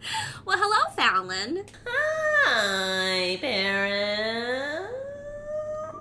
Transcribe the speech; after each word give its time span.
Well, 0.44 0.58
hello, 0.60 0.94
Fallon. 0.94 1.64
Hi, 1.86 3.36
Paris. 3.40 4.88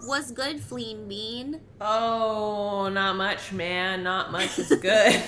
Was 0.08 0.30
good, 0.32 0.58
Fleen 0.58 1.08
Bean? 1.08 1.62
Oh, 1.82 2.90
not 2.90 3.16
much, 3.16 3.52
man. 3.52 4.04
Not 4.04 4.32
much 4.32 4.60
is 4.60 4.70
good. 4.82 5.24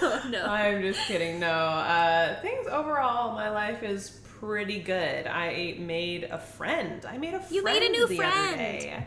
Oh, 0.00 0.22
no. 0.30 0.44
I'm 0.48 0.82
just 0.82 1.00
kidding. 1.08 1.40
No. 1.40 1.48
Uh, 1.48 2.40
things 2.42 2.68
overall, 2.68 3.34
my 3.34 3.50
life 3.50 3.82
is 3.82 4.20
pretty 4.38 4.78
good. 4.80 5.26
I 5.26 5.76
made 5.80 6.24
a 6.24 6.38
friend. 6.38 7.04
I 7.04 7.18
made 7.18 7.34
a 7.34 7.40
friend 7.40 7.54
You 7.54 7.64
made 7.64 7.82
a 7.82 7.88
new 7.88 8.06
friend. 8.06 9.04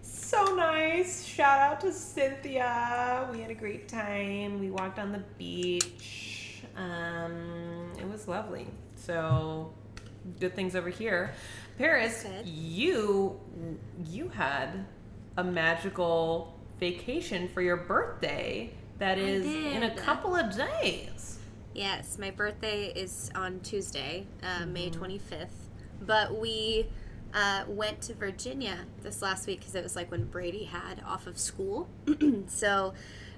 So 0.00 0.54
nice. 0.54 1.26
Shout 1.26 1.60
out 1.60 1.80
to 1.82 1.92
Cynthia. 1.92 3.28
We 3.30 3.40
had 3.40 3.50
a 3.50 3.54
great 3.54 3.88
time. 3.88 4.58
We 4.58 4.70
walked 4.70 4.98
on 4.98 5.12
the 5.12 5.22
beach. 5.36 6.33
Um, 6.76 7.92
it 7.98 8.08
was 8.08 8.26
lovely. 8.28 8.66
So 8.96 9.72
good 10.40 10.54
things 10.54 10.74
over 10.74 10.88
here. 10.88 11.32
Paris, 11.78 12.22
Good. 12.22 12.46
you 12.46 13.40
you 14.06 14.28
had 14.28 14.84
a 15.36 15.44
magical 15.44 16.58
vacation 16.78 17.48
for 17.48 17.62
your 17.62 17.76
birthday 17.76 18.72
that 18.98 19.18
is 19.18 19.44
in 19.44 19.82
a 19.82 19.94
couple 19.96 20.34
of 20.36 20.56
days. 20.56 21.38
Yes, 21.74 22.18
my 22.18 22.30
birthday 22.30 22.92
is 22.94 23.30
on 23.34 23.58
Tuesday, 23.60 24.26
uh, 24.42 24.64
May 24.66 24.90
Mm-hmm. 24.90 25.04
25th. 25.04 25.48
But 26.00 26.38
we 26.38 26.86
uh, 27.32 27.64
went 27.66 28.00
to 28.02 28.14
Virginia 28.14 28.78
this 29.02 29.20
last 29.22 29.46
week 29.48 29.58
because 29.60 29.74
it 29.74 29.82
was 29.82 29.96
like 29.96 30.10
when 30.12 30.24
Brady 30.24 30.64
had 30.64 31.02
off 31.04 31.26
of 31.26 31.36
school. 31.36 31.88
so 32.46 32.94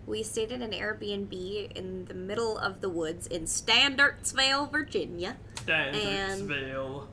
we 0.06 0.22
stayed 0.22 0.52
in 0.52 0.62
an 0.62 0.70
Airbnb 0.70 1.72
in 1.76 2.04
the 2.04 2.14
middle 2.14 2.56
of 2.56 2.80
the 2.80 2.88
woods 2.88 3.26
in 3.26 3.42
Stanardsville, 3.44 4.70
Virginia. 4.70 5.36
Stanardsville. 5.56 7.06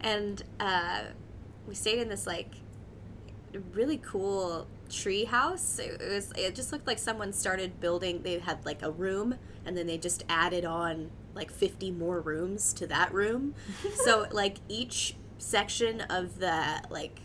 and 0.00 0.42
uh, 0.60 1.02
we 1.66 1.74
stayed 1.74 2.00
in 2.00 2.08
this 2.08 2.26
like 2.26 2.56
really 3.72 3.98
cool 3.98 4.66
tree 4.90 5.24
house. 5.24 5.78
It, 5.78 6.00
was 6.00 6.32
it 6.36 6.54
just 6.54 6.72
looked 6.72 6.86
like 6.86 6.98
someone 6.98 7.32
started 7.32 7.80
building. 7.80 8.22
They 8.22 8.38
had 8.38 8.64
like 8.66 8.82
a 8.82 8.90
room, 8.90 9.36
and 9.64 9.76
then 9.76 9.86
they 9.86 9.98
just 9.98 10.24
added 10.28 10.64
on 10.64 11.10
like 11.34 11.52
fifty 11.52 11.90
more 11.90 12.20
rooms 12.20 12.72
to 12.74 12.86
that 12.88 13.12
room. 13.14 13.54
so 14.04 14.26
like 14.32 14.58
each 14.68 15.14
section 15.38 16.00
of 16.02 16.38
the 16.38 16.82
like 16.90 17.20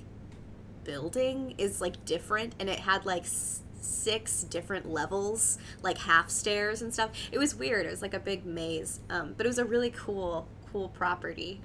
building 0.84 1.56
is 1.58 1.82
like 1.82 2.06
different, 2.06 2.54
and 2.60 2.70
it 2.70 2.82
had 2.82 3.06
like. 3.06 3.24
S- 3.24 3.62
six 3.82 4.44
different 4.44 4.90
levels 4.90 5.58
like 5.82 5.98
half 6.00 6.30
stairs 6.30 6.82
and 6.82 6.94
stuff. 6.94 7.12
It 7.32 7.38
was 7.38 7.56
weird. 7.56 7.86
It 7.86 7.90
was 7.90 8.02
like 8.02 8.14
a 8.14 8.20
big 8.20 8.46
maze. 8.46 9.00
Um, 9.10 9.34
but 9.36 9.46
it 9.46 9.50
was 9.50 9.60
a 9.60 9.66
really 9.66 9.92
cool 9.92 10.48
cool 10.72 10.90
property. 10.90 11.62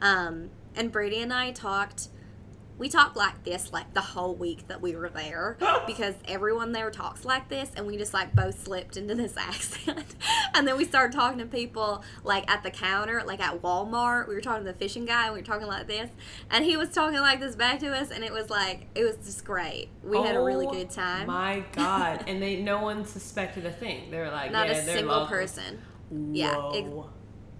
Um, 0.00 0.50
and 0.74 0.90
Brady 0.90 1.20
and 1.20 1.32
I 1.32 1.52
talked. 1.52 2.08
We 2.78 2.88
talked 2.88 3.16
like 3.16 3.44
this 3.44 3.72
like 3.72 3.92
the 3.92 4.00
whole 4.00 4.34
week 4.34 4.68
that 4.68 4.80
we 4.80 4.94
were 4.94 5.08
there 5.08 5.56
because 5.86 6.14
everyone 6.26 6.72
there 6.72 6.90
talks 6.90 7.24
like 7.24 7.48
this, 7.48 7.70
and 7.76 7.86
we 7.86 7.96
just 7.96 8.14
like 8.14 8.34
both 8.34 8.62
slipped 8.62 8.96
into 8.96 9.14
this 9.14 9.36
accent. 9.36 10.14
and 10.54 10.66
then 10.66 10.76
we 10.76 10.84
started 10.84 11.12
talking 11.12 11.38
to 11.38 11.46
people 11.46 12.02
like 12.24 12.48
at 12.50 12.62
the 12.62 12.70
counter, 12.70 13.22
like 13.26 13.40
at 13.40 13.60
Walmart. 13.62 14.28
We 14.28 14.34
were 14.34 14.40
talking 14.40 14.64
to 14.64 14.72
the 14.72 14.78
fishing 14.78 15.04
guy, 15.04 15.24
and 15.26 15.34
we 15.34 15.40
were 15.40 15.46
talking 15.46 15.66
like 15.66 15.86
this, 15.88 16.10
and 16.50 16.64
he 16.64 16.76
was 16.76 16.90
talking 16.90 17.18
like 17.20 17.40
this 17.40 17.56
back 17.56 17.80
to 17.80 17.88
us, 17.94 18.10
and 18.10 18.22
it 18.24 18.32
was 18.32 18.48
like 18.50 18.86
it 18.94 19.04
was 19.04 19.16
just 19.24 19.44
great. 19.44 19.88
We 20.02 20.18
had 20.18 20.36
a 20.36 20.40
really 20.42 20.66
Oh 20.66 20.70
good 20.70 20.90
time. 20.90 21.26
My 21.26 21.64
God. 21.72 22.24
and 22.28 22.40
they 22.42 22.56
no 22.56 22.82
one 22.82 23.04
suspected 23.04 23.66
a 23.66 23.72
thing. 23.72 24.10
They 24.10 24.18
were 24.18 24.30
like, 24.30 24.52
Not 24.52 24.68
yeah, 24.68 24.74
a 24.74 24.84
single 24.84 25.14
local. 25.14 25.26
person. 25.28 25.80
Yeah, 26.32 26.70
ex- 26.74 26.88
Whoa. 26.88 27.10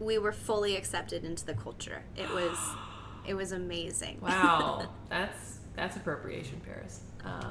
We 0.00 0.16
were 0.19 0.32
fully 0.32 0.77
accepted 0.77 1.25
into 1.25 1.44
the 1.44 1.55
culture. 1.55 2.05
It 2.16 2.30
was, 2.30 2.56
it 3.29 3.37
was 3.37 3.53
amazing. 3.53 4.19
Wow. 4.21 4.89
That's 5.11 5.59
that's 5.77 5.97
appropriation, 5.97 6.61
Paris. 6.65 7.03
Um, 7.25 7.50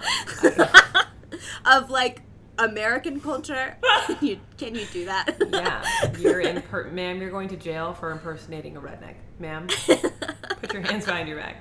of 1.66 1.90
like 1.90 2.22
American 2.58 3.20
culture. 3.20 3.78
Can 4.06 4.26
you 4.26 4.40
can 4.58 4.76
you 4.76 4.86
do 4.92 5.06
that? 5.06 5.36
yeah, 5.52 5.84
you're 6.18 6.40
in, 6.40 6.62
per- 6.62 6.86
ma'am. 6.92 7.22
You're 7.22 7.30
going 7.30 7.50
to 7.50 7.58
jail 7.58 7.94
for 7.94 8.12
impersonating 8.12 8.78
a 8.78 8.82
redneck, 8.82 9.16
ma'am. 9.40 9.68
Put 9.68 10.74
your 10.74 10.82
hands 10.82 11.06
behind 11.06 11.28
your 11.28 11.38
back. 11.38 11.58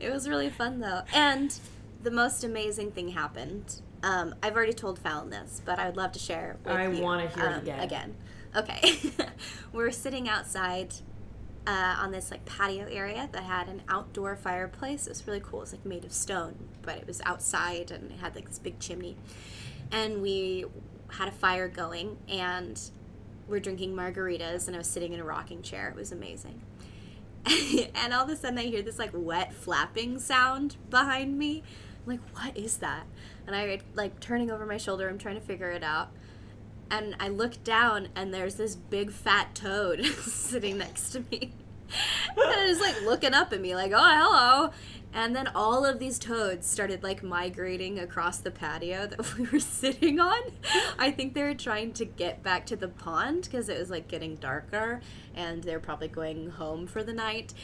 it 0.00 0.10
was 0.12 0.28
really 0.28 0.48
fun 0.48 0.78
though, 0.78 1.02
and 1.12 1.58
the 2.02 2.10
most 2.12 2.44
amazing 2.44 2.92
thing 2.92 3.08
happened. 3.08 3.80
Um, 4.04 4.34
I've 4.42 4.54
already 4.54 4.72
told 4.72 5.00
Fallon 5.00 5.30
this, 5.30 5.60
but 5.64 5.80
I 5.80 5.86
would 5.86 5.96
love 5.96 6.12
to 6.12 6.20
share. 6.20 6.56
With 6.64 6.72
I 6.72 6.86
wanna 6.88 7.28
hear 7.28 7.46
it 7.46 7.52
um, 7.52 7.62
again. 7.62 7.80
Again, 7.80 8.16
okay. 8.54 8.92
We're 9.72 9.90
sitting 9.90 10.28
outside 10.28 10.94
uh, 11.66 11.96
on 11.98 12.12
this 12.12 12.30
like 12.30 12.44
patio 12.44 12.86
area 12.90 13.28
that 13.32 13.42
had 13.42 13.68
an 13.68 13.82
outdoor 13.88 14.36
fireplace. 14.36 15.06
It 15.06 15.10
was 15.10 15.26
really 15.26 15.40
cool. 15.40 15.60
It 15.60 15.62
was 15.62 15.72
like 15.72 15.84
made 15.84 16.04
of 16.04 16.12
stone, 16.12 16.56
but 16.82 16.96
it 16.96 17.06
was 17.06 17.20
outside 17.24 17.90
and 17.90 18.12
it 18.12 18.18
had 18.20 18.34
like 18.34 18.48
this 18.48 18.58
big 18.58 18.78
chimney. 18.78 19.16
And 19.90 20.22
we 20.22 20.64
had 21.08 21.28
a 21.28 21.32
fire 21.32 21.68
going 21.68 22.18
and 22.28 22.80
we're 23.48 23.60
drinking 23.60 23.94
margaritas 23.94 24.66
and 24.66 24.76
I 24.76 24.78
was 24.78 24.88
sitting 24.88 25.12
in 25.12 25.20
a 25.20 25.24
rocking 25.24 25.62
chair. 25.62 25.88
It 25.88 25.96
was 25.96 26.12
amazing. 26.12 26.60
and 27.94 28.12
all 28.12 28.24
of 28.24 28.30
a 28.30 28.36
sudden 28.36 28.58
I 28.58 28.64
hear 28.64 28.82
this 28.82 28.98
like 28.98 29.10
wet 29.12 29.52
flapping 29.52 30.18
sound 30.18 30.76
behind 30.90 31.38
me. 31.38 31.62
I'm 32.04 32.12
like, 32.12 32.36
what 32.36 32.56
is 32.56 32.78
that? 32.78 33.06
And 33.46 33.56
I 33.56 33.80
like 33.94 34.20
turning 34.20 34.50
over 34.50 34.66
my 34.66 34.76
shoulder, 34.76 35.08
I'm 35.08 35.18
trying 35.18 35.36
to 35.36 35.40
figure 35.40 35.70
it 35.70 35.82
out. 35.82 36.10
And 36.90 37.16
I 37.18 37.28
look 37.28 37.62
down 37.64 38.08
and 38.14 38.32
there's 38.32 38.54
this 38.54 38.76
big 38.76 39.10
fat 39.10 39.54
toad 39.54 40.04
sitting 40.22 40.78
next 40.78 41.10
to 41.10 41.20
me. 41.30 41.52
and 42.36 42.70
it's 42.70 42.80
like 42.80 43.02
looking 43.02 43.34
up 43.34 43.52
at 43.52 43.60
me 43.60 43.74
like, 43.74 43.92
oh 43.94 43.98
hello. 43.98 44.70
And 45.12 45.34
then 45.34 45.48
all 45.54 45.86
of 45.86 45.98
these 45.98 46.18
toads 46.18 46.66
started 46.66 47.02
like 47.02 47.22
migrating 47.22 47.98
across 47.98 48.38
the 48.38 48.50
patio 48.50 49.06
that 49.06 49.34
we 49.38 49.46
were 49.46 49.60
sitting 49.60 50.20
on. 50.20 50.40
I 50.98 51.10
think 51.10 51.34
they 51.34 51.42
were 51.42 51.54
trying 51.54 51.92
to 51.94 52.04
get 52.04 52.42
back 52.42 52.66
to 52.66 52.76
the 52.76 52.88
pond 52.88 53.44
because 53.44 53.68
it 53.68 53.78
was 53.78 53.88
like 53.88 54.08
getting 54.08 54.36
darker 54.36 55.00
and 55.34 55.64
they're 55.64 55.80
probably 55.80 56.08
going 56.08 56.50
home 56.50 56.86
for 56.86 57.02
the 57.02 57.14
night. 57.14 57.54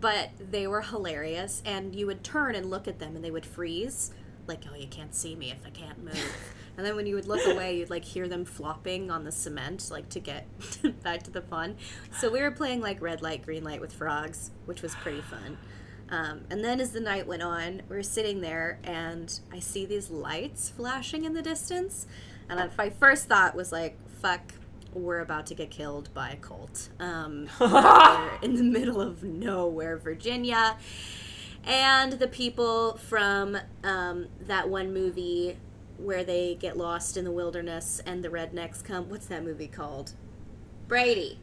But 0.00 0.30
they 0.50 0.66
were 0.66 0.80
hilarious, 0.80 1.62
and 1.64 1.94
you 1.94 2.08
would 2.08 2.24
turn 2.24 2.56
and 2.56 2.68
look 2.68 2.88
at 2.88 2.98
them 2.98 3.14
and 3.14 3.24
they 3.24 3.30
would 3.30 3.46
freeze. 3.46 4.10
Like, 4.48 4.64
oh, 4.68 4.74
you 4.74 4.88
can't 4.88 5.14
see 5.14 5.36
me 5.36 5.52
if 5.52 5.64
I 5.64 5.70
can't 5.70 6.02
move. 6.02 6.54
And 6.76 6.86
then 6.86 6.96
when 6.96 7.06
you 7.06 7.14
would 7.14 7.26
look 7.26 7.46
away, 7.46 7.76
you'd 7.76 7.90
like 7.90 8.04
hear 8.04 8.28
them 8.28 8.44
flopping 8.44 9.10
on 9.10 9.24
the 9.24 9.32
cement, 9.32 9.90
like 9.90 10.08
to 10.10 10.20
get 10.20 10.46
back 11.02 11.22
to 11.24 11.30
the 11.30 11.42
pond. 11.42 11.76
So 12.18 12.30
we 12.30 12.40
were 12.40 12.50
playing 12.50 12.80
like 12.80 13.00
red 13.02 13.22
light, 13.22 13.44
green 13.44 13.64
light 13.64 13.80
with 13.80 13.92
frogs, 13.92 14.50
which 14.64 14.82
was 14.82 14.94
pretty 14.96 15.20
fun. 15.20 15.58
Um, 16.08 16.42
and 16.50 16.64
then 16.64 16.80
as 16.80 16.92
the 16.92 17.00
night 17.00 17.26
went 17.26 17.42
on, 17.42 17.82
we 17.88 17.96
were 17.96 18.02
sitting 18.02 18.40
there 18.40 18.78
and 18.84 19.38
I 19.50 19.60
see 19.60 19.86
these 19.86 20.10
lights 20.10 20.70
flashing 20.70 21.24
in 21.24 21.34
the 21.34 21.42
distance. 21.42 22.06
And 22.48 22.70
my 22.76 22.90
first 22.90 23.28
thought 23.28 23.54
was 23.54 23.72
like, 23.72 23.96
fuck, 24.20 24.52
we're 24.92 25.20
about 25.20 25.46
to 25.46 25.54
get 25.54 25.70
killed 25.70 26.12
by 26.12 26.30
a 26.30 26.36
cult. 26.36 26.90
Um, 27.00 27.48
in 28.42 28.56
the 28.56 28.62
middle 28.62 29.00
of 29.00 29.22
nowhere, 29.22 29.96
Virginia. 29.96 30.76
And 31.64 32.12
the 32.14 32.28
people 32.28 32.96
from 32.96 33.56
um, 33.84 34.26
that 34.46 34.68
one 34.68 34.92
movie 34.92 35.56
where 35.98 36.24
they 36.24 36.54
get 36.54 36.76
lost 36.76 37.16
in 37.16 37.24
the 37.24 37.30
wilderness 37.30 38.00
and 38.06 38.24
the 38.24 38.28
rednecks 38.28 38.82
come. 38.82 39.08
What's 39.08 39.26
that 39.26 39.44
movie 39.44 39.68
called? 39.68 40.12
Brady. 40.88 41.38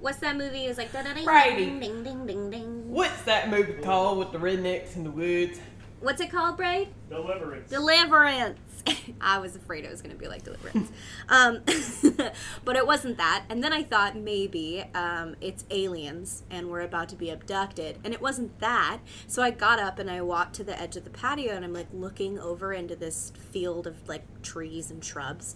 What's 0.00 0.18
that 0.18 0.36
movie? 0.36 0.64
It's 0.64 0.78
like 0.78 0.92
da 0.92 1.02
da 1.02 1.12
ding 1.12 1.78
ding 1.80 2.02
ding 2.02 2.26
ding 2.26 2.50
ding. 2.50 2.90
What's 2.90 3.22
that 3.22 3.50
movie 3.50 3.74
called 3.74 4.18
with 4.18 4.32
the 4.32 4.38
rednecks 4.38 4.96
in 4.96 5.04
the 5.04 5.10
woods? 5.10 5.60
What's 6.00 6.22
it 6.22 6.30
called, 6.30 6.56
Braid? 6.56 6.88
Deliverance. 7.10 7.68
Deliverance. 7.68 8.58
I 9.20 9.38
was 9.38 9.54
afraid 9.54 9.84
it 9.84 9.90
was 9.90 10.00
going 10.00 10.14
to 10.14 10.18
be 10.18 10.28
like 10.28 10.42
Deliverance. 10.44 10.90
um, 11.28 11.60
but 12.64 12.76
it 12.76 12.86
wasn't 12.86 13.18
that. 13.18 13.44
And 13.50 13.62
then 13.62 13.74
I 13.74 13.82
thought 13.82 14.16
maybe 14.16 14.82
um, 14.94 15.36
it's 15.42 15.66
aliens 15.70 16.42
and 16.50 16.70
we're 16.70 16.80
about 16.80 17.10
to 17.10 17.16
be 17.16 17.28
abducted. 17.28 17.98
And 18.02 18.14
it 18.14 18.22
wasn't 18.22 18.58
that. 18.60 19.00
So 19.26 19.42
I 19.42 19.50
got 19.50 19.78
up 19.78 19.98
and 19.98 20.10
I 20.10 20.22
walked 20.22 20.54
to 20.54 20.64
the 20.64 20.80
edge 20.80 20.96
of 20.96 21.04
the 21.04 21.10
patio 21.10 21.54
and 21.54 21.66
I'm 21.66 21.74
like 21.74 21.88
looking 21.92 22.38
over 22.38 22.72
into 22.72 22.96
this 22.96 23.30
field 23.50 23.86
of 23.86 24.08
like 24.08 24.24
trees 24.42 24.90
and 24.90 25.04
shrubs. 25.04 25.54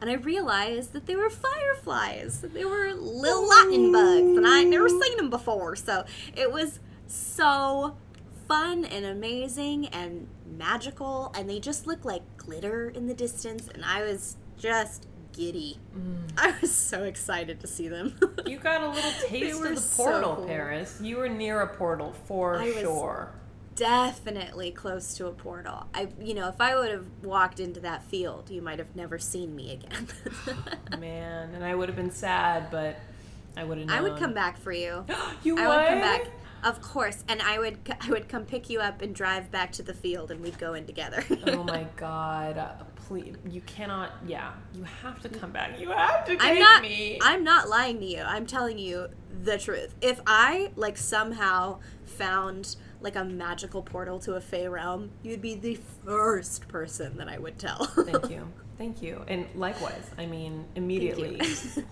And 0.00 0.08
I 0.08 0.14
realized 0.14 0.94
that 0.94 1.04
they 1.04 1.16
were 1.16 1.28
fireflies. 1.28 2.40
They 2.40 2.64
were 2.64 2.94
little 2.94 3.46
lightning 3.46 3.92
bugs. 3.92 4.38
And 4.38 4.46
I 4.46 4.60
had 4.60 4.68
never 4.68 4.88
seen 4.88 5.18
them 5.18 5.28
before. 5.28 5.76
So 5.76 6.04
it 6.34 6.50
was 6.50 6.80
so 7.06 7.96
fun 8.52 8.84
and 8.84 9.06
amazing 9.06 9.86
and 9.88 10.28
magical 10.58 11.32
and 11.34 11.48
they 11.48 11.58
just 11.58 11.86
look 11.86 12.04
like 12.04 12.20
glitter 12.36 12.90
in 12.90 13.06
the 13.06 13.14
distance 13.14 13.66
and 13.72 13.82
I 13.82 14.02
was 14.02 14.36
just 14.58 15.06
giddy. 15.32 15.78
Mm. 15.96 16.30
I 16.36 16.54
was 16.60 16.70
so 16.70 17.04
excited 17.04 17.60
to 17.60 17.66
see 17.66 17.88
them. 17.88 18.14
You 18.46 18.58
got 18.58 18.82
a 18.82 18.88
little 18.88 19.12
taste 19.26 19.62
of 19.62 19.68
the 19.70 19.76
so 19.76 20.04
portal, 20.04 20.36
cool. 20.36 20.46
Paris. 20.46 20.98
You 21.00 21.16
were 21.16 21.28
near 21.30 21.60
a 21.60 21.66
portal 21.66 22.12
for 22.26 22.58
I 22.58 22.72
sure. 22.72 23.32
definitely 23.74 24.70
close 24.70 25.14
to 25.14 25.28
a 25.28 25.30
portal. 25.30 25.86
I, 25.94 26.08
you 26.20 26.34
know, 26.34 26.48
if 26.48 26.60
I 26.60 26.74
would 26.74 26.90
have 26.90 27.06
walked 27.22 27.58
into 27.58 27.80
that 27.80 28.04
field, 28.04 28.50
you 28.50 28.60
might 28.60 28.78
have 28.78 28.94
never 28.94 29.18
seen 29.18 29.56
me 29.56 29.72
again. 29.72 30.08
Man, 30.98 31.54
and 31.54 31.64
I 31.64 31.74
would 31.74 31.88
have 31.88 31.96
been 31.96 32.10
sad, 32.10 32.70
but 32.70 32.98
I 33.56 33.64
would 33.64 33.78
have. 33.78 33.88
I 33.88 34.02
would 34.02 34.18
come 34.18 34.34
back 34.34 34.58
for 34.58 34.72
you. 34.72 35.06
you 35.42 35.56
I 35.58 35.68
would? 35.68 35.76
would 35.76 35.88
come 35.88 36.00
back, 36.00 36.26
of 36.62 36.80
course, 36.80 37.24
and 37.28 37.42
I 37.42 37.58
would, 37.58 37.78
I 38.00 38.10
would 38.10 38.28
come 38.28 38.44
pick 38.44 38.70
you 38.70 38.80
up 38.80 39.02
and 39.02 39.14
drive 39.14 39.50
back 39.50 39.72
to 39.72 39.82
the 39.82 39.94
field, 39.94 40.30
and 40.30 40.40
we'd 40.40 40.58
go 40.58 40.74
in 40.74 40.86
together. 40.86 41.24
oh 41.48 41.64
my 41.64 41.86
god! 41.96 42.86
Please, 42.96 43.34
you 43.48 43.60
cannot. 43.62 44.12
Yeah, 44.26 44.52
you 44.74 44.84
have 44.84 45.20
to 45.22 45.28
come 45.28 45.50
back. 45.50 45.78
You 45.80 45.90
have 45.90 46.24
to 46.26 46.32
take 46.32 46.42
I'm 46.42 46.58
not. 46.58 46.82
me. 46.82 47.18
I'm 47.20 47.44
not 47.44 47.68
lying 47.68 47.98
to 48.00 48.06
you. 48.06 48.22
I'm 48.22 48.46
telling 48.46 48.78
you 48.78 49.08
the 49.42 49.58
truth. 49.58 49.94
If 50.00 50.20
I 50.26 50.70
like 50.76 50.96
somehow 50.96 51.80
found 52.04 52.76
like 53.00 53.16
a 53.16 53.24
magical 53.24 53.82
portal 53.82 54.18
to 54.20 54.34
a 54.34 54.40
Fey 54.40 54.68
realm, 54.68 55.10
you'd 55.22 55.42
be 55.42 55.54
the 55.54 55.78
first 56.04 56.68
person 56.68 57.16
that 57.16 57.28
I 57.28 57.38
would 57.38 57.58
tell. 57.58 57.84
Thank 57.86 58.30
you. 58.30 58.48
Thank 58.78 59.02
you. 59.02 59.22
And 59.28 59.46
likewise, 59.54 60.10
I 60.18 60.26
mean, 60.26 60.64
immediately, 60.74 61.40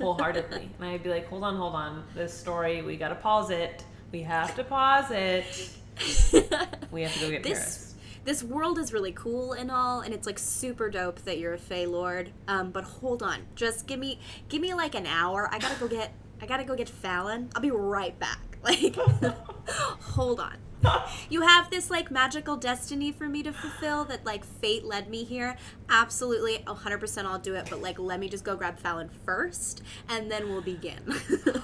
wholeheartedly. 0.01 0.71
And 0.79 0.89
I'd 0.89 1.03
be 1.03 1.11
like, 1.11 1.29
hold 1.29 1.45
on, 1.45 1.57
hold 1.57 1.75
on. 1.75 2.05
This 2.15 2.33
story, 2.33 2.83
we 2.83 2.97
gotta 2.97 3.15
pause 3.15 3.51
it. 3.51 3.85
We 4.13 4.23
have 4.23 4.55
to 4.57 4.65
pause 4.65 5.11
it. 5.11 5.71
We 6.91 7.03
have 7.03 7.13
to 7.15 7.21
go 7.21 7.31
get 7.31 7.43
this 7.43 7.59
Paris. 7.59 7.95
this 8.25 8.43
world 8.43 8.79
is 8.79 8.93
really 8.93 9.13
cool 9.13 9.53
and 9.53 9.71
all 9.71 10.01
and 10.01 10.15
it's 10.15 10.27
like 10.27 10.39
super 10.39 10.89
dope 10.89 11.21
that 11.25 11.39
you're 11.39 11.53
a 11.53 11.59
Fey 11.59 11.85
Lord. 11.87 12.31
Um, 12.49 12.71
but 12.71 12.85
hold 12.85 13.23
on. 13.23 13.41
Just 13.55 13.87
give 13.87 14.01
me 14.01 14.19
give 14.49 14.63
me 14.63 14.73
like 14.75 14.95
an 14.95 15.07
hour. 15.07 15.49
I 15.53 15.59
gotta 15.59 15.79
go 15.79 15.87
get 15.89 16.13
I 16.41 16.47
gotta 16.47 16.65
go 16.65 16.75
get 16.75 16.89
Fallon. 16.89 17.51
I'll 17.55 17.61
be 17.61 17.71
right 17.71 18.19
back. 18.19 18.39
Like 18.63 18.95
hold 19.69 20.39
on. 20.41 20.57
You 21.31 21.43
have 21.43 21.71
this 21.71 21.91
like 21.91 22.11
magical 22.11 22.57
destiny 22.57 23.11
for 23.13 23.27
me 23.27 23.43
to 23.43 23.53
fulfill 23.53 24.05
that 24.07 24.27
like 24.27 24.45
fate 24.45 24.85
led 24.85 25.09
me 25.09 25.25
here. 25.25 25.57
Absolutely 25.89 26.59
100% 26.67 27.25
I'll 27.25 27.39
do 27.39 27.55
it, 27.55 27.69
but 27.71 27.81
like 27.81 27.99
let 27.99 28.21
me 28.21 28.29
just 28.29 28.45
go 28.45 28.57
grab 28.57 28.79
Fallon 28.79 29.09
first 29.25 29.83
and 30.11 30.31
then 30.31 30.49
we'll 30.51 30.61
begin. 30.63 31.01
Oh 31.47 31.63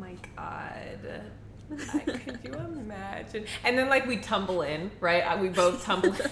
my 0.00 0.16
god. 0.36 1.22
I, 1.94 1.98
could 2.00 2.38
you 2.44 2.52
imagine? 2.54 3.44
And 3.64 3.76
then 3.76 3.88
like 3.88 4.06
we 4.06 4.18
tumble 4.18 4.62
in, 4.62 4.90
right? 5.00 5.38
We 5.40 5.48
both 5.48 5.84
tumble 5.84 6.12
in. 6.14 6.20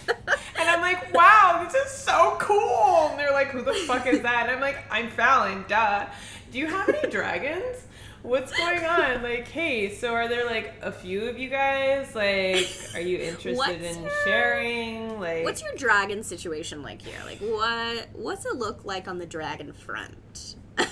And 0.56 0.70
I'm 0.70 0.80
like, 0.80 1.12
wow, 1.12 1.62
this 1.70 1.74
is 1.74 1.90
so 1.92 2.36
cool. 2.40 3.08
And 3.10 3.18
they're 3.18 3.32
like, 3.32 3.48
who 3.48 3.60
the 3.60 3.74
fuck 3.74 4.06
is 4.06 4.20
that? 4.20 4.44
And 4.44 4.52
I'm 4.52 4.60
like, 4.60 4.78
I'm 4.90 5.10
Fallon, 5.10 5.64
duh. 5.68 6.06
Do 6.52 6.58
you 6.58 6.68
have 6.68 6.88
any 6.88 7.10
dragons? 7.10 7.82
What's 8.22 8.56
going 8.56 8.82
on? 8.82 9.22
Like, 9.22 9.46
hey, 9.48 9.92
so 9.94 10.14
are 10.14 10.26
there 10.26 10.46
like 10.46 10.72
a 10.80 10.90
few 10.90 11.24
of 11.28 11.38
you 11.38 11.50
guys? 11.50 12.14
Like, 12.14 12.66
are 12.94 13.00
you 13.00 13.18
interested 13.18 13.56
What's 13.58 13.96
in 13.96 14.02
your- 14.02 14.10
sharing? 14.24 15.20
Like, 15.20 15.44
What's 15.44 15.62
your 15.62 15.74
dragon 15.74 16.22
situation 16.22 16.82
like 16.82 17.02
here? 17.02 17.20
Like 17.26 17.40
what 17.40 18.08
what's 18.14 18.46
it 18.46 18.54
look 18.56 18.86
like 18.86 19.06
on 19.06 19.18
the 19.18 19.26
dragon 19.26 19.72
front? 19.74 20.54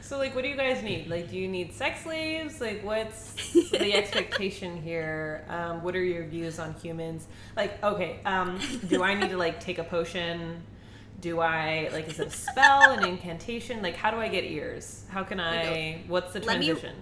so 0.00 0.18
like 0.18 0.34
what 0.34 0.42
do 0.44 0.48
you 0.50 0.56
guys 0.56 0.82
need? 0.82 1.08
Like 1.08 1.30
do 1.30 1.36
you 1.36 1.48
need 1.48 1.72
sex 1.72 2.02
slaves? 2.02 2.60
Like 2.60 2.84
what's 2.84 3.32
the 3.70 3.94
expectation 4.00 4.80
here? 4.80 5.44
Um, 5.48 5.82
what 5.82 5.94
are 5.96 6.02
your 6.04 6.24
views 6.26 6.58
on 6.58 6.74
humans? 6.74 7.26
Like 7.56 7.82
okay 7.82 8.20
um, 8.24 8.58
do 8.88 9.02
i 9.02 9.14
need 9.14 9.30
to 9.30 9.36
like 9.36 9.60
take 9.60 9.78
a 9.78 9.84
potion? 9.84 10.62
Do 11.20 11.40
i 11.40 11.88
like 11.92 12.08
is 12.08 12.20
it 12.20 12.26
a 12.28 12.30
spell 12.30 12.90
an 12.92 13.04
incantation? 13.04 13.80
Like 13.82 13.96
how 13.96 14.10
do 14.10 14.18
i 14.18 14.28
get 14.28 14.44
ears? 14.44 15.04
How 15.08 15.22
can 15.22 15.40
i 15.40 16.02
what's 16.06 16.32
the 16.32 16.40
Let 16.40 16.58
me- 16.58 16.66
transition? 16.66 16.96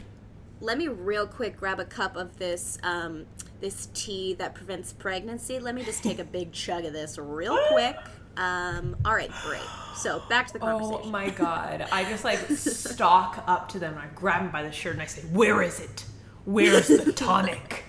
Let 0.60 0.78
me 0.78 0.86
real 0.86 1.26
quick 1.26 1.56
grab 1.56 1.80
a 1.80 1.84
cup 1.84 2.14
of 2.14 2.38
this 2.38 2.78
um, 2.84 3.26
this 3.60 3.88
tea 3.94 4.34
that 4.34 4.54
prevents 4.54 4.92
pregnancy. 4.92 5.58
Let 5.58 5.74
me 5.74 5.82
just 5.82 6.04
take 6.04 6.20
a 6.20 6.24
big 6.24 6.52
chug 6.52 6.84
of 6.84 6.92
this 6.92 7.18
real 7.18 7.58
quick. 7.72 7.96
Um, 8.36 8.96
all 9.04 9.14
right, 9.14 9.30
great. 9.44 9.60
So 9.94 10.22
back 10.28 10.46
to 10.48 10.52
the 10.54 10.58
conversation. 10.58 11.02
oh 11.04 11.10
my 11.10 11.28
god 11.30 11.86
i 11.92 12.02
just 12.04 12.24
like 12.24 12.38
stalk 12.56 13.44
up 13.46 13.68
to 13.68 13.78
them 13.78 13.92
and 13.92 14.02
i 14.02 14.06
grab 14.14 14.42
them 14.42 14.50
by 14.50 14.62
the 14.62 14.72
shirt 14.72 14.94
and 14.94 15.02
i 15.02 15.06
say 15.06 15.20
where 15.28 15.62
is 15.62 15.78
it 15.78 16.06
where's 16.44 16.88
the 16.88 17.12
tonic 17.12 17.84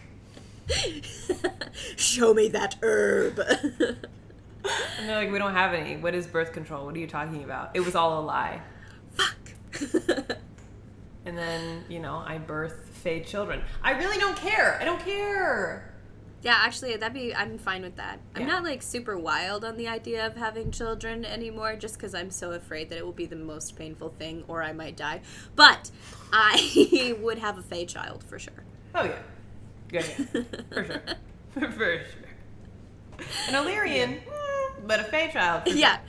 Show 1.95 2.33
me 2.33 2.49
that 2.49 2.75
herb. 2.83 3.39
and 3.79 3.97
they're 5.09 5.15
like 5.15 5.31
we 5.31 5.37
don't 5.39 5.53
have 5.53 5.73
any 5.73 5.95
what 5.97 6.13
is 6.13 6.27
birth 6.27 6.51
control 6.53 6.85
what 6.85 6.93
are 6.95 6.99
you 6.99 7.07
talking 7.07 7.43
about 7.43 7.71
it 7.73 7.79
was 7.79 7.95
all 7.95 8.19
a 8.19 8.23
lie 8.23 8.61
Fuck. 9.13 9.37
and 11.25 11.37
then 11.37 11.83
you 11.89 11.99
know 11.99 12.21
I 12.25 12.37
birth 12.37 12.89
Fae 12.93 13.19
children. 13.19 13.61
I 13.81 13.91
really 13.97 14.17
don't 14.17 14.37
care. 14.37 14.77
I 14.79 14.85
don't 14.85 14.99
care. 15.03 15.92
Yeah, 16.43 16.57
actually, 16.61 16.95
that'd 16.97 17.13
be. 17.13 17.33
I'm 17.33 17.57
fine 17.57 17.83
with 17.83 17.95
that. 17.95 18.19
I'm 18.35 18.45
not 18.45 18.63
like 18.63 18.81
super 18.83 19.17
wild 19.17 19.63
on 19.63 19.77
the 19.77 19.87
idea 19.87 20.27
of 20.27 20.35
having 20.35 20.71
children 20.71 21.23
anymore, 21.23 21.77
just 21.77 21.95
because 21.95 22.13
I'm 22.13 22.29
so 22.29 22.51
afraid 22.51 22.89
that 22.89 22.97
it 22.97 23.05
will 23.05 23.13
be 23.13 23.25
the 23.25 23.37
most 23.37 23.77
painful 23.77 24.09
thing, 24.19 24.43
or 24.49 24.61
I 24.61 24.73
might 24.73 24.97
die. 24.97 25.21
But 25.55 25.89
I 26.33 27.15
would 27.21 27.39
have 27.39 27.57
a 27.57 27.61
Fey 27.61 27.85
child 27.85 28.25
for 28.25 28.37
sure. 28.39 28.65
Oh 28.93 29.05
yeah, 29.05 29.15
yeah, 29.91 30.03
yeah. 30.33 30.41
for 30.73 30.83
sure, 30.85 31.01
for 31.53 31.71
sure. 31.71 31.99
An 33.47 33.55
Illyrian, 33.55 34.15
mm, 34.15 34.87
but 34.87 34.99
a 34.99 35.03
Fae 35.05 35.27
child. 35.27 35.63
for 35.63 35.69
sure. 35.69 35.79
Yeah, 35.79 35.99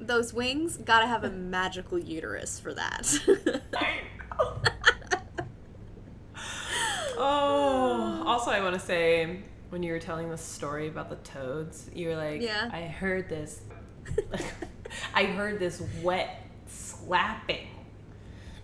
those 0.00 0.34
wings 0.34 0.76
gotta 0.76 1.06
have 1.06 1.22
a 1.22 1.30
magical 1.30 2.00
uterus 2.00 2.58
for 2.58 2.74
that. 2.74 3.16
Oh, 7.16 8.24
also 8.26 8.50
I 8.50 8.60
want 8.60 8.74
to 8.74 8.80
say 8.80 9.42
when 9.74 9.82
you 9.82 9.92
were 9.92 9.98
telling 9.98 10.30
the 10.30 10.38
story 10.38 10.86
about 10.86 11.10
the 11.10 11.16
toads, 11.28 11.90
you 11.92 12.06
were 12.06 12.14
like, 12.14 12.40
Yeah. 12.40 12.70
I 12.72 12.82
heard 12.82 13.28
this. 13.28 13.60
I 15.14 15.24
heard 15.24 15.58
this 15.58 15.82
wet 16.00 16.46
slapping, 16.68 17.66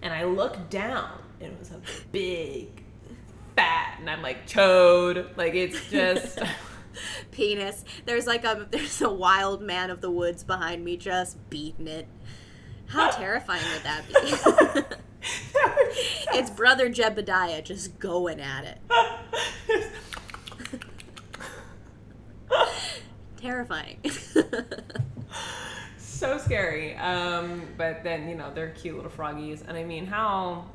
and 0.02 0.14
I 0.14 0.22
looked 0.22 0.70
down, 0.70 1.10
and 1.40 1.52
it 1.52 1.58
was 1.58 1.72
a 1.72 1.80
big, 2.12 2.84
fat, 3.56 3.96
and 3.98 4.08
I'm 4.08 4.22
like 4.22 4.46
chode. 4.46 5.36
Like 5.36 5.54
it's 5.54 5.90
just. 5.90 6.38
Penis. 7.32 7.84
There's 8.06 8.28
like 8.28 8.44
a 8.44 8.68
there's 8.70 9.02
a 9.02 9.10
wild 9.10 9.62
man 9.62 9.90
of 9.90 10.00
the 10.00 10.12
woods 10.12 10.44
behind 10.44 10.84
me 10.84 10.96
just 10.96 11.38
beating 11.50 11.88
it. 11.88 12.06
How 12.86 13.10
terrifying 13.10 13.64
would 13.74 13.82
that 13.82 14.88
be? 14.88 14.96
it's 16.38 16.50
brother 16.50 16.88
Jebediah 16.88 17.64
just 17.64 17.98
going 17.98 18.40
at 18.40 18.64
it. 18.64 18.78
Terrifying. 23.40 23.98
so 25.98 26.38
scary. 26.38 26.96
Um, 26.96 27.62
but 27.76 28.02
then 28.04 28.28
you 28.28 28.34
know 28.34 28.52
they're 28.54 28.70
cute 28.70 28.96
little 28.96 29.10
froggies, 29.10 29.62
and 29.66 29.76
I 29.76 29.84
mean 29.84 30.06
how 30.06 30.66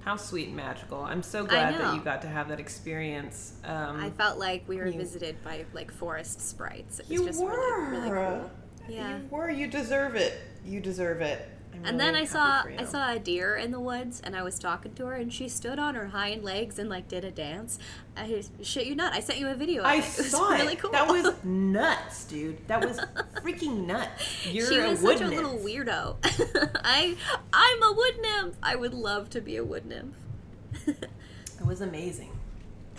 how 0.00 0.16
sweet 0.16 0.48
and 0.48 0.56
magical. 0.56 1.02
I'm 1.02 1.22
so 1.22 1.44
glad 1.44 1.74
that 1.74 1.94
you 1.94 2.00
got 2.00 2.22
to 2.22 2.28
have 2.28 2.48
that 2.48 2.58
experience. 2.60 3.54
Um, 3.64 4.00
I 4.00 4.10
felt 4.10 4.38
like 4.38 4.64
we 4.66 4.76
were 4.78 4.86
You- 4.86 4.98
visited 4.98 5.42
by 5.44 5.64
like 5.74 5.90
forest 5.92 6.40
sprites. 6.40 7.00
It 7.00 7.08
was 7.08 7.10
you 7.20 7.26
just 7.26 7.42
were 7.42 7.50
really, 7.50 8.10
really 8.10 8.10
cool. 8.10 8.50
Yeah. 8.88 9.18
You 9.18 9.28
were. 9.30 9.50
You 9.50 9.66
deserve 9.66 10.14
it. 10.16 10.40
You 10.64 10.80
deserve 10.80 11.20
it. 11.20 11.48
And 11.84 11.98
then 11.98 12.14
I 12.14 12.24
saw. 12.24 12.62
I 12.78 12.84
saw 12.84 13.12
a 13.12 13.18
deer 13.18 13.56
in 13.56 13.70
the 13.70 13.80
woods, 13.80 14.20
and 14.22 14.36
I 14.36 14.42
was 14.42 14.58
talking 14.58 14.92
to 14.94 15.06
her, 15.06 15.14
and 15.14 15.32
she 15.32 15.48
stood 15.48 15.78
on 15.78 15.94
her 15.94 16.08
hind 16.08 16.44
legs 16.44 16.78
and 16.78 16.88
like 16.88 17.08
did 17.08 17.24
a 17.24 17.30
dance. 17.30 17.78
I 18.16 18.42
shit 18.62 18.86
you 18.86 18.94
not. 18.94 19.12
I 19.12 19.20
sent 19.20 19.38
you 19.38 19.48
a 19.48 19.54
video. 19.54 19.82
Of 19.82 19.86
I 19.88 19.96
it. 19.96 20.02
Saw 20.04 20.50
really 20.50 20.74
it. 20.74 20.78
cool. 20.80 20.90
That 20.92 21.08
was 21.08 21.32
nuts, 21.44 22.24
dude. 22.24 22.66
That 22.68 22.84
was 22.86 22.98
freaking 23.42 23.86
nuts. 23.86 24.46
You're 24.52 24.66
she 24.66 24.78
a 24.78 24.88
was 24.90 25.00
wood 25.00 25.18
such 25.18 25.26
a 25.26 25.30
little 25.30 25.58
weirdo. 25.58 26.16
I 26.84 27.16
I'm 27.52 27.82
a 27.82 27.92
wood 27.92 28.14
nymph. 28.20 28.56
I 28.62 28.76
would 28.76 28.94
love 28.94 29.30
to 29.30 29.40
be 29.40 29.56
a 29.56 29.64
wood 29.64 29.86
nymph. 29.86 30.14
It 30.86 31.66
was 31.66 31.80
amazing. 31.80 32.30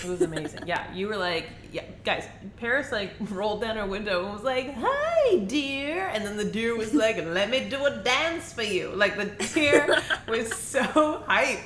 It 0.04 0.10
was 0.10 0.22
amazing. 0.22 0.62
yeah, 0.66 0.94
you 0.94 1.08
were 1.08 1.18
like, 1.18 1.50
yeah, 1.72 1.84
guys. 2.04 2.26
Paris 2.58 2.92
like 2.92 3.14
rolled 3.30 3.62
down 3.62 3.76
her 3.78 3.86
window 3.86 4.24
and 4.26 4.34
was 4.34 4.44
like, 4.44 4.74
"Hi, 4.76 5.38
dear," 5.46 6.08
and 6.14 6.26
then 6.26 6.38
the 6.38 6.46
deer 6.46 6.76
was 6.76 6.94
like, 6.94 7.18
"Let 7.18 7.50
me 7.50 7.70
do 7.70 7.86
a 7.86 7.98
dance 7.98 8.52
for 8.54 8.64
you." 8.64 8.90
Like 8.96 9.16
the 9.18 9.26
deer 9.54 9.98
was 10.28 10.54
so 10.56 11.24
hype, 11.28 11.60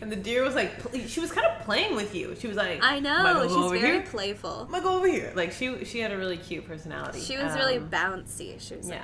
and 0.00 0.12
the 0.12 0.16
deer 0.16 0.42
was 0.42 0.54
like, 0.54 0.72
she 1.06 1.20
was 1.20 1.32
kind 1.32 1.46
of 1.46 1.64
playing 1.64 1.96
with 1.96 2.14
you. 2.14 2.36
She 2.38 2.46
was 2.46 2.56
like, 2.56 2.82
I 2.82 2.96
"Am 2.96 3.02
gonna 3.02 3.34
know. 3.34 3.48
go 3.48 3.72
She's 3.72 3.80
very 3.80 3.92
here? 3.98 4.06
playful. 4.08 4.62
I'm 4.62 4.70
gonna 4.70 4.82
go 4.82 4.96
over 4.96 5.08
here." 5.08 5.32
Like 5.34 5.52
she 5.52 5.84
she 5.84 6.00
had 6.00 6.12
a 6.12 6.16
really 6.18 6.36
cute 6.36 6.66
personality. 6.66 7.20
She 7.20 7.36
was 7.36 7.54
really 7.54 7.78
Um, 7.78 7.88
bouncy. 7.90 8.60
She 8.60 8.76
was 8.76 8.88
like, 8.88 9.00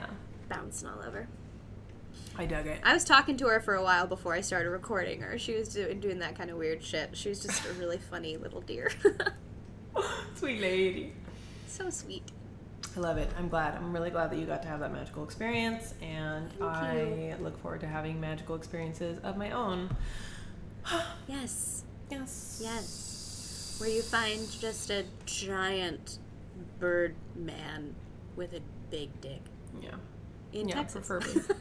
bouncing 0.48 0.88
all 0.88 1.02
over. 1.06 1.26
I 2.36 2.46
dug 2.46 2.66
it. 2.66 2.80
I 2.82 2.92
was 2.94 3.04
talking 3.04 3.36
to 3.38 3.46
her 3.46 3.60
for 3.60 3.74
a 3.74 3.82
while 3.82 4.06
before 4.06 4.32
I 4.34 4.40
started 4.40 4.70
recording 4.70 5.20
her. 5.20 5.38
She 5.38 5.54
was 5.54 5.68
doing, 5.68 6.00
doing 6.00 6.18
that 6.18 6.36
kind 6.36 6.50
of 6.50 6.56
weird 6.56 6.82
shit. 6.82 7.16
She 7.16 7.28
was 7.28 7.40
just 7.40 7.64
a 7.66 7.72
really 7.74 7.98
funny 8.10 8.36
little 8.36 8.60
deer. 8.60 8.90
Sweet 10.34 10.60
lady. 10.60 11.12
so 11.68 11.88
sweet. 11.90 12.24
I 12.96 13.00
love 13.00 13.16
it. 13.18 13.30
I'm 13.38 13.48
glad. 13.48 13.74
I'm 13.76 13.92
really 13.92 14.10
glad 14.10 14.30
that 14.30 14.38
you 14.38 14.46
got 14.46 14.62
to 14.62 14.68
have 14.68 14.80
that 14.80 14.92
magical 14.92 15.24
experience, 15.24 15.94
and 16.02 16.50
Thank 16.50 16.62
I 16.62 17.34
look 17.40 17.60
forward 17.60 17.80
to 17.80 17.86
having 17.86 18.20
magical 18.20 18.54
experiences 18.56 19.18
of 19.22 19.36
my 19.36 19.50
own. 19.52 19.94
Yes. 21.28 21.84
Yes. 22.10 22.60
Yes. 22.62 23.76
where 23.80 23.88
you 23.88 24.02
find 24.02 24.48
just 24.60 24.90
a 24.90 25.04
giant 25.24 26.18
bird 26.78 27.14
man 27.34 27.94
with 28.36 28.52
a 28.52 28.60
big 28.90 29.08
dick 29.20 29.40
Yeah. 29.80 29.94
In 30.54 30.68
Yeah, 30.68 30.76
Texas. 30.76 31.06
preferably. 31.06 31.42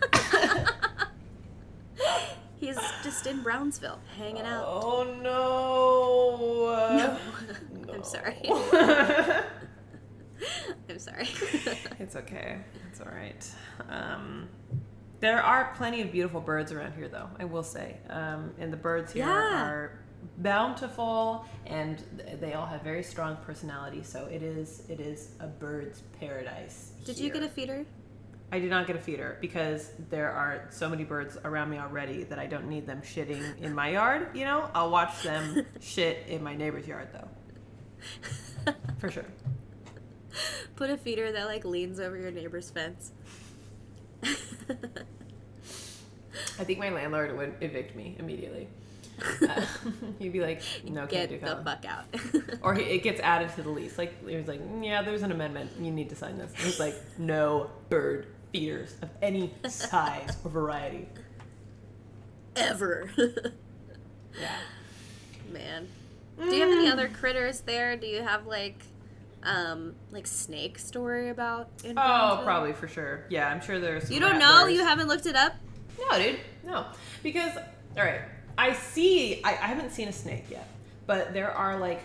He's 2.60 2.78
just 3.04 3.28
in 3.28 3.44
Brownsville, 3.44 4.00
hanging 4.18 4.44
out. 4.44 4.64
Oh 4.66 5.04
no. 5.22 6.96
No. 6.98 7.18
I'm 7.94 8.04
sorry. 8.04 8.38
I'm 10.90 10.98
sorry. 11.00 11.28
it's 12.00 12.16
okay. 12.16 12.58
It's 12.90 13.02
all 13.02 13.12
right. 13.12 13.46
Um, 13.90 14.48
there 15.20 15.42
are 15.44 15.74
plenty 15.76 16.02
of 16.02 16.12
beautiful 16.12 16.40
birds 16.42 16.72
around 16.72 16.94
here, 16.94 17.10
though. 17.10 17.30
I 17.40 17.44
will 17.46 17.64
say, 17.64 17.98
um, 18.10 18.52
and 18.60 18.72
the 18.72 18.78
birds 18.78 19.12
here 19.14 19.26
Yeah. 19.26 19.66
are 19.70 20.00
bountiful, 20.38 21.46
and 21.66 22.02
they 22.40 22.54
all 22.54 22.66
have 22.66 22.82
very 22.82 23.04
strong 23.04 23.36
personality. 23.46 24.04
So 24.04 24.26
it 24.28 24.42
is 24.42 24.84
it 24.88 25.02
is 25.02 25.32
a 25.42 25.48
bird's 25.48 26.02
paradise. 26.20 26.94
Did 27.06 27.18
you 27.20 27.30
get 27.30 27.44
a 27.44 27.50
feeder? 27.50 27.86
I 28.53 28.60
did 28.60 28.69
not 28.69 28.86
get 28.86 28.95
a 28.95 29.00
feeder 29.00 29.39
because 29.41 29.89
there 30.12 30.29
are 30.29 30.67
so 30.69 30.88
many 30.88 31.03
birds 31.03 31.39
around 31.43 31.72
me 31.72 31.79
already 31.79 32.24
that 32.25 32.38
I 32.38 32.45
don't 32.45 32.69
need 32.69 32.86
them 32.86 33.01
shitting 33.01 33.57
in 33.60 33.74
my 33.74 33.89
yard. 33.89 34.27
You 34.36 34.45
know, 34.45 34.69
I'll 34.75 34.91
watch 34.91 35.24
them 35.24 35.65
shit 35.81 36.27
in 36.27 36.43
my 36.43 36.55
neighbor's 36.55 36.86
yard 36.86 37.07
though, 37.13 38.72
for 39.00 39.10
sure. 39.10 39.25
Put 40.75 40.91
a 40.91 40.98
feeder 40.98 41.31
that 41.31 41.48
like 41.48 41.65
leans 41.65 42.00
over 42.00 42.15
your 42.15 42.29
neighbor's 42.29 42.69
fence. 42.69 43.12
I 44.24 44.27
think 46.63 46.77
my 46.77 46.89
landlord 46.89 47.36
would 47.36 47.55
evict 47.60 47.95
me 47.95 48.15
immediately. 48.19 48.67
Uh, 49.48 49.62
he'd 50.17 50.33
be 50.33 50.41
like, 50.41 50.60
"No, 50.86 51.01
can't 51.01 51.12
Get 51.12 51.29
do 51.29 51.39
the 51.39 51.45
that." 51.45 51.63
fuck 51.63 51.86
out. 51.86 52.05
Or 52.63 52.74
he, 52.74 52.81
it 52.81 53.03
gets 53.03 53.22
added 53.22 53.53
to 53.55 53.62
the 53.62 53.69
lease. 53.69 53.95
Like 53.98 54.27
he 54.27 54.36
was 54.36 54.48
like, 54.48 54.60
"Yeah, 54.81 55.03
there's 55.03 55.22
an 55.22 55.31
amendment. 55.31 55.69
You 55.79 55.91
need 55.91 56.10
to 56.10 56.15
sign 56.15 56.39
this." 56.39 56.51
He's 56.57 56.79
like, 56.79 56.95
"No 57.19 57.69
bird 57.89 58.25
feeders 58.53 58.95
of 59.01 59.10
any 59.22 59.51
size 59.67 60.38
or 60.45 60.50
variety." 60.51 61.10
Ever. 62.55 63.10
Yeah. 64.39 64.55
Man. 65.51 65.88
Do 66.39 66.55
you 66.55 66.63
have 66.63 66.72
any 66.72 66.89
other 66.89 67.07
critters 67.07 67.60
there? 67.62 67.95
Do 67.95 68.07
you 68.07 68.24
have 68.24 68.48
like 68.48 68.79
um 69.43 69.93
like 70.12 70.25
snake 70.25 70.79
story 70.79 71.29
about 71.29 71.69
in 71.83 71.98
Oh, 72.00 72.41
probably 72.43 72.74
for 72.74 72.88
sure. 72.88 73.25
Yeah, 73.29 73.48
I'm 73.48 73.62
sure 73.62 73.79
there's. 73.79 74.10
You 74.10 74.19
don't 74.19 74.39
know? 74.39 74.65
You 74.65 74.83
haven't 74.83 75.07
looked 75.07 75.27
it 75.27 75.36
up? 75.36 75.53
No, 76.00 76.17
dude. 76.17 76.39
No. 76.63 76.88
Because, 77.22 77.55
all 77.95 78.03
right, 78.03 78.22
I 78.57 78.74
see, 78.74 79.43
I, 79.43 79.51
I 79.51 79.67
haven't 79.67 79.91
seen 79.91 80.07
a 80.07 80.12
snake 80.13 80.45
yet, 80.50 80.67
but 81.05 81.33
there 81.33 81.51
are 81.51 81.77
like 81.77 82.01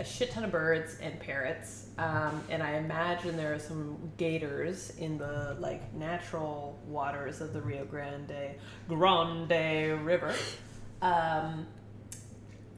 a 0.00 0.04
shit 0.04 0.30
ton 0.30 0.44
of 0.44 0.50
birds 0.50 0.96
and 1.02 1.20
parrots. 1.20 1.88
Um, 1.98 2.42
and 2.48 2.62
I 2.62 2.76
imagine 2.76 3.36
there 3.36 3.52
are 3.52 3.58
some 3.58 4.10
gators 4.16 4.94
in 4.98 5.18
the 5.18 5.56
like 5.60 5.92
natural 5.92 6.78
waters 6.86 7.42
of 7.42 7.52
the 7.52 7.60
Rio 7.60 7.84
Grande 7.84 8.54
Grande 8.88 10.06
River. 10.06 10.34
Um, 11.02 11.66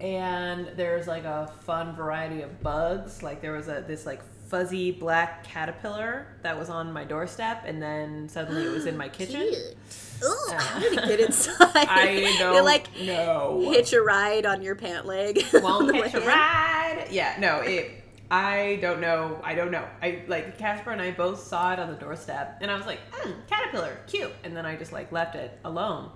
and 0.01 0.73
there's 0.77 1.07
like 1.07 1.25
a 1.25 1.53
fun 1.65 1.95
variety 1.95 2.43
of 2.43 2.61
bugs. 2.61 3.23
Like 3.23 3.41
there 3.41 3.53
was 3.53 3.69
a 3.69 3.85
this 3.87 4.05
like 4.05 4.21
fuzzy 4.53 4.91
black 4.91 5.45
caterpillar 5.45 6.27
that 6.43 6.59
was 6.59 6.69
on 6.69 6.93
my 6.93 7.05
doorstep, 7.05 7.63
and 7.65 7.83
then 7.83 8.29
suddenly 8.29 8.63
it 8.67 8.71
was 8.71 8.85
in 8.85 8.99
my 8.99 9.09
kitchen. 9.19 9.41
Cute. 9.41 9.77
Ooh, 10.23 10.53
Uh, 10.53 10.59
how 10.61 10.79
did 10.79 10.93
it 10.93 11.05
get 11.09 11.21
inside? 11.21 11.57
I 11.89 12.37
don't 12.39 12.63
like 12.63 12.95
know. 13.01 13.71
hitch 13.73 13.95
a 13.95 14.03
ride 14.03 14.45
on 14.45 14.61
your 14.61 14.75
pant 14.75 15.07
leg. 15.07 15.43
Won't 15.55 15.95
hitch 15.95 16.13
a 16.13 16.21
ride. 16.21 17.07
Yeah, 17.11 17.35
no, 17.41 17.61
it. 17.61 17.91
I 18.31 18.79
don't 18.83 19.01
know. 19.01 19.41
I 19.43 19.55
don't 19.55 19.71
know. 19.71 19.87
I 20.03 20.23
like 20.29 20.59
Casper 20.59 20.91
and 20.91 21.01
I 21.01 21.13
both 21.13 21.41
saw 21.43 21.73
it 21.73 21.79
on 21.79 21.89
the 21.89 21.97
doorstep, 21.97 22.59
and 22.61 22.71
I 22.71 22.77
was 22.77 22.85
like, 22.85 23.01
hmm, 23.11 23.33
caterpillar, 23.49 24.01
cute. 24.07 24.33
And 24.45 24.55
then 24.55 24.67
I 24.67 24.77
just 24.77 24.93
like 24.93 25.11
left 25.13 25.35
it 25.35 25.59
alone. 25.65 26.11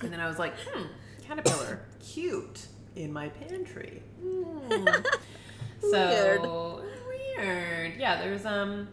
And 0.00 0.10
then 0.10 0.18
I 0.20 0.26
was 0.28 0.38
like, 0.38 0.54
hmm, 0.66 0.86
caterpillar, 1.26 1.82
cute 2.00 2.66
in 2.96 3.12
my 3.12 3.28
pantry. 3.28 4.02
Hmm. 4.22 4.86
so 5.90 6.84
weird. 7.40 7.96
Yeah, 7.98 8.20
there's 8.22 8.44
um 8.46 8.88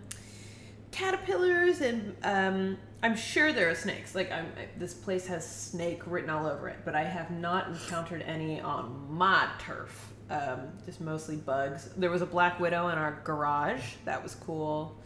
caterpillars 0.91 1.81
and 1.81 2.15
um 2.23 2.77
I'm 3.03 3.15
sure 3.15 3.53
there 3.53 3.69
are 3.69 3.75
snakes. 3.75 4.15
Like 4.15 4.31
I'm 4.31 4.47
this 4.77 4.93
place 4.93 5.27
has 5.27 5.47
snake 5.49 6.01
written 6.05 6.29
all 6.29 6.47
over 6.47 6.67
it, 6.69 6.77
but 6.83 6.95
I 6.95 7.03
have 7.03 7.29
not 7.31 7.67
encountered 7.67 8.23
any 8.23 8.59
on 8.59 9.05
my 9.09 9.47
turf. 9.59 10.13
Um, 10.29 10.69
just 10.85 10.99
mostly 10.99 11.37
bugs. 11.37 11.89
There 11.95 12.09
was 12.09 12.21
a 12.21 12.25
black 12.25 12.59
widow 12.59 12.89
in 12.89 12.97
our 12.97 13.21
garage. 13.23 13.93
That 14.03 14.21
was 14.21 14.35
cool. 14.35 14.97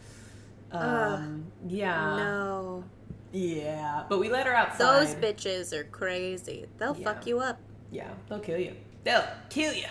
Um, 0.72 1.44
yeah. 1.68 2.16
No. 2.16 2.84
Yeah, 3.32 4.04
but 4.08 4.18
we 4.18 4.28
let 4.28 4.46
her 4.46 4.54
outside. 4.54 4.78
Those 5.06 5.14
bitches 5.14 5.72
are 5.72 5.84
crazy. 5.84 6.66
They'll 6.78 6.96
Yeah. 6.96 7.04
fuck 7.12 7.26
you 7.26 7.38
up. 7.40 7.58
Yeah, 7.90 8.08
they'll 8.28 8.40
kill 8.40 8.58
you. 8.58 8.74
They'll 9.04 9.24
kill 9.48 9.72
you. 9.74 9.86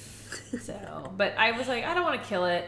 so, 0.60 1.12
but 1.16 1.34
I 1.36 1.52
was 1.52 1.68
like, 1.68 1.84
I 1.84 1.94
don't 1.94 2.04
want 2.04 2.22
to 2.22 2.28
kill 2.28 2.46
it. 2.46 2.64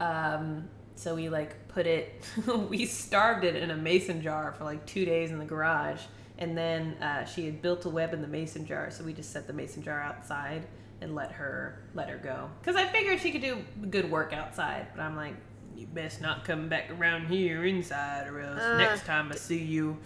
Um, 0.00 0.68
so 0.94 1.14
we 1.14 1.28
like 1.28 1.68
put 1.68 1.86
it, 1.86 2.24
we 2.68 2.86
starved 2.86 3.44
it 3.44 3.56
in 3.56 3.70
a 3.70 3.76
mason 3.76 4.20
jar 4.22 4.52
for 4.52 4.64
like 4.64 4.84
two 4.86 5.04
days 5.04 5.30
in 5.30 5.38
the 5.38 5.44
garage. 5.44 6.00
And 6.38 6.56
then 6.56 6.94
uh, 7.02 7.24
she 7.24 7.44
had 7.46 7.60
built 7.62 7.84
a 7.84 7.88
web 7.88 8.14
in 8.14 8.22
the 8.22 8.28
mason 8.28 8.64
jar, 8.64 8.90
so 8.90 9.02
we 9.02 9.12
just 9.12 9.32
set 9.32 9.46
the 9.48 9.52
mason 9.52 9.82
jar 9.82 10.00
outside 10.00 10.66
and 11.00 11.14
let 11.14 11.32
her 11.32 11.82
let 11.94 12.08
her 12.08 12.18
go. 12.18 12.48
Because 12.60 12.76
I 12.76 12.86
figured 12.86 13.20
she 13.20 13.32
could 13.32 13.42
do 13.42 13.58
good 13.90 14.10
work 14.10 14.32
outside, 14.32 14.86
but 14.94 15.02
I'm 15.02 15.16
like, 15.16 15.34
you 15.76 15.86
best 15.86 16.20
not 16.20 16.44
come 16.44 16.68
back 16.68 16.90
around 16.90 17.26
here 17.26 17.64
inside, 17.64 18.26
or 18.28 18.40
else 18.40 18.60
Uh, 18.60 18.78
next 18.78 19.04
time 19.04 19.30
I 19.32 19.36
see 19.36 19.62
you, 19.62 19.96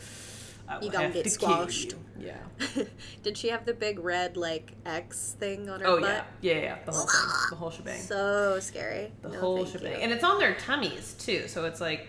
You 0.80 0.90
gonna 0.90 1.10
get 1.10 1.30
squashed. 1.30 1.94
Yeah. 2.18 2.36
Did 3.22 3.36
she 3.36 3.48
have 3.48 3.64
the 3.66 3.74
big 3.74 3.98
red 3.98 4.36
like 4.36 4.72
X 4.86 5.34
thing 5.38 5.68
on 5.68 5.80
her 5.80 5.86
Oh 5.86 6.00
butt? 6.00 6.24
yeah, 6.40 6.54
yeah, 6.54 6.60
yeah. 6.60 6.78
The 6.86 6.92
whole 6.92 7.06
thing, 7.06 7.30
the 7.50 7.56
whole 7.56 7.70
shebang, 7.70 8.00
So 8.00 8.60
scary. 8.60 9.12
the 9.22 9.28
No, 9.30 9.40
whole 9.40 9.66
shebang, 9.66 9.92
you. 9.92 9.98
and 9.98 10.12
it's 10.12 10.22
on 10.24 10.38
their 10.38 10.54
tummies 10.54 11.14
too. 11.18 11.48
So 11.48 11.64
it's 11.64 11.80
like, 11.80 12.08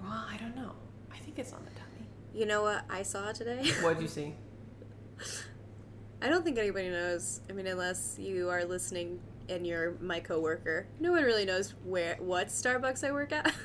well, 0.00 0.10
I 0.28 0.36
don't 0.38 0.56
know. 0.56 0.72
I 1.12 1.18
think 1.18 1.38
it's 1.38 1.52
on 1.52 1.64
the 1.64 1.70
tummy. 1.70 2.08
You 2.34 2.46
know 2.46 2.62
what 2.62 2.84
I 2.90 3.02
saw 3.02 3.30
today? 3.32 3.64
What'd 3.80 4.02
you 4.02 4.08
see? 4.08 4.34
I 6.20 6.28
don't 6.28 6.44
think 6.44 6.58
anybody 6.58 6.88
knows. 6.88 7.40
I 7.48 7.52
mean, 7.52 7.66
unless 7.68 8.16
you 8.18 8.48
are 8.50 8.64
listening 8.64 9.20
and 9.48 9.66
you're 9.66 9.92
my 10.00 10.18
coworker. 10.20 10.86
No 10.98 11.12
one 11.12 11.22
really 11.22 11.44
knows 11.44 11.74
where 11.84 12.16
what 12.18 12.48
Starbucks 12.48 13.04
I 13.06 13.12
work 13.12 13.30
at. 13.30 13.54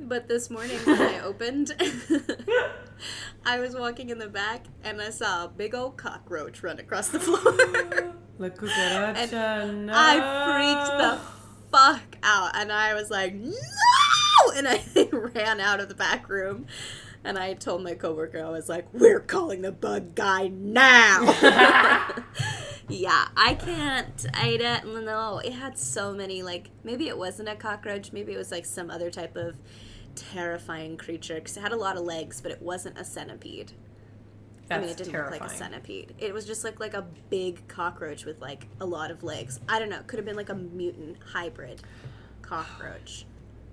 but 0.00 0.28
this 0.28 0.50
morning 0.50 0.78
when 0.84 1.00
I 1.00 1.20
opened, 1.20 1.74
I 3.44 3.58
was 3.58 3.74
walking 3.74 4.10
in 4.10 4.18
the 4.18 4.28
back 4.28 4.64
and 4.82 5.00
I 5.00 5.10
saw 5.10 5.44
a 5.44 5.48
big 5.48 5.74
old 5.74 5.96
cockroach 5.96 6.62
run 6.62 6.78
across 6.78 7.08
the 7.08 7.20
floor. 7.20 8.14
La 8.38 8.48
cucaracha. 8.48 9.74
no. 9.74 9.92
I 9.94 10.16
freaked 10.56 10.98
the 10.98 11.20
fuck 11.70 12.16
out 12.22 12.56
and 12.56 12.72
I 12.72 12.94
was 12.94 13.10
like, 13.10 13.34
no! 13.34 13.52
And 14.54 14.66
I 14.66 14.82
ran 15.12 15.60
out 15.60 15.80
of 15.80 15.88
the 15.88 15.94
back 15.94 16.28
room. 16.28 16.66
And 17.22 17.38
I 17.38 17.52
told 17.52 17.82
my 17.82 17.94
coworker, 17.94 18.42
I 18.42 18.48
was 18.48 18.70
like, 18.70 18.86
we're 18.94 19.20
calling 19.20 19.60
the 19.60 19.72
bug 19.72 20.14
guy 20.14 20.48
now. 20.48 21.20
yeah, 22.88 23.28
I 23.36 23.54
can't. 23.60 24.26
I 24.32 24.56
don't 24.56 25.04
know. 25.04 25.38
It 25.44 25.52
had 25.52 25.76
so 25.76 26.14
many, 26.14 26.42
like, 26.42 26.70
maybe 26.82 27.08
it 27.08 27.18
wasn't 27.18 27.50
a 27.50 27.56
cockroach. 27.56 28.10
Maybe 28.10 28.32
it 28.32 28.38
was 28.38 28.50
like 28.50 28.64
some 28.64 28.90
other 28.90 29.10
type 29.10 29.36
of 29.36 29.58
terrifying 30.14 30.96
creature 30.96 31.36
because 31.36 31.56
it 31.56 31.60
had 31.60 31.72
a 31.72 31.76
lot 31.76 31.96
of 31.96 32.04
legs, 32.04 32.40
but 32.40 32.50
it 32.52 32.62
wasn't 32.62 32.98
a 32.98 33.04
centipede. 33.04 33.72
That's 34.68 34.78
I 34.78 34.80
mean, 34.82 34.90
it 34.90 34.96
didn't 34.96 35.12
terrifying. 35.12 35.40
look 35.40 35.50
like 35.50 35.52
a 35.52 35.56
centipede. 35.56 36.14
It 36.18 36.32
was 36.32 36.46
just 36.46 36.62
like 36.64 36.78
like 36.78 36.94
a 36.94 37.06
big 37.28 37.66
cockroach 37.68 38.24
with 38.24 38.40
like 38.40 38.68
a 38.80 38.86
lot 38.86 39.10
of 39.10 39.24
legs. 39.24 39.58
I 39.68 39.78
don't 39.78 39.88
know. 39.88 39.98
It 39.98 40.06
could 40.06 40.18
have 40.18 40.26
been 40.26 40.36
like 40.36 40.48
a 40.48 40.54
mutant 40.54 41.16
hybrid 41.32 41.82
cockroach 42.42 43.26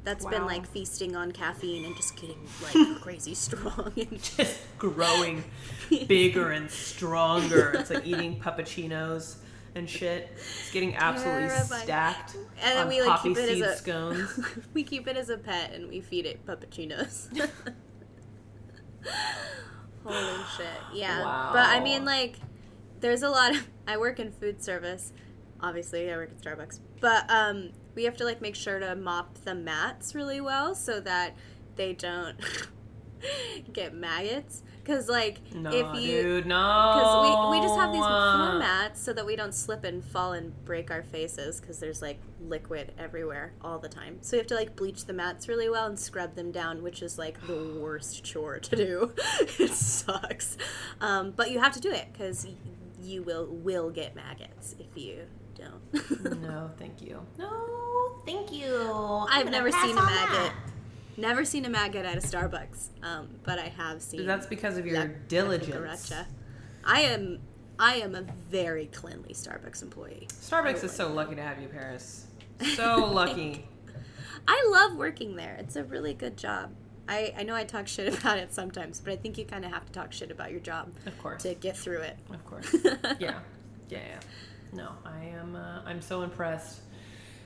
that's 0.07 0.25
been 0.25 0.45
like 0.45 0.65
feasting 0.65 1.17
on 1.17 1.33
caffeine 1.33 1.83
and 1.83 1.95
just 1.95 2.15
getting 2.15 2.39
like 2.63 3.01
crazy 3.01 3.35
strong. 3.35 3.91
And 3.97 4.21
Just 4.37 4.59
growing 4.77 5.43
bigger 6.07 6.51
and 6.51 6.71
stronger. 6.71 7.73
It's 7.77 7.89
like 7.89 8.07
eating 8.07 8.39
puppuccinos 8.39 9.35
and 9.75 9.89
shit. 9.89 10.29
It's 10.33 10.71
getting 10.71 10.95
absolutely 10.95 11.47
Terrifying. 11.47 11.83
stacked 11.83 12.35
And 12.61 12.77
then 12.77 12.87
we 12.87 13.01
like 13.01 13.21
keep 13.21 13.37
it 13.37 13.49
as 13.49 13.61
a 13.61 13.75
scones. 13.77 14.39
we 14.73 14.83
keep 14.83 15.07
it 15.07 15.17
as 15.17 15.29
a 15.29 15.37
pet 15.37 15.73
and 15.73 15.87
we 15.89 16.01
feed 16.01 16.25
it 16.25 16.45
puppuccinos. 16.45 17.27
Holy 20.03 20.43
shit. 20.57 20.67
Yeah. 20.93 21.49
But 21.53 21.65
I 21.67 21.79
mean 21.81 22.05
like 22.05 22.35
there's 22.99 23.23
a 23.23 23.29
lot 23.29 23.55
of 23.55 23.67
I 23.87 23.97
work 23.97 24.19
in 24.19 24.31
food 24.31 24.63
service. 24.63 25.13
Obviously, 25.59 26.11
I 26.11 26.17
work 26.17 26.29
at 26.31 26.41
Starbucks. 26.41 26.79
But 26.99 27.29
um 27.29 27.71
we 27.95 28.03
have 28.03 28.17
to 28.17 28.23
like 28.23 28.41
make 28.41 28.55
sure 28.55 28.79
to 28.79 28.95
mop 28.95 29.39
the 29.43 29.55
mats 29.55 30.13
really 30.13 30.41
well 30.41 30.75
so 30.75 30.99
that 30.99 31.35
they 31.75 31.93
don't 31.93 32.37
get 33.73 33.93
maggots 33.93 34.63
Because 34.87 35.09
like 35.09 35.53
No, 35.53 35.69
if 35.69 36.01
you 36.01 36.21
dude, 36.23 36.45
no. 36.45 36.93
because 36.95 37.51
we, 37.51 37.59
we 37.59 37.65
just 37.65 37.77
have 37.77 37.91
these 37.91 38.01
Uh, 38.01 38.35
floor 38.47 38.59
mats 38.59 39.01
so 39.01 39.11
that 39.11 39.25
we 39.25 39.35
don't 39.35 39.53
slip 39.53 39.83
and 39.83 40.01
fall 40.03 40.31
and 40.31 40.53
break 40.63 40.89
our 40.89 41.03
faces 41.03 41.59
because 41.59 41.79
there's 41.79 42.01
like 42.01 42.21
liquid 42.39 42.93
everywhere 42.97 43.51
all 43.61 43.79
the 43.79 43.89
time 43.89 44.17
so 44.21 44.37
we 44.37 44.37
have 44.37 44.47
to 44.47 44.55
like 44.55 44.77
bleach 44.77 45.05
the 45.05 45.11
mats 45.11 45.49
really 45.49 45.69
well 45.69 45.87
and 45.87 45.99
scrub 45.99 46.35
them 46.35 46.51
down 46.53 46.81
which 46.83 47.01
is 47.01 47.17
like 47.17 47.35
the 47.47 47.77
worst 47.81 48.23
chore 48.23 48.59
to 48.59 48.75
do 48.77 49.11
it 49.59 49.71
sucks 49.71 50.55
um, 51.01 51.31
but 51.35 51.51
you 51.51 51.59
have 51.59 51.73
to 51.73 51.81
do 51.81 51.91
it 51.91 52.07
because 52.13 52.47
you 53.01 53.23
will 53.23 53.45
will 53.47 53.89
get 53.89 54.15
maggots 54.15 54.73
if 54.79 54.87
you 54.95 55.23
don't 55.55 56.41
No, 56.41 56.71
thank 56.77 57.01
you. 57.01 57.19
No, 57.37 58.21
thank 58.25 58.53
you. 58.53 58.73
I'm 59.29 59.47
i've 59.47 59.51
never 59.51 59.69
seen 59.71 59.97
a 59.97 60.01
maggot 60.01 60.31
that. 60.31 60.53
Never 61.17 61.43
seen 61.43 61.65
a 61.65 61.69
maggot 61.69 62.05
at 62.05 62.15
a 62.15 62.21
starbucks 62.21 62.87
um, 63.03 63.27
but 63.43 63.59
i 63.59 63.67
have 63.67 64.01
seen 64.01 64.25
That's 64.25 64.45
because 64.45 64.77
of 64.77 64.85
your 64.85 64.99
La 64.99 65.07
diligence. 65.27 66.13
I 66.85 67.01
am 67.01 67.39
I 67.79 67.95
am 67.95 68.15
a 68.15 68.21
very 68.49 68.87
cleanly 68.87 69.33
Starbucks 69.33 69.83
employee. 69.83 70.27
Starbucks 70.31 70.83
is 70.83 70.91
so 70.91 71.09
lucky 71.13 71.35
to 71.35 71.41
have 71.43 71.61
you, 71.61 71.67
Paris. 71.67 72.25
So 72.75 73.05
lucky. 73.05 73.67
I 74.47 74.67
love 74.71 74.97
working 74.97 75.35
there. 75.35 75.55
It's 75.59 75.75
a 75.75 75.83
really 75.83 76.15
good 76.15 76.37
job. 76.37 76.71
I, 77.07 77.33
I 77.37 77.43
know 77.43 77.53
I 77.53 77.65
talk 77.65 77.87
shit 77.87 78.17
about 78.17 78.39
it 78.39 78.51
sometimes, 78.53 78.99
but 78.99 79.13
I 79.13 79.15
think 79.15 79.37
you 79.37 79.45
kind 79.45 79.63
of 79.63 79.71
have 79.71 79.85
to 79.85 79.91
talk 79.91 80.11
shit 80.11 80.31
about 80.31 80.49
your 80.51 80.59
job 80.59 80.91
Of 81.05 81.17
course. 81.19 81.43
to 81.43 81.53
get 81.53 81.77
through 81.77 81.99
it. 81.99 82.17
Of 82.33 82.43
course. 82.45 82.73
yeah. 83.19 83.39
Yeah, 83.89 83.99
yeah. 83.99 84.19
No, 84.73 84.89
I 85.05 85.25
am. 85.25 85.55
Uh, 85.55 85.81
I'm 85.85 86.01
so 86.01 86.23
impressed, 86.23 86.79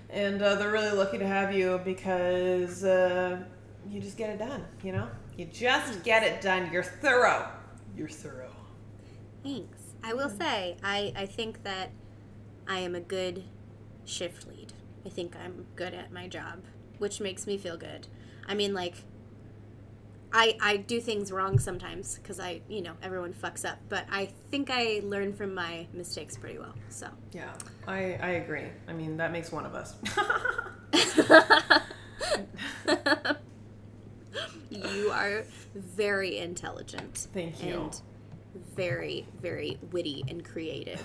and 0.10 0.42
uh, 0.42 0.56
they're 0.56 0.72
really 0.72 0.96
lucky 0.96 1.18
to 1.18 1.28
have 1.28 1.54
you 1.54 1.80
because 1.84 2.84
uh, 2.86 3.44
you 3.90 4.00
just 4.02 4.18
get 4.18 4.30
it 4.30 4.40
done. 4.40 4.64
You 4.84 4.94
know, 4.94 5.08
you 5.38 5.46
just 5.46 6.04
get 6.04 6.24
it 6.24 6.42
done. 6.42 6.72
You're 6.72 6.84
thorough. 6.84 7.48
You're 7.96 8.10
thorough. 8.10 8.56
Thanks. 9.44 9.80
I 10.04 10.14
will 10.14 10.30
say, 10.30 10.78
I, 10.84 11.14
I 11.16 11.26
think 11.26 11.64
that 11.64 11.92
I 12.68 12.80
am 12.80 12.96
a 12.96 13.00
good 13.00 13.44
shift 14.06 14.48
lead. 14.48 14.74
I 15.06 15.10
think 15.10 15.36
I'm 15.36 15.66
good 15.76 15.94
at 15.94 16.12
my 16.12 16.28
job, 16.28 16.64
which 16.98 17.20
makes 17.20 17.46
me 17.48 17.58
feel 17.58 17.78
good. 17.78 18.08
I 18.48 18.56
mean, 18.56 18.74
like, 18.74 18.96
I, 20.34 20.58
I 20.62 20.78
do 20.78 21.02
things 21.02 21.32
wrong 21.32 21.60
sometimes 21.60 22.16
because 22.16 22.40
I, 22.40 22.62
you 22.70 22.82
know, 22.82 22.94
everyone 23.04 23.34
fucks 23.34 23.70
up, 23.70 23.80
but 23.90 24.06
I 24.10 24.30
think 24.50 24.70
I 24.72 25.02
learn 25.04 25.34
from 25.34 25.54
my 25.54 25.88
mistakes 25.94 26.38
pretty 26.38 26.58
well. 26.58 26.74
So, 26.90 27.08
Yeah, 27.34 27.52
I 27.88 28.14
I 28.22 28.30
agree. 28.44 28.68
I 28.88 28.94
mean, 28.94 29.18
that 29.18 29.32
makes 29.32 29.52
one 29.52 29.66
of 29.66 29.76
us. 29.76 29.96
you 34.72 35.12
are 35.12 35.44
very 35.76 36.38
intelligent. 36.38 37.28
Thank 37.34 37.64
you. 37.64 37.74
And 37.74 38.02
very, 38.76 39.28
very 39.42 39.78
witty 39.92 40.24
and 40.28 40.44
creative. 40.44 41.04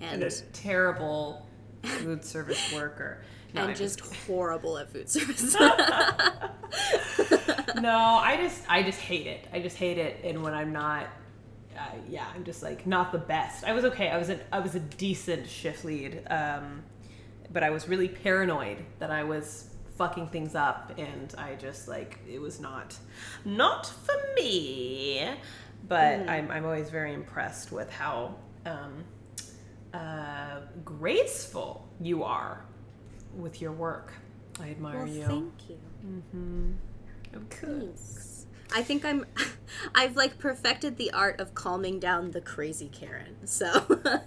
and 0.00 0.22
And, 0.22 0.32
a 0.32 0.40
terrible 0.52 1.46
food 1.82 2.24
service 2.24 2.72
worker. 2.72 3.22
No, 3.52 3.62
and 3.62 3.70
I'm 3.70 3.76
just 3.76 4.00
horrible 4.26 4.78
at 4.78 4.90
food 4.90 5.08
service. 5.08 5.54
no, 5.58 5.70
I 7.90 8.36
just 8.40 8.62
I 8.68 8.82
just 8.82 9.00
hate 9.00 9.26
it. 9.26 9.46
I 9.52 9.60
just 9.60 9.76
hate 9.76 9.98
it, 9.98 10.20
and 10.24 10.42
when 10.42 10.52
I'm 10.52 10.72
not, 10.72 11.06
uh, 11.76 11.80
yeah, 12.08 12.26
I'm 12.34 12.44
just 12.44 12.62
like 12.62 12.86
not 12.86 13.12
the 13.12 13.18
best. 13.18 13.64
I 13.64 13.72
was 13.72 13.84
okay. 13.86 14.10
I 14.10 14.18
was 14.18 14.30
a 14.30 14.38
I 14.52 14.58
was 14.60 14.74
a 14.74 14.80
decent 14.80 15.48
shift 15.48 15.84
lead, 15.84 16.22
um, 16.28 16.82
but 17.52 17.62
I 17.62 17.70
was 17.70 17.88
really 17.88 18.08
paranoid 18.08 18.78
that 18.98 19.10
I 19.10 19.22
was 19.22 19.70
fucking 19.96 20.28
things 20.28 20.54
up, 20.54 20.92
and 20.98 21.34
I 21.38 21.54
just 21.54 21.88
like 21.88 22.18
it 22.28 22.40
was 22.40 22.60
not 22.60 22.96
not 23.44 23.86
for 23.86 24.14
me. 24.36 25.28
But 25.88 26.28
I'm 26.28 26.50
I'm 26.50 26.64
always 26.64 26.90
very 26.90 27.12
impressed 27.14 27.72
with 27.72 27.90
how. 27.90 28.36
Um, 28.64 29.04
uh, 29.94 30.60
graceful 30.84 31.88
you 32.00 32.22
are 32.24 32.64
with 33.36 33.62
your 33.62 33.72
work. 33.72 34.12
I 34.60 34.70
admire 34.70 34.98
well, 34.98 35.06
you. 35.06 35.24
thank 35.24 35.52
you. 35.70 36.76
Of 37.32 37.48
course. 37.48 37.60
Thanks. 37.60 38.46
I 38.74 38.82
think 38.82 39.04
I'm 39.04 39.24
I've 39.94 40.16
like 40.16 40.38
perfected 40.38 40.96
the 40.96 41.12
art 41.12 41.40
of 41.40 41.54
calming 41.54 41.98
down 42.00 42.32
the 42.32 42.40
crazy 42.40 42.88
Karen. 42.92 43.36
So 43.46 43.66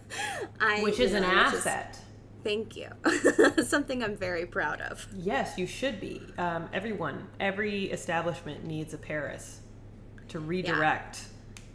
I 0.59 0.81
Which 0.81 0.97
you 0.99 1.05
is 1.05 1.13
an 1.13 1.23
know, 1.23 1.29
is- 1.47 1.53
asset. 1.65 1.99
Thank 2.43 2.75
you. 2.75 2.89
Something 3.63 4.03
I'm 4.03 4.15
very 4.15 4.45
proud 4.45 4.81
of. 4.81 5.07
Yes, 5.15 5.57
you 5.57 5.67
should 5.67 5.99
be. 5.99 6.21
Um, 6.37 6.69
everyone, 6.73 7.27
every 7.39 7.85
establishment 7.85 8.65
needs 8.65 8.93
a 8.93 8.97
Paris 8.97 9.61
to 10.29 10.39
redirect. 10.39 11.25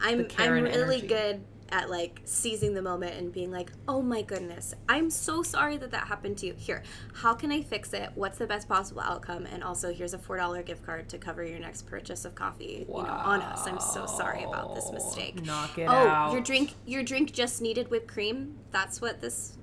I'm 0.00 0.26
I'm 0.38 0.52
really 0.52 0.96
energy. 0.96 1.06
good 1.06 1.44
at 1.70 1.90
like 1.90 2.20
seizing 2.24 2.74
the 2.74 2.82
moment 2.82 3.14
and 3.16 3.32
being 3.32 3.50
like, 3.50 3.72
"Oh 3.88 4.02
my 4.02 4.22
goodness, 4.22 4.74
I'm 4.88 5.10
so 5.10 5.42
sorry 5.42 5.76
that 5.78 5.90
that 5.92 6.06
happened 6.06 6.38
to 6.38 6.46
you. 6.46 6.54
Here, 6.56 6.82
how 7.14 7.34
can 7.34 7.50
I 7.50 7.62
fix 7.62 7.92
it? 7.92 8.10
What's 8.14 8.38
the 8.38 8.46
best 8.46 8.68
possible 8.68 9.00
outcome? 9.00 9.46
And 9.46 9.64
also, 9.64 9.92
here's 9.92 10.14
a 10.14 10.18
four 10.18 10.36
dollar 10.36 10.62
gift 10.62 10.84
card 10.84 11.08
to 11.10 11.18
cover 11.18 11.44
your 11.44 11.58
next 11.58 11.82
purchase 11.82 12.24
of 12.24 12.34
coffee. 12.34 12.86
You 12.88 12.94
know, 12.94 13.08
on 13.08 13.40
us. 13.40 13.66
I'm 13.66 13.80
so 13.80 14.06
sorry 14.06 14.44
about 14.44 14.74
this 14.74 14.90
mistake. 14.92 15.44
Knock 15.44 15.78
it 15.78 15.86
oh, 15.86 15.92
out. 15.92 16.32
your 16.32 16.42
drink, 16.42 16.74
your 16.86 17.02
drink 17.02 17.32
just 17.32 17.62
needed 17.62 17.90
whipped 17.90 18.08
cream. 18.08 18.56
That's 18.70 19.00
what 19.00 19.20
this. 19.20 19.56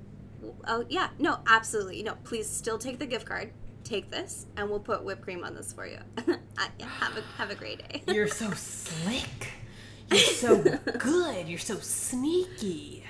Oh 0.67 0.85
yeah, 0.89 1.09
no, 1.19 1.39
absolutely 1.47 2.03
no. 2.03 2.15
Please 2.23 2.49
still 2.49 2.77
take 2.77 2.99
the 2.99 3.05
gift 3.05 3.25
card. 3.25 3.51
Take 3.83 4.09
this, 4.11 4.45
and 4.55 4.69
we'll 4.69 4.79
put 4.79 5.03
whipped 5.03 5.21
cream 5.23 5.43
on 5.43 5.55
this 5.55 5.73
for 5.73 5.85
you. 5.87 5.97
Yeah, 6.79 6.85
have 6.87 7.17
a 7.17 7.21
have 7.37 7.49
a 7.49 7.55
great 7.55 7.79
day. 7.89 8.03
You're 8.13 8.27
so 8.27 8.51
slick. 8.51 9.53
You're 10.11 10.19
so 10.19 10.61
good. 10.99 11.47
You're 11.47 11.57
so 11.59 11.77
sneaky. 11.79 13.03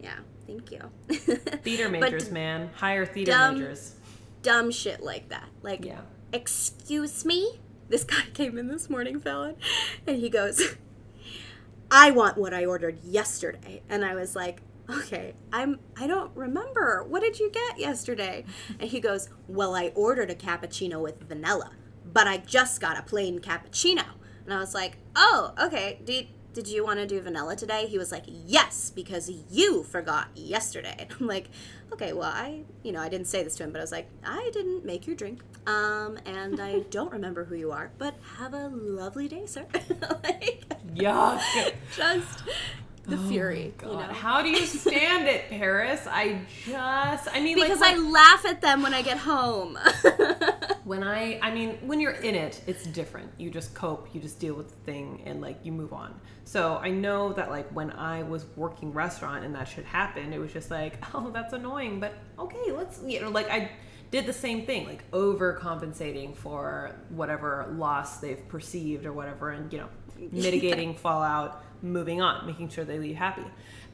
Yeah, 0.00 0.16
thank 0.46 0.70
you. 0.72 0.80
Theater 1.08 1.88
But 1.88 2.00
majors, 2.00 2.30
man. 2.30 2.70
Higher 2.74 3.06
theater 3.06 3.30
dumb- 3.32 3.58
majors. 3.60 3.94
dumb 4.42 4.70
shit 4.72 5.00
like 5.02 5.28
that. 5.28 5.48
Like, 5.62 5.84
Yeah. 5.84 6.00
excuse 6.32 7.24
me? 7.24 7.60
This 7.88 8.02
guy 8.04 8.22
came 8.34 8.58
in 8.58 8.66
this 8.68 8.90
morning, 8.90 9.20
Fallon, 9.20 9.54
and 10.06 10.16
he 10.16 10.28
goes, 10.28 10.74
I 11.90 12.10
want 12.10 12.36
what 12.36 12.52
I 12.52 12.64
ordered 12.64 12.98
yesterday. 13.04 13.82
And 13.88 14.04
I 14.04 14.14
was 14.16 14.34
like, 14.34 14.60
okay, 14.90 15.34
I'm 15.52 15.78
I 15.96 16.06
don't 16.06 16.34
remember. 16.36 17.04
What 17.04 17.22
did 17.22 17.38
you 17.38 17.50
get 17.50 17.78
yesterday? 17.78 18.44
And 18.78 18.90
he 18.90 19.00
goes, 19.00 19.28
Well, 19.48 19.74
I 19.74 19.92
ordered 19.94 20.30
a 20.30 20.34
cappuccino 20.34 21.00
with 21.00 21.20
vanilla, 21.20 21.70
but 22.12 22.26
I 22.26 22.38
just 22.38 22.80
got 22.80 22.98
a 22.98 23.02
plain 23.02 23.40
cappuccino. 23.40 24.04
And 24.44 24.54
I 24.54 24.58
was 24.58 24.74
like, 24.74 24.98
Oh, 25.14 25.52
okay. 25.60 26.00
Did 26.04 26.28
did 26.52 26.68
you 26.68 26.82
want 26.84 26.98
to 27.00 27.06
do 27.06 27.20
vanilla 27.20 27.54
today? 27.54 27.86
He 27.86 27.98
was 27.98 28.10
like, 28.10 28.24
Yes, 28.26 28.90
because 28.90 29.30
you 29.50 29.82
forgot 29.82 30.28
yesterday. 30.34 30.94
And 30.98 31.10
I'm 31.20 31.26
like, 31.26 31.48
Okay, 31.92 32.12
well, 32.12 32.30
I, 32.32 32.62
you 32.82 32.92
know, 32.92 33.00
I 33.00 33.08
didn't 33.08 33.26
say 33.26 33.42
this 33.42 33.56
to 33.56 33.64
him, 33.64 33.72
but 33.72 33.78
I 33.78 33.82
was 33.82 33.92
like, 33.92 34.08
I 34.24 34.50
didn't 34.52 34.84
make 34.84 35.06
your 35.06 35.14
drink. 35.16 35.42
Um, 35.66 36.18
and 36.24 36.60
I 36.60 36.80
don't 36.90 37.12
remember 37.12 37.44
who 37.44 37.54
you 37.56 37.72
are, 37.72 37.90
but 37.98 38.14
have 38.38 38.54
a 38.54 38.68
lovely 38.68 39.28
day, 39.28 39.46
sir. 39.46 39.66
like, 40.24 40.64
Yuck. 40.94 41.42
just 41.96 42.42
the 43.06 43.16
oh 43.16 43.28
fury, 43.28 43.72
God, 43.78 43.90
you 43.90 43.96
know? 43.98 44.12
how 44.12 44.42
do 44.42 44.50
you 44.50 44.66
stand 44.66 45.28
it, 45.28 45.44
Paris? 45.50 46.06
I 46.10 46.40
just, 46.64 47.28
I 47.32 47.40
mean, 47.40 47.54
Because 47.54 47.80
like, 47.80 47.96
I 47.96 47.98
laugh 47.98 48.44
at 48.44 48.60
them 48.60 48.82
when 48.82 48.94
I 48.94 49.02
get 49.02 49.18
home. 49.18 49.78
when 50.84 51.02
I, 51.04 51.38
I 51.40 51.52
mean, 51.52 51.78
when 51.82 52.00
you're 52.00 52.12
in 52.12 52.34
it, 52.34 52.62
it's 52.66 52.84
different. 52.84 53.30
You 53.38 53.50
just 53.50 53.74
cope, 53.74 54.08
you 54.12 54.20
just 54.20 54.40
deal 54.40 54.54
with 54.54 54.70
the 54.70 54.76
thing, 54.90 55.22
and 55.24 55.40
like 55.40 55.58
you 55.62 55.72
move 55.72 55.92
on. 55.92 56.18
So 56.44 56.76
I 56.76 56.90
know 56.90 57.32
that 57.34 57.50
like 57.50 57.68
when 57.70 57.90
I 57.92 58.22
was 58.24 58.46
working 58.56 58.92
restaurant 58.92 59.44
and 59.44 59.54
that 59.54 59.68
shit 59.68 59.84
happened, 59.84 60.34
it 60.34 60.38
was 60.38 60.52
just 60.52 60.70
like, 60.70 60.98
oh, 61.14 61.30
that's 61.30 61.52
annoying, 61.52 62.00
but 62.00 62.14
okay, 62.38 62.72
let's, 62.72 63.00
you 63.04 63.20
know, 63.20 63.30
like 63.30 63.50
I 63.50 63.70
did 64.10 64.26
the 64.26 64.32
same 64.32 64.66
thing, 64.66 64.86
like 64.86 65.08
overcompensating 65.10 66.36
for 66.36 66.94
whatever 67.10 67.72
loss 67.76 68.18
they've 68.18 68.46
perceived 68.48 69.06
or 69.06 69.12
whatever, 69.12 69.50
and 69.50 69.72
you 69.72 69.78
know, 69.78 69.88
mitigating 70.32 70.94
fallout, 71.04 71.64
moving 71.82 72.20
on, 72.20 72.46
making 72.46 72.68
sure 72.68 72.84
they 72.84 72.98
leave 72.98 73.16
happy. 73.16 73.44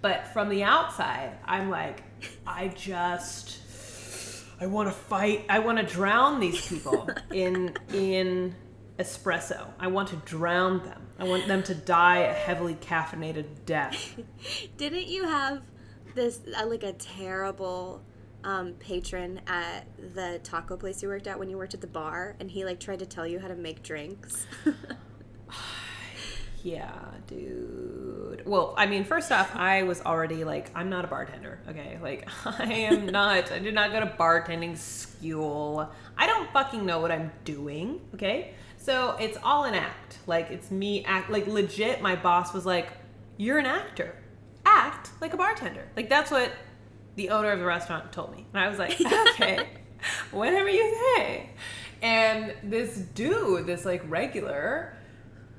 But 0.00 0.28
from 0.28 0.48
the 0.48 0.64
outside, 0.64 1.38
I'm 1.44 1.70
like, 1.70 2.02
I 2.46 2.68
just 2.68 3.60
I 4.60 4.66
want 4.66 4.88
to 4.88 4.94
fight. 4.94 5.44
I 5.48 5.58
want 5.58 5.78
to 5.78 5.84
drown 5.84 6.38
these 6.38 6.66
people 6.66 7.08
in 7.32 7.74
in 7.92 8.54
espresso. 8.98 9.66
I 9.78 9.88
want 9.88 10.08
to 10.10 10.16
drown 10.16 10.82
them. 10.84 11.02
I 11.18 11.24
want 11.24 11.46
them 11.46 11.62
to 11.64 11.74
die 11.74 12.18
a 12.18 12.32
heavily 12.32 12.74
caffeinated 12.74 13.46
death. 13.66 14.18
Didn't 14.76 15.06
you 15.06 15.24
have 15.24 15.62
this, 16.14 16.40
uh, 16.56 16.66
like, 16.66 16.82
a 16.82 16.92
terrible 16.92 18.02
um, 18.44 18.74
patron 18.74 19.40
at 19.46 19.86
the 20.14 20.40
taco 20.42 20.76
place 20.76 21.02
you 21.02 21.08
worked 21.08 21.26
at 21.26 21.38
when 21.38 21.48
you 21.48 21.56
worked 21.56 21.74
at 21.74 21.80
the 21.80 21.86
bar, 21.86 22.36
and 22.40 22.50
he, 22.50 22.64
like, 22.64 22.80
tried 22.80 22.98
to 23.00 23.06
tell 23.06 23.26
you 23.26 23.38
how 23.38 23.48
to 23.48 23.54
make 23.54 23.82
drinks? 23.82 24.46
Yeah, 26.62 26.92
dude. 27.26 28.42
Well, 28.46 28.74
I 28.76 28.86
mean, 28.86 29.04
first 29.04 29.32
off, 29.32 29.54
I 29.56 29.82
was 29.82 30.00
already 30.00 30.44
like, 30.44 30.70
I'm 30.74 30.88
not 30.88 31.04
a 31.04 31.08
bartender, 31.08 31.58
okay? 31.68 31.98
Like, 32.00 32.28
I 32.44 32.72
am 32.72 33.06
not. 33.06 33.50
I 33.50 33.58
did 33.58 33.74
not 33.74 33.92
go 33.92 34.00
to 34.00 34.06
bartending 34.06 34.76
school. 34.76 35.90
I 36.16 36.26
don't 36.26 36.50
fucking 36.52 36.86
know 36.86 37.00
what 37.00 37.10
I'm 37.10 37.32
doing, 37.44 38.00
okay? 38.14 38.54
So 38.82 39.16
it's 39.20 39.38
all 39.44 39.64
an 39.64 39.74
act. 39.74 40.18
Like 40.26 40.50
it's 40.50 40.70
me 40.70 41.04
act 41.04 41.30
like 41.30 41.46
legit. 41.46 42.02
My 42.02 42.16
boss 42.16 42.52
was 42.52 42.66
like, 42.66 42.88
"You're 43.36 43.58
an 43.58 43.66
actor. 43.66 44.16
Act 44.66 45.10
like 45.20 45.32
a 45.32 45.36
bartender." 45.36 45.86
Like 45.96 46.08
that's 46.08 46.32
what 46.32 46.50
the 47.14 47.30
owner 47.30 47.52
of 47.52 47.60
the 47.60 47.64
restaurant 47.64 48.12
told 48.12 48.34
me, 48.34 48.44
and 48.52 48.62
I 48.62 48.68
was 48.68 48.80
like, 48.80 49.00
"Okay, 49.30 49.68
whatever 50.32 50.68
you 50.68 50.96
say." 51.16 51.50
And 52.02 52.54
this 52.64 52.96
dude, 52.96 53.66
this 53.66 53.84
like 53.84 54.02
regular, 54.08 54.96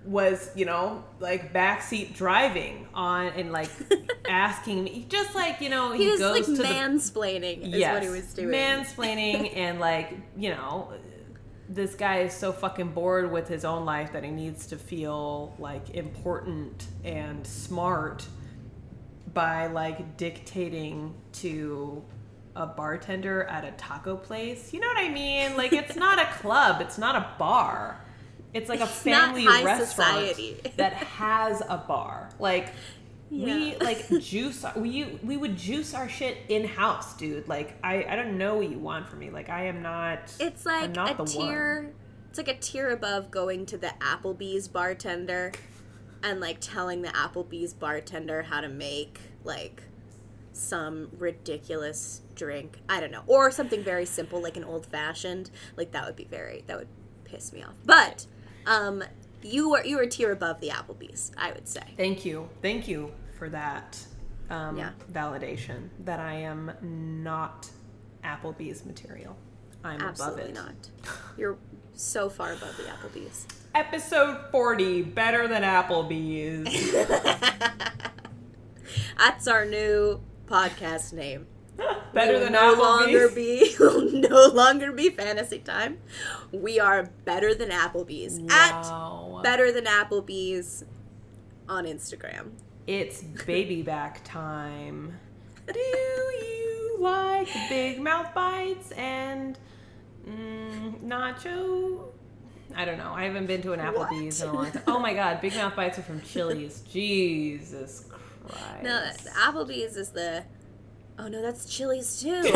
was 0.06 0.52
you 0.56 0.66
know 0.66 1.04
like 1.20 1.54
backseat 1.54 2.14
driving 2.14 2.88
on 2.94 3.28
and 3.28 3.52
like 3.52 3.70
asking 4.30 4.84
me 4.84 5.06
just 5.08 5.34
like 5.34 5.62
you 5.62 5.70
know 5.70 5.92
he, 5.94 6.04
He 6.04 6.12
was 6.12 6.20
goes 6.20 6.36
like 6.36 6.46
to 6.46 6.62
the 6.62 6.64
mansplaining 6.64 7.74
is 7.74 7.82
what 7.82 8.04
he 8.04 8.10
was 8.10 8.34
doing. 8.34 8.50
Mansplaining 8.50 9.54
and 9.56 9.80
like, 9.80 10.18
you 10.38 10.50
know, 10.50 10.92
this 11.70 11.96
guy 11.96 12.20
is 12.20 12.34
so 12.34 12.52
fucking 12.52 12.90
bored 12.90 13.32
with 13.32 13.48
his 13.48 13.66
own 13.66 13.86
life 13.86 14.12
that 14.14 14.24
he 14.24 14.32
needs 14.32 14.68
to 14.68 14.78
feel 14.78 15.56
like 15.60 15.92
important 15.92 16.88
and 17.04 17.46
smart 17.46 18.26
by 19.34 19.68
like 19.68 20.18
dictating 20.18 21.14
to 21.32 22.04
a 22.56 22.68
bartender 22.68 23.46
at 23.46 23.64
a 23.64 23.72
taco 23.72 24.16
place. 24.16 24.74
You 24.74 24.80
know 24.80 24.88
what 24.88 24.98
I 24.98 25.10
mean? 25.10 25.58
Like 25.58 25.74
it's 25.74 25.96
not 25.96 26.20
a 26.20 26.26
club, 26.26 26.82
it's 26.82 26.98
not 26.98 27.16
a 27.16 27.28
bar. 27.40 28.03
It's 28.54 28.70
like 28.70 28.80
a 28.82 28.88
family 28.88 29.48
restaurant 29.48 29.84
society. 29.90 30.58
that 30.78 30.94
has 30.94 31.62
a 31.62 31.78
bar. 31.78 32.30
Like 32.40 32.70
we 33.30 33.76
like 33.78 34.08
juice 34.22 34.64
we 34.76 35.20
we 35.24 35.38
would 35.38 35.58
juice 35.58 35.94
our 35.94 36.08
shit 36.08 36.38
in 36.50 36.66
house, 36.66 37.18
dude. 37.18 37.48
Like 37.48 37.76
I 37.84 38.06
I 38.08 38.16
don't 38.16 38.38
know 38.38 38.56
what 38.56 38.70
you 38.70 38.78
want 38.78 39.10
from 39.10 39.20
me. 39.20 39.30
Like 39.30 39.50
I 39.50 39.66
am 39.66 39.82
not 39.82 40.32
It's 40.40 40.66
I'm 40.68 40.82
like 40.82 40.96
not 40.96 41.14
a 41.14 41.18
the 41.18 41.26
tier. 41.26 41.82
one. 41.84 41.94
It's 42.30 42.38
like 42.38 42.48
a 42.48 42.56
tier 42.58 42.90
above 42.90 43.32
going 43.32 43.66
to 43.68 43.78
the 43.78 43.94
Applebee's 44.00 44.68
bartender 44.68 45.52
and 46.24 46.40
like 46.40 46.58
telling 46.60 47.02
the 47.02 47.10
Applebee's 47.10 47.74
bartender 47.74 48.44
how 48.44 48.62
to 48.62 48.70
make 48.70 49.20
like 49.44 49.84
some 50.52 51.10
ridiculous 51.18 52.22
drink. 52.36 52.80
I 52.88 53.00
don't 53.00 53.12
know, 53.12 53.24
or 53.28 53.52
something 53.52 53.84
very 53.84 54.06
simple 54.06 54.42
like 54.42 54.58
an 54.58 54.64
old 54.64 54.86
fashioned. 54.86 55.50
Like 55.76 55.92
that 55.92 56.06
would 56.06 56.16
be 56.16 56.26
very 56.26 56.64
that 56.68 56.78
would 56.78 56.88
piss 57.24 57.52
me 57.52 57.64
off. 57.64 57.76
But 57.86 58.28
um, 58.66 59.04
you 59.42 59.74
are 59.76 59.86
you 59.86 60.00
are 60.00 60.04
a 60.04 60.08
tier 60.08 60.32
above 60.32 60.60
the 60.62 60.70
Applebee's, 60.70 61.32
I 61.38 61.52
would 61.52 61.68
say. 61.68 61.82
Thank 61.98 62.26
you. 62.26 62.50
Thank 62.62 62.88
you 62.88 63.12
for 63.38 63.50
that 63.50 64.00
um, 64.50 64.78
Yeah. 64.78 64.92
validation 65.12 65.90
that 66.06 66.20
I 66.20 66.34
am 66.36 66.72
not 67.24 67.70
Applebee's 68.24 68.86
material. 68.86 69.36
I'm 69.84 70.00
Absolutely 70.02 70.52
above 70.52 70.70
it. 70.70 70.90
not. 71.04 71.16
You're 71.38 71.58
so 71.94 72.30
far 72.30 72.54
above 72.54 72.76
the 72.78 72.84
Applebee's. 72.84 73.48
Episode 73.76 74.46
40, 74.52 75.02
better 75.02 75.48
than 75.48 75.64
Applebee's. 75.64 76.94
That's 79.18 79.48
our 79.48 79.66
new 79.66 80.22
podcast 80.48 81.14
name. 81.14 81.48
better 82.14 82.40
than 82.40 82.54
no 82.54 82.76
Applebee's. 82.76 82.80
longer 82.80 83.30
be 83.30 83.76
will 83.80 84.12
no 84.12 84.48
longer 84.54 84.92
be 84.92 85.10
fantasy 85.10 85.60
time. 85.60 85.98
We 86.52 86.80
are 86.80 87.10
better 87.26 87.54
than 87.56 87.70
Applebee's 87.70 88.40
Wow. 88.40 89.38
at 89.38 89.44
better 89.44 89.72
than 89.72 89.86
Applebee's 89.86 90.86
on 91.68 91.86
Instagram. 91.86 92.52
It's 92.88 93.22
baby 93.24 93.82
back 93.82 94.24
time. 94.24 95.18
Do 95.74 95.80
you 95.80 96.98
like 97.00 97.48
big 97.70 98.02
mouth 98.02 98.34
bites 98.34 98.92
and 98.92 99.58
mm, 100.28 101.00
nacho? 101.02 102.10
I 102.76 102.86
don't 102.86 102.98
know. 102.98 103.14
I 103.14 103.24
haven't 103.26 103.46
been 103.46 103.62
to 103.64 103.74
an 103.74 103.80
Applebee's 103.80 104.42
in 104.42 104.50
a 104.50 104.54
long 104.54 104.72
time. 104.72 104.84
Oh 104.88 105.00
my 105.00 105.14
god, 105.14 105.40
big 105.42 105.54
mouth 105.56 105.76
bites 105.76 106.00
are 106.00 106.04
from 106.04 106.22
Chili's. 106.22 106.82
Jesus 106.82 108.06
Christ. 108.10 108.84
No, 108.84 109.10
Applebee's 109.38 109.96
is 109.96 110.10
the. 110.10 110.44
Oh 111.24 111.28
no, 111.30 111.42
that's 111.42 111.66
Chili's 111.66 112.22
too. 112.22 112.42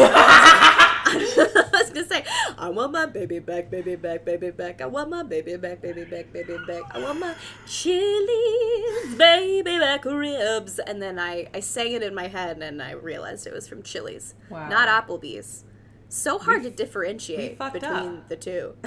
I 1.09 1.69
was 1.71 1.89
gonna 1.89 2.05
say, 2.05 2.25
I 2.57 2.67
want 2.69 2.91
my 2.91 3.05
baby 3.05 3.39
back, 3.39 3.71
baby 3.71 3.95
back, 3.95 4.25
baby 4.25 4.51
back. 4.51 4.81
I 4.81 4.87
want 4.87 5.09
my 5.09 5.23
baby 5.23 5.55
back, 5.55 5.81
baby 5.81 6.03
back, 6.03 6.33
baby 6.33 6.57
back. 6.67 6.81
I 6.91 6.99
want 6.99 7.19
my 7.19 7.33
Chili's 7.65 9.15
baby 9.15 9.77
back 9.79 10.03
ribs. 10.03 10.79
And 10.79 11.01
then 11.01 11.17
I, 11.17 11.47
I 11.53 11.61
sang 11.61 11.93
it 11.93 12.03
in 12.03 12.13
my 12.13 12.27
head 12.27 12.61
and 12.61 12.81
I 12.81 12.91
realized 12.91 13.47
it 13.47 13.53
was 13.53 13.69
from 13.69 13.83
Chili's, 13.83 14.35
Wow. 14.49 14.67
not 14.67 14.89
Applebee's. 14.89 15.63
So 16.09 16.37
hard 16.37 16.63
to 16.63 16.69
differentiate 16.69 17.57
between 17.59 17.83
up. 18.17 18.27
the 18.29 18.35
two. 18.35 18.75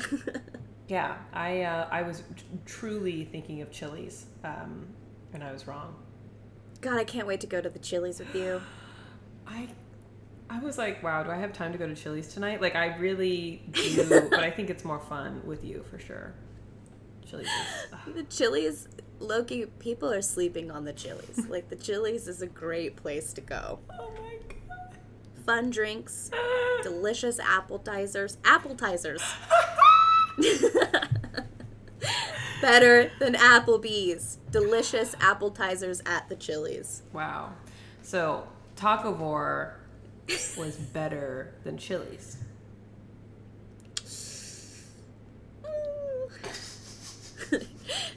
Yeah, 0.88 1.18
I 1.32 1.62
uh, 1.62 1.86
I 1.88 2.02
was 2.02 2.24
t- 2.36 2.42
truly 2.66 3.24
thinking 3.24 3.62
of 3.62 3.70
Chili's, 3.70 4.26
um, 4.42 4.88
and 5.32 5.44
I 5.44 5.52
was 5.52 5.68
wrong. 5.68 5.94
God, 6.80 6.98
I 6.98 7.04
can't 7.04 7.28
wait 7.28 7.40
to 7.42 7.46
go 7.46 7.60
to 7.60 7.68
the 7.70 7.78
Chili's 7.78 8.18
with 8.18 8.34
you. 8.34 8.60
I 9.46 9.68
I 10.50 10.58
was 10.58 10.76
like, 10.76 11.00
wow, 11.02 11.22
do 11.22 11.30
I 11.30 11.36
have 11.36 11.52
time 11.52 11.70
to 11.72 11.78
go 11.78 11.86
to 11.86 11.94
Chili's 11.94 12.34
tonight? 12.34 12.60
Like, 12.60 12.74
I 12.74 12.96
really 12.96 13.62
do, 13.70 14.28
but 14.30 14.40
I 14.40 14.50
think 14.50 14.68
it's 14.68 14.84
more 14.84 14.98
fun 14.98 15.42
with 15.46 15.64
you 15.64 15.84
for 15.88 15.98
sure. 16.00 16.34
Chili's 17.24 17.46
is. 17.46 17.54
The 18.14 18.24
Chili's, 18.24 18.88
Loki, 19.20 19.66
people 19.66 20.12
are 20.12 20.22
sleeping 20.22 20.72
on 20.72 20.84
the 20.84 20.92
Chili's. 20.92 21.46
like, 21.48 21.68
the 21.68 21.76
Chili's 21.76 22.26
is 22.26 22.42
a 22.42 22.48
great 22.48 22.96
place 22.96 23.32
to 23.34 23.40
go. 23.40 23.78
Oh 23.92 24.10
my 24.10 24.38
god. 24.48 24.98
Fun 25.46 25.70
drinks, 25.70 26.32
delicious 26.82 27.38
appetizers. 27.38 28.38
Appetizers. 28.44 29.22
Better 32.60 33.12
than 33.20 33.34
Applebee's. 33.34 34.38
Delicious 34.50 35.14
appetizers 35.20 36.02
at 36.04 36.28
the 36.28 36.34
Chili's. 36.34 37.02
Wow. 37.12 37.52
So, 38.02 38.48
Tacovore 38.80 39.74
was 40.56 40.76
better 40.76 41.52
than 41.64 41.76
Chili's. 41.76 42.38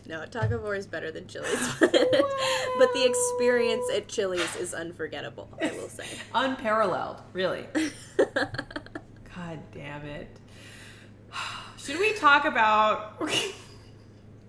no, 0.08 0.26
Taco 0.26 0.58
Bar 0.60 0.76
is 0.76 0.88
better 0.88 1.12
than 1.12 1.28
Chili's. 1.28 1.76
but 1.80 1.92
the 2.94 3.04
experience 3.06 3.84
at 3.94 4.08
Chili's 4.08 4.56
is 4.56 4.74
unforgettable, 4.74 5.50
I 5.62 5.72
will 5.72 5.90
say. 5.90 6.06
Unparalleled, 6.34 7.22
really. 7.34 7.66
God 8.16 9.60
damn 9.74 10.06
it. 10.06 10.30
Should 11.78 12.00
we 12.00 12.14
talk 12.14 12.46
about 12.46 13.20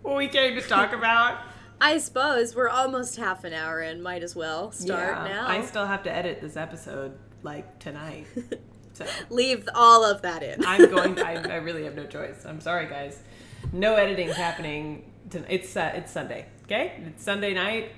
what 0.02 0.16
we 0.16 0.28
came 0.28 0.54
to 0.54 0.60
talk 0.60 0.92
about? 0.92 1.40
I 1.84 1.98
suppose 1.98 2.56
we're 2.56 2.70
almost 2.70 3.16
half 3.16 3.44
an 3.44 3.52
hour 3.52 3.82
in. 3.82 4.00
Might 4.00 4.22
as 4.22 4.34
well 4.34 4.72
start 4.72 5.18
Yeah, 5.28 5.34
now. 5.34 5.46
I 5.46 5.60
still 5.60 5.84
have 5.84 6.02
to 6.04 6.10
edit 6.10 6.40
this 6.40 6.56
episode 6.56 7.12
like 7.42 7.78
tonight. 7.78 8.26
So 8.94 9.04
Leave 9.28 9.68
all 9.74 10.04
of 10.04 10.22
that 10.22 10.44
in. 10.44 10.64
I'm 10.64 10.88
going. 10.88 11.20
I, 11.20 11.54
I 11.54 11.56
really 11.56 11.82
have 11.82 11.96
no 11.96 12.06
choice. 12.06 12.44
I'm 12.46 12.60
sorry, 12.60 12.86
guys. 12.86 13.18
No 13.72 13.96
editing's 13.96 14.36
happening. 14.36 15.10
To, 15.30 15.44
it's 15.52 15.76
uh, 15.76 15.90
it's 15.96 16.12
Sunday. 16.12 16.46
Okay, 16.66 17.02
it's 17.04 17.24
Sunday 17.24 17.54
night. 17.54 17.90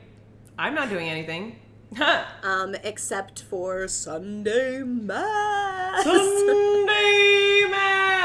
I'm 0.58 0.74
not 0.74 0.88
doing 0.88 1.10
anything. 1.10 1.58
um, 2.42 2.74
except 2.82 3.42
for 3.42 3.86
Sunday 3.88 4.82
Mass. 4.82 6.02
Sunday 6.02 7.66
mass 7.70 8.16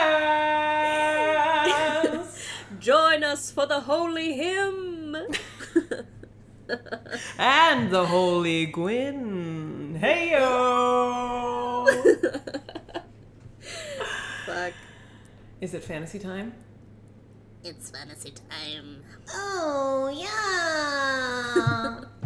Join 2.79 3.25
us 3.25 3.51
for 3.51 3.65
the 3.65 3.81
holy 3.81 4.31
hymn. 4.35 5.17
and 7.37 7.91
the 7.91 8.05
Holy 8.05 8.65
Gwyn. 8.67 9.97
Hey 9.99 10.31
yo! 10.31 11.87
Fuck. 14.45 14.73
Is 15.59 15.73
it 15.73 15.83
fantasy 15.83 16.19
time? 16.19 16.53
It's 17.63 17.91
fantasy 17.91 18.33
time. 18.49 19.03
Oh, 19.33 20.09
yeah. 20.09 22.01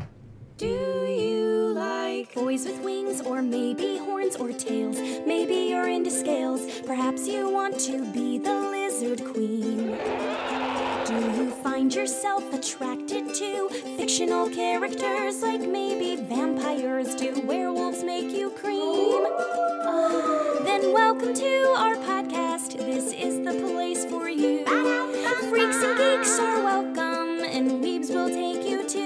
Do 0.58 0.68
you 0.68 1.74
like 1.76 2.34
boys 2.34 2.66
with 2.66 2.82
wings, 2.82 3.20
or 3.20 3.42
maybe 3.42 3.98
horns 3.98 4.38
or 4.38 4.54
tails? 4.54 4.98
Maybe 5.28 5.56
you're 5.70 5.90
into 5.90 6.10
scales. 6.10 6.80
Perhaps 6.88 7.28
you 7.28 7.50
want 7.50 7.78
to 7.82 8.10
be 8.14 8.38
the 8.38 8.54
lizard 8.54 9.26
queen. 9.26 9.98
Do 11.08 11.14
you 11.14 11.52
find 11.62 11.94
yourself 11.94 12.54
attracted 12.54 13.34
to 13.36 13.68
fictional 13.98 14.50
characters 14.50 15.42
like 15.42 15.60
maybe 15.60 16.16
vampires? 16.24 17.16
Do 17.16 17.42
werewolves 17.46 18.02
make 18.06 18.32
you 18.32 18.50
cream? 18.52 19.24
Then 20.64 20.94
welcome 20.94 21.34
to 21.34 21.76
our 21.78 21.96
podcast. 21.96 22.78
This 22.78 23.12
is 23.12 23.44
the 23.44 23.60
place 23.74 24.06
for 24.06 24.30
you. 24.30 24.64
Freaks 25.50 25.84
and 25.84 25.98
geeks 25.98 26.40
are 26.40 26.64
welcome, 26.64 27.44
and 27.44 27.84
weebs 27.84 28.10
will 28.10 28.30
take 28.30 28.66
you 28.66 28.88
to 28.88 29.05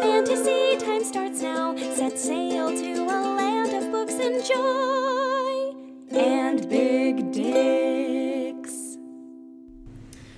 fantasy 0.00 0.76
time 0.78 1.04
starts 1.04 1.42
now. 1.42 1.76
Set 1.76 2.18
sail 2.18 2.68
to 2.70 2.92
a 3.02 3.20
land 3.36 3.72
of 3.74 3.92
books 3.92 4.14
and 4.14 4.44
joy 4.44 6.18
and 6.18 6.68
big 6.68 7.32
dicks. 7.32 8.96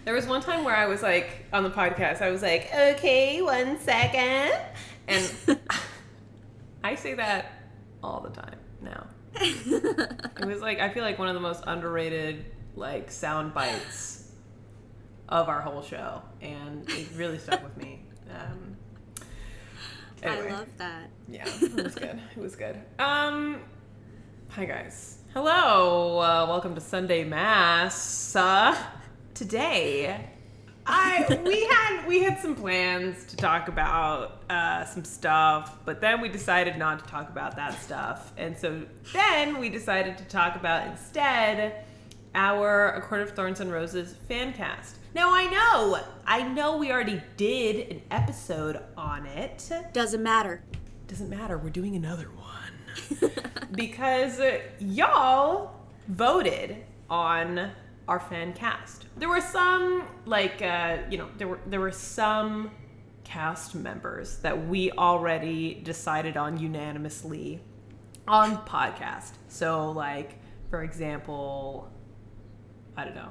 There 0.05 0.15
was 0.15 0.25
was 0.25 0.31
one 0.31 0.41
time 0.41 0.65
where 0.65 0.77
I 0.77 0.87
was 0.87 1.03
like 1.03 1.45
on 1.53 1.63
the 1.63 1.71
podcast, 1.71 2.23
I 2.23 2.31
was 2.31 2.41
like, 2.41 2.73
okay, 2.75 3.43
one 3.43 3.79
second. 3.81 4.59
And 5.07 5.31
I 6.85 6.95
say 6.95 7.15
that 7.15 7.53
all 8.03 8.21
the 8.21 8.31
time 8.31 8.59
now. 8.81 9.07
It 10.37 10.47
was 10.47 10.61
like 10.61 10.81
I 10.81 10.89
feel 10.89 11.03
like 11.03 11.19
one 11.19 11.29
of 11.29 11.35
the 11.35 11.41
most 11.41 11.63
underrated 11.67 12.45
like 12.75 13.11
sound 13.11 13.55
bites 13.55 14.31
of 15.29 15.49
our 15.49 15.61
whole 15.61 15.83
show, 15.83 16.23
and 16.41 16.89
it 16.91 17.09
really 17.17 17.39
stuck 17.39 17.63
with 17.63 17.77
me. 17.77 18.03
Um, 18.31 18.77
anyway. 20.23 20.49
I 20.49 20.53
love 20.53 20.69
that. 20.79 21.11
Yeah, 21.29 21.45
it 21.47 21.75
was 21.75 21.95
good. 21.95 22.21
It 22.37 22.41
was 22.41 22.57
good. 22.57 22.81
Um, 22.99 23.61
hi 24.49 24.65
guys. 24.65 25.19
Hello. 25.33 26.19
Uh, 26.19 26.47
welcome 26.49 26.75
to 26.75 26.81
Sunday 26.81 27.25
Mass. 27.25 28.35
Uh, 28.37 28.77
today, 29.35 30.29
I 30.87 31.41
we 31.45 31.65
had 31.71 32.07
we 32.07 32.23
had 32.23 32.39
some 32.39 32.55
plans 32.55 33.25
to 33.27 33.37
talk 33.37 33.69
about 33.69 34.43
uh, 34.49 34.85
some 34.85 35.05
stuff, 35.05 35.79
but 35.85 36.01
then 36.01 36.21
we 36.21 36.29
decided 36.29 36.77
not 36.77 37.01
to 37.05 37.11
talk 37.11 37.29
about 37.29 37.57
that 37.57 37.81
stuff, 37.83 38.33
and 38.37 38.57
so 38.57 38.83
then 39.13 39.59
we 39.59 39.69
decided 39.69 40.17
to 40.19 40.25
talk 40.25 40.57
about 40.57 40.87
instead 40.87 41.85
our 42.35 42.95
A 42.95 43.01
Court 43.01 43.23
of 43.23 43.31
Thorns 43.31 43.61
and 43.61 43.73
Roses 43.73 44.15
fan 44.29 44.53
cast. 44.53 44.99
Now 45.15 45.33
I 45.33 45.47
know, 45.47 46.01
I 46.27 46.43
know 46.43 46.77
we 46.77 46.91
already 46.91 47.23
did 47.37 47.89
an 47.91 48.03
episode 48.11 48.81
on 48.97 49.27
it 49.27 49.71
Doesn't 49.93 50.23
matter. 50.23 50.63
doesn't 51.07 51.29
matter. 51.31 51.57
We're 51.57 51.71
doing 51.71 51.95
another 51.95 52.29
one 52.31 53.31
because 53.73 54.41
uh, 54.41 54.59
y'all 54.81 55.71
voted 56.09 56.79
on 57.09 57.71
our 58.09 58.19
fan 58.19 58.55
cast. 58.55 59.07
There 59.17 59.29
were 59.29 59.41
some 59.41 60.09
like 60.27 60.61
uh, 60.63 60.99
you 61.09 61.19
know 61.19 61.29
there 61.39 61.47
were 61.47 61.61
there 61.67 61.81
were 61.81 61.93
some 61.93 62.73
cast 63.23 63.75
members 63.77 64.39
that 64.39 64.67
we 64.67 64.91
already 64.93 65.75
decided 65.75 66.37
on 66.37 66.59
unanimously 66.59 67.61
on 68.27 68.57
podcast. 68.67 69.33
So 69.47 69.93
like 69.93 70.39
for 70.71 70.83
example, 70.83 71.89
I 72.97 73.05
don't 73.05 73.15
know. 73.15 73.31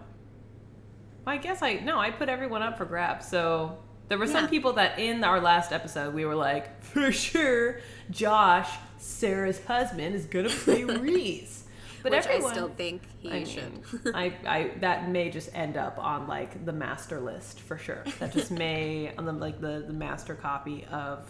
I 1.25 1.38
guess 1.38 1.62
I 1.62 1.75
no, 1.75 1.99
I 1.99 2.12
put 2.12 2.29
everyone 2.29 2.62
up 2.62 2.77
for 2.77 2.86
grabs. 2.86 3.27
So 3.27 3.77
there 4.09 4.17
were 4.17 4.27
some 4.27 4.45
Yeah. 4.45 4.49
people 4.49 4.73
that 4.73 4.99
in 4.99 5.23
our 5.23 5.39
last 5.39 5.71
episode 5.71 6.13
we 6.13 6.25
were 6.25 6.36
like, 6.36 6.83
for 6.83 7.12
sure, 7.12 7.79
Josh, 8.12 8.69
Sarah's 8.97 9.63
husband, 9.65 10.15
is 10.15 10.25
gonna 10.25 10.49
play 10.49 10.83
Rhys. 10.86 11.62
But 12.01 12.12
Which 12.12 12.25
everyone, 12.25 12.51
I 12.51 12.53
still 12.53 12.67
think 12.69 13.01
he 13.19 13.31
I 13.31 13.43
should. 13.45 13.81
I, 14.13 14.33
I 14.45 14.71
that 14.81 15.09
may 15.09 15.29
just 15.29 15.49
end 15.55 15.77
up 15.77 15.97
on 15.97 16.27
like 16.27 16.65
the 16.65 16.73
master 16.73 17.21
list 17.21 17.62
for 17.62 17.77
sure. 17.77 18.03
That 18.19 18.33
just 18.33 18.51
may 18.65 19.13
on 19.17 19.23
the 19.25 19.31
like 19.31 19.62
the 19.62 19.86
the 19.88 19.93
master 19.93 20.36
copy 20.36 20.86
of 20.91 21.29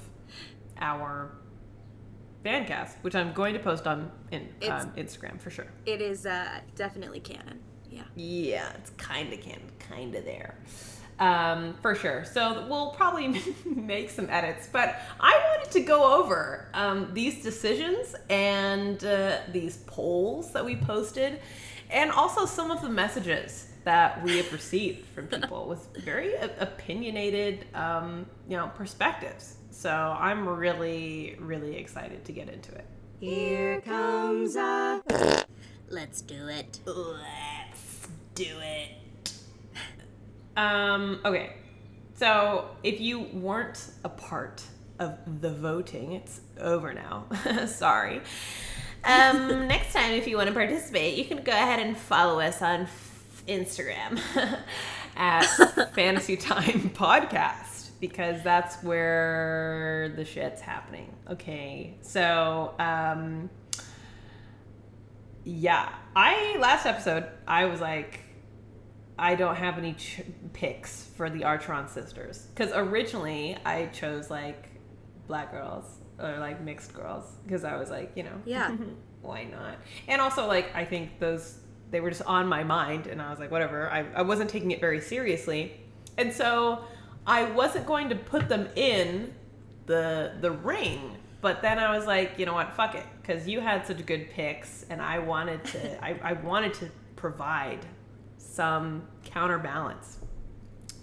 our 0.79 1.31
fan 2.43 2.65
cast, 2.65 2.97
which 3.03 3.15
I'm 3.15 3.33
going 3.33 3.53
to 3.53 3.59
post 3.59 3.85
on 3.85 4.11
in 4.31 4.49
um, 4.69 4.91
Instagram 4.97 5.39
for 5.39 5.51
sure. 5.51 5.67
it 5.85 6.01
is 6.01 6.25
uh, 6.25 6.59
definitely 6.75 7.19
canon. 7.19 7.59
Yeah. 7.89 8.01
Yeah, 8.15 8.71
it's 8.73 8.89
kind 8.97 9.31
of 9.31 9.39
can 9.41 9.59
kind 9.89 10.15
of 10.15 10.25
there. 10.25 10.55
Um, 11.19 11.75
for 11.81 11.95
sure. 11.95 12.25
So 12.25 12.65
we'll 12.67 12.91
probably 12.91 13.41
make 13.65 14.09
some 14.09 14.29
edits, 14.29 14.67
but 14.71 14.99
I 15.19 15.55
wanted 15.57 15.71
to 15.71 15.81
go 15.81 16.21
over 16.21 16.67
um, 16.73 17.11
these 17.13 17.43
decisions 17.43 18.15
and 18.29 19.03
uh, 19.03 19.37
these 19.51 19.77
polls 19.85 20.51
that 20.53 20.65
we 20.65 20.75
posted, 20.75 21.39
and 21.89 22.11
also 22.11 22.45
some 22.45 22.71
of 22.71 22.81
the 22.81 22.89
messages 22.89 23.69
that 23.83 24.23
we 24.23 24.37
have 24.37 24.51
received 24.51 25.05
from 25.07 25.27
people 25.27 25.67
with 25.69 25.87
very 25.97 26.35
opinionated, 26.35 27.65
um, 27.75 28.25
you 28.47 28.57
know, 28.57 28.71
perspectives. 28.75 29.57
So 29.71 29.91
I'm 29.91 30.47
really, 30.47 31.35
really 31.39 31.75
excited 31.75 32.25
to 32.25 32.31
get 32.31 32.49
into 32.49 32.73
it. 32.73 32.85
Here 33.19 33.81
comes 33.81 34.55
a. 34.55 35.01
Let's 35.89 36.21
do 36.21 36.47
it. 36.47 36.79
Let's 36.85 38.07
do 38.35 38.59
it. 38.61 39.02
Um, 40.55 41.19
okay. 41.25 41.53
So 42.15 42.69
if 42.83 42.99
you 43.01 43.21
weren't 43.21 43.89
a 44.03 44.09
part 44.09 44.63
of 44.99 45.17
the 45.41 45.51
voting, 45.51 46.13
it's 46.13 46.41
over 46.59 46.93
now. 46.93 47.25
Sorry. 47.65 48.21
Um, 49.03 49.47
next 49.67 49.93
time, 49.93 50.11
if 50.13 50.27
you 50.27 50.37
want 50.37 50.47
to 50.47 50.53
participate, 50.53 51.17
you 51.17 51.25
can 51.25 51.43
go 51.43 51.51
ahead 51.51 51.79
and 51.79 51.97
follow 51.97 52.39
us 52.39 52.61
on 52.61 52.81
f- 52.81 53.43
Instagram 53.47 54.19
at 55.15 55.43
Fantasy 55.93 56.37
Time 56.37 56.89
Podcast 56.91 57.89
because 57.99 58.41
that's 58.43 58.81
where 58.83 60.13
the 60.15 60.25
shit's 60.25 60.61
happening. 60.61 61.13
Okay. 61.29 61.95
So, 62.01 62.73
um, 62.79 63.49
yeah, 65.43 65.89
I 66.15 66.57
last 66.59 66.85
episode 66.85 67.25
I 67.47 67.65
was 67.65 67.81
like, 67.81 68.21
I 69.17 69.35
don't 69.35 69.55
have 69.55 69.77
any 69.77 69.93
ch- 69.93 70.21
picks 70.53 71.05
for 71.15 71.29
the 71.29 71.41
Archeron 71.41 71.89
sisters 71.89 72.47
because 72.55 72.71
originally 72.73 73.57
I 73.65 73.87
chose 73.87 74.29
like 74.29 74.69
black 75.27 75.51
girls 75.51 75.85
or 76.19 76.37
like 76.39 76.61
mixed 76.61 76.93
girls 76.93 77.25
because 77.43 77.63
I 77.63 77.77
was 77.77 77.89
like, 77.89 78.11
you 78.15 78.23
know, 78.23 78.41
Yeah. 78.45 78.75
why 79.21 79.43
not? 79.45 79.77
And 80.07 80.19
also 80.21 80.47
like 80.47 80.75
I 80.75 80.85
think 80.85 81.19
those 81.19 81.59
they 81.91 81.99
were 81.99 82.09
just 82.09 82.23
on 82.23 82.47
my 82.47 82.63
mind 82.63 83.05
and 83.07 83.21
I 83.21 83.29
was 83.29 83.39
like, 83.39 83.51
whatever. 83.51 83.89
I, 83.89 84.05
I 84.15 84.21
wasn't 84.23 84.49
taking 84.49 84.71
it 84.71 84.79
very 84.79 84.99
seriously, 84.99 85.79
and 86.17 86.33
so 86.33 86.85
I 87.27 87.43
wasn't 87.51 87.85
going 87.85 88.09
to 88.09 88.15
put 88.15 88.49
them 88.49 88.67
in 88.75 89.33
the 89.85 90.33
the 90.41 90.51
ring. 90.51 91.17
But 91.41 91.61
then 91.61 91.77
I 91.77 91.95
was 91.95 92.07
like, 92.07 92.39
you 92.39 92.45
know 92.45 92.53
what, 92.53 92.73
fuck 92.73 92.95
it, 92.95 93.03
because 93.21 93.47
you 93.49 93.59
had 93.59 93.85
such 93.85 94.03
good 94.05 94.29
picks, 94.31 94.85
and 94.89 95.01
I 95.01 95.19
wanted 95.19 95.63
to, 95.65 96.03
I, 96.09 96.17
I 96.23 96.33
wanted 96.33 96.73
to 96.75 96.89
provide 97.17 97.85
some 98.43 99.03
counterbalance 99.23 100.19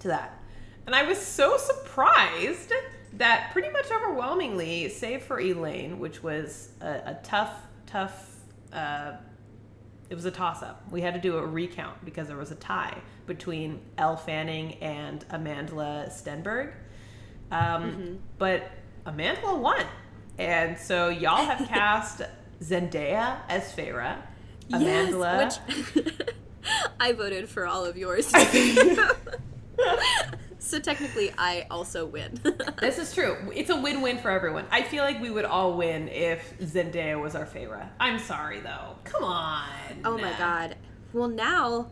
to 0.01 0.09
that. 0.09 0.41
And 0.87 0.95
I 0.95 1.05
was 1.05 1.19
so 1.19 1.57
surprised 1.57 2.73
that 3.15 3.51
pretty 3.53 3.71
much 3.71 3.91
overwhelmingly, 3.91 4.89
save 4.89 5.23
for 5.23 5.41
Elain, 5.41 5.99
which 5.99 6.23
was 6.23 6.71
a, 6.81 6.87
a 6.87 7.21
tough, 7.23 7.53
tough, 7.87 8.37
uh, 8.73 9.13
it 10.09 10.15
was 10.15 10.25
a 10.25 10.31
toss 10.31 10.63
up. 10.63 10.83
We 10.91 11.01
had 11.01 11.15
to 11.15 11.21
do 11.21 11.37
a 11.37 11.47
recount 11.47 12.05
because 12.05 12.29
there 12.29 12.37
was 12.37 12.51
a 12.51 12.57
tie 12.57 12.99
between 13.27 13.81
Elle 13.99 14.17
Fanning 14.17 14.75
and 14.75 15.27
Amandla 15.29 16.11
Stenberg. 16.11 16.73
Um, 17.53 18.19
But 18.39 18.71
Amandla 19.07 19.59
won. 19.59 19.85
And 20.39 20.79
so 20.79 21.09
y'all 21.09 21.45
have 21.45 21.69
cast 21.69 22.23
Zendaya 22.63 23.39
as 23.49 23.73
Feyre. 23.73 24.17
Amandla. 24.71 24.81
Yes, 25.41 25.61
which 25.95 26.25
I 27.01 27.13
voted 27.13 27.49
for 27.49 27.67
all 27.67 27.85
of 27.85 27.97
yours. 27.97 28.27
so 30.59 30.79
technically, 30.79 31.33
I 31.37 31.67
also 31.71 32.07
win. 32.07 32.41
This 32.81 32.99
is 32.99 33.15
true. 33.15 33.37
It's 33.55 33.71
a 33.71 33.77
win-win 33.77 34.19
for 34.19 34.31
everyone. 34.31 34.67
I 34.71 34.83
feel 34.83 35.05
like 35.05 35.21
we 35.21 35.31
would 35.31 35.45
all 35.45 35.77
win 35.77 36.09
if 36.09 36.59
Zendaya 36.59 37.21
was 37.21 37.35
our 37.35 37.47
Feyre. 37.47 37.89
I'm 37.99 38.19
sorry 38.19 38.61
though. 38.61 38.97
Come 39.05 39.25
on. 39.25 39.69
oh 40.05 40.19
my 40.19 40.33
god. 40.39 40.77
Well, 41.13 41.29
now 41.29 41.91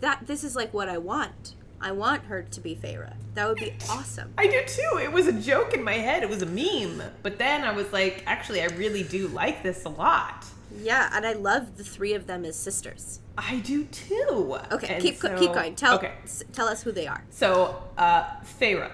that 0.00 0.26
this 0.26 0.44
is 0.44 0.56
like 0.56 0.72
what 0.72 0.88
I 0.88 0.98
want. 0.98 1.54
I 1.82 1.92
want 1.92 2.24
her 2.24 2.42
to 2.42 2.60
be 2.60 2.74
Feyre. 2.74 3.14
That 3.34 3.48
would 3.48 3.56
be 3.56 3.72
awesome. 3.88 4.34
I 4.36 4.46
do 4.48 4.62
too. 4.66 4.98
It 5.02 5.10
was 5.10 5.26
a 5.26 5.32
joke 5.32 5.72
in 5.72 5.82
my 5.82 5.94
head. 5.94 6.22
It 6.22 6.28
was 6.28 6.42
a 6.42 6.46
meme. 6.46 7.02
But 7.22 7.38
then 7.38 7.64
I 7.64 7.72
was 7.72 7.90
like, 7.90 8.22
actually, 8.26 8.60
I 8.60 8.66
really 8.66 9.02
do 9.02 9.28
like 9.28 9.62
this 9.62 9.84
a 9.86 9.88
lot. 9.88 10.44
Yeah, 10.76 11.10
and 11.12 11.26
I 11.26 11.32
love 11.32 11.76
the 11.76 11.84
three 11.84 12.14
of 12.14 12.26
them 12.26 12.44
as 12.44 12.56
sisters. 12.56 13.20
I 13.36 13.56
do 13.60 13.84
too. 13.84 14.58
Okay, 14.70 14.94
And 14.94 15.02
keep 15.02 15.16
so- 15.16 15.36
keep 15.38 15.52
going. 15.52 15.74
Tell 15.74 15.96
Okay. 15.96 16.12
s- 16.24 16.42
tell 16.52 16.68
us 16.68 16.82
who 16.82 16.92
they 16.92 17.06
are. 17.06 17.24
So, 17.30 17.82
uh, 17.98 18.24
Feyre, 18.60 18.90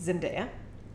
Zendaya. 0.00 0.48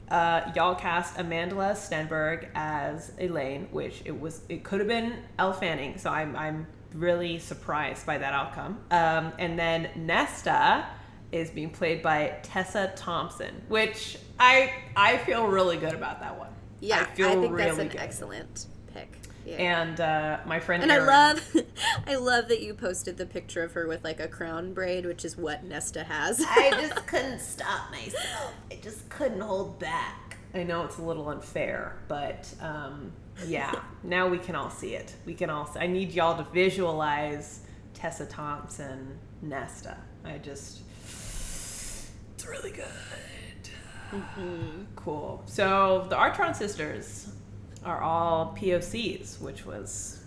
Uh, 0.09 0.51
y'all 0.55 0.75
cast 0.75 1.15
Amandla 1.15 1.71
Stenberg 1.73 2.49
as 2.53 3.13
Elain, 3.17 3.67
which 3.71 4.01
it 4.03 4.19
was 4.19 4.41
it 4.49 4.63
could 4.63 4.79
have 4.79 4.87
been 4.87 5.23
Elle 5.39 5.53
Fanning. 5.53 5.97
So 5.97 6.09
I'm 6.09 6.35
I'm 6.35 6.67
really 6.93 7.39
surprised 7.39 8.05
by 8.05 8.17
that 8.17 8.33
outcome. 8.33 8.79
Um, 8.91 9.31
and 9.39 9.57
then 9.57 9.89
Nesta 9.95 10.85
is 11.31 11.49
being 11.49 11.69
played 11.69 12.01
by 12.03 12.37
Tessa 12.43 12.91
Thompson, 12.97 13.61
which 13.69 14.17
I 14.37 14.73
I 14.97 15.17
feel 15.19 15.47
really 15.47 15.77
good 15.77 15.93
about 15.93 16.19
that 16.19 16.37
one. 16.37 16.49
Yeah, 16.81 16.97
I 16.97 17.01
I, 17.01 17.05
think 17.05 17.53
really 17.53 17.55
that's 17.57 17.77
an 17.77 17.87
good. 17.87 18.01
excellent. 18.01 18.65
Yeah. 19.51 19.81
And 19.81 19.99
uh, 19.99 20.37
my 20.45 20.61
friend 20.61 20.81
And 20.81 20.91
I 20.93 20.99
love, 20.99 21.55
I 22.07 22.15
love 22.15 22.47
that 22.47 22.61
you 22.61 22.73
posted 22.73 23.17
the 23.17 23.25
picture 23.25 23.63
of 23.63 23.73
her 23.73 23.85
with 23.85 24.01
like 24.01 24.21
a 24.21 24.29
crown 24.29 24.73
braid, 24.73 25.05
which 25.05 25.25
is 25.25 25.35
what 25.35 25.65
Nesta 25.65 26.05
has. 26.05 26.41
I 26.47 26.71
just 26.71 26.95
couldn't 27.07 27.39
stop 27.39 27.91
myself. 27.91 28.53
I 28.71 28.75
just 28.75 29.09
couldn't 29.09 29.41
hold 29.41 29.77
back. 29.77 30.37
I 30.53 30.63
know 30.63 30.85
it's 30.85 30.99
a 30.99 31.01
little 31.01 31.27
unfair, 31.29 31.97
but 32.07 32.47
um, 32.61 33.11
yeah, 33.45 33.81
now 34.03 34.29
we 34.29 34.37
can 34.37 34.55
all 34.55 34.69
see 34.69 34.95
it. 34.95 35.13
We 35.25 35.33
can 35.33 35.49
all. 35.49 35.65
See, 35.65 35.79
I 35.79 35.87
need 35.87 36.11
y'all 36.11 36.41
to 36.41 36.49
visualize 36.51 37.61
Tessa 37.93 38.25
Thompson, 38.25 39.17
Nesta. 39.41 39.97
I 40.23 40.37
just, 40.37 40.81
it's 41.03 42.47
really 42.47 42.71
good. 42.71 42.85
Cool. 44.95 45.41
So 45.45 46.05
the 46.09 46.15
Archeron 46.15 46.55
sisters 46.55 47.29
are 47.83 48.01
all 48.01 48.55
POCs, 48.59 49.41
which 49.41 49.65
was 49.65 50.21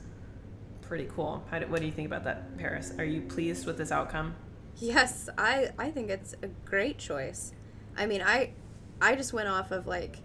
pretty 0.82 1.08
cool. 1.14 1.44
How 1.50 1.58
do, 1.58 1.66
what 1.66 1.80
do 1.80 1.86
you 1.86 1.92
think 1.92 2.06
about 2.06 2.24
that, 2.24 2.56
Paris? 2.58 2.92
Are 2.98 3.04
you 3.04 3.22
pleased 3.22 3.66
with 3.66 3.78
this 3.78 3.92
outcome? 3.92 4.34
Yes, 4.76 5.28
I 5.38 5.70
I 5.78 5.90
think 5.90 6.10
it's 6.10 6.34
a 6.42 6.48
great 6.64 6.98
choice. 6.98 7.52
I 7.96 8.06
mean, 8.06 8.22
I 8.22 8.50
I 9.00 9.14
just 9.14 9.32
went 9.32 9.48
off 9.48 9.70
of 9.70 9.86
like 9.86 10.18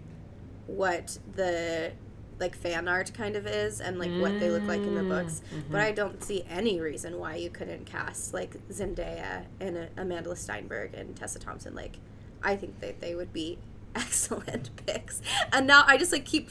what 0.66 1.18
the 1.34 1.92
like 2.40 2.56
fan 2.56 2.88
art 2.88 3.12
kind 3.12 3.36
of 3.36 3.46
is 3.46 3.80
and 3.80 3.98
like 3.98 4.10
what 4.12 4.40
they 4.40 4.48
look 4.48 4.62
like 4.64 4.80
in 4.80 4.94
the 4.94 5.02
books, 5.02 5.42
but 5.70 5.80
I 5.82 5.92
don't 5.92 6.24
see 6.24 6.42
any 6.48 6.80
reason 6.80 7.18
why 7.18 7.34
you 7.36 7.50
couldn't 7.50 7.84
cast 7.84 8.32
like 8.32 8.56
Zendaya 8.70 9.44
and 9.60 9.76
uh, 9.76 9.86
Amandla 9.98 10.34
Stenberg 10.34 10.98
and 10.98 11.14
Tessa 11.14 11.38
Thompson. 11.38 11.74
Like, 11.74 11.98
I 12.42 12.56
think 12.56 12.80
that 12.80 13.00
they 13.02 13.14
would 13.14 13.32
be 13.32 13.58
excellent 13.94 14.70
picks. 14.86 15.20
And 15.52 15.66
now 15.66 15.84
I 15.86 15.96
just 15.96 16.12
like 16.12 16.24
keep 16.24 16.50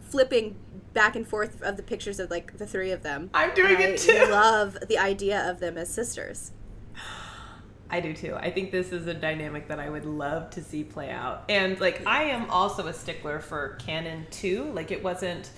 flipping 0.00 0.56
back 0.94 1.16
and 1.16 1.26
forth 1.26 1.60
of 1.62 1.76
the 1.76 1.82
pictures 1.82 2.20
of 2.20 2.30
like 2.30 2.56
the 2.56 2.66
three 2.66 2.92
of 2.92 3.02
them. 3.02 3.28
I'm 3.34 3.52
doing 3.52 3.80
it 3.80 3.94
I 3.94 3.96
too. 3.96 4.30
Love 4.30 4.78
the 4.88 4.96
idea 4.96 5.50
of 5.50 5.60
them 5.60 5.76
as 5.76 5.92
sisters. 5.92 6.52
I 7.90 8.00
do 8.00 8.14
too. 8.14 8.34
I 8.34 8.50
think 8.50 8.70
this 8.70 8.92
is 8.92 9.06
a 9.06 9.14
dynamic 9.14 9.68
that 9.68 9.78
I 9.78 9.90
would 9.90 10.06
love 10.06 10.50
to 10.50 10.62
see 10.62 10.84
play 10.84 11.10
out. 11.10 11.44
And 11.48 11.78
like 11.80 12.06
I 12.06 12.24
am 12.24 12.48
also 12.48 12.86
a 12.86 12.92
stickler 12.92 13.40
for 13.40 13.76
canon 13.80 14.26
too. 14.30 14.70
Like 14.72 14.90
it 14.90 15.02
wasn't 15.02 15.50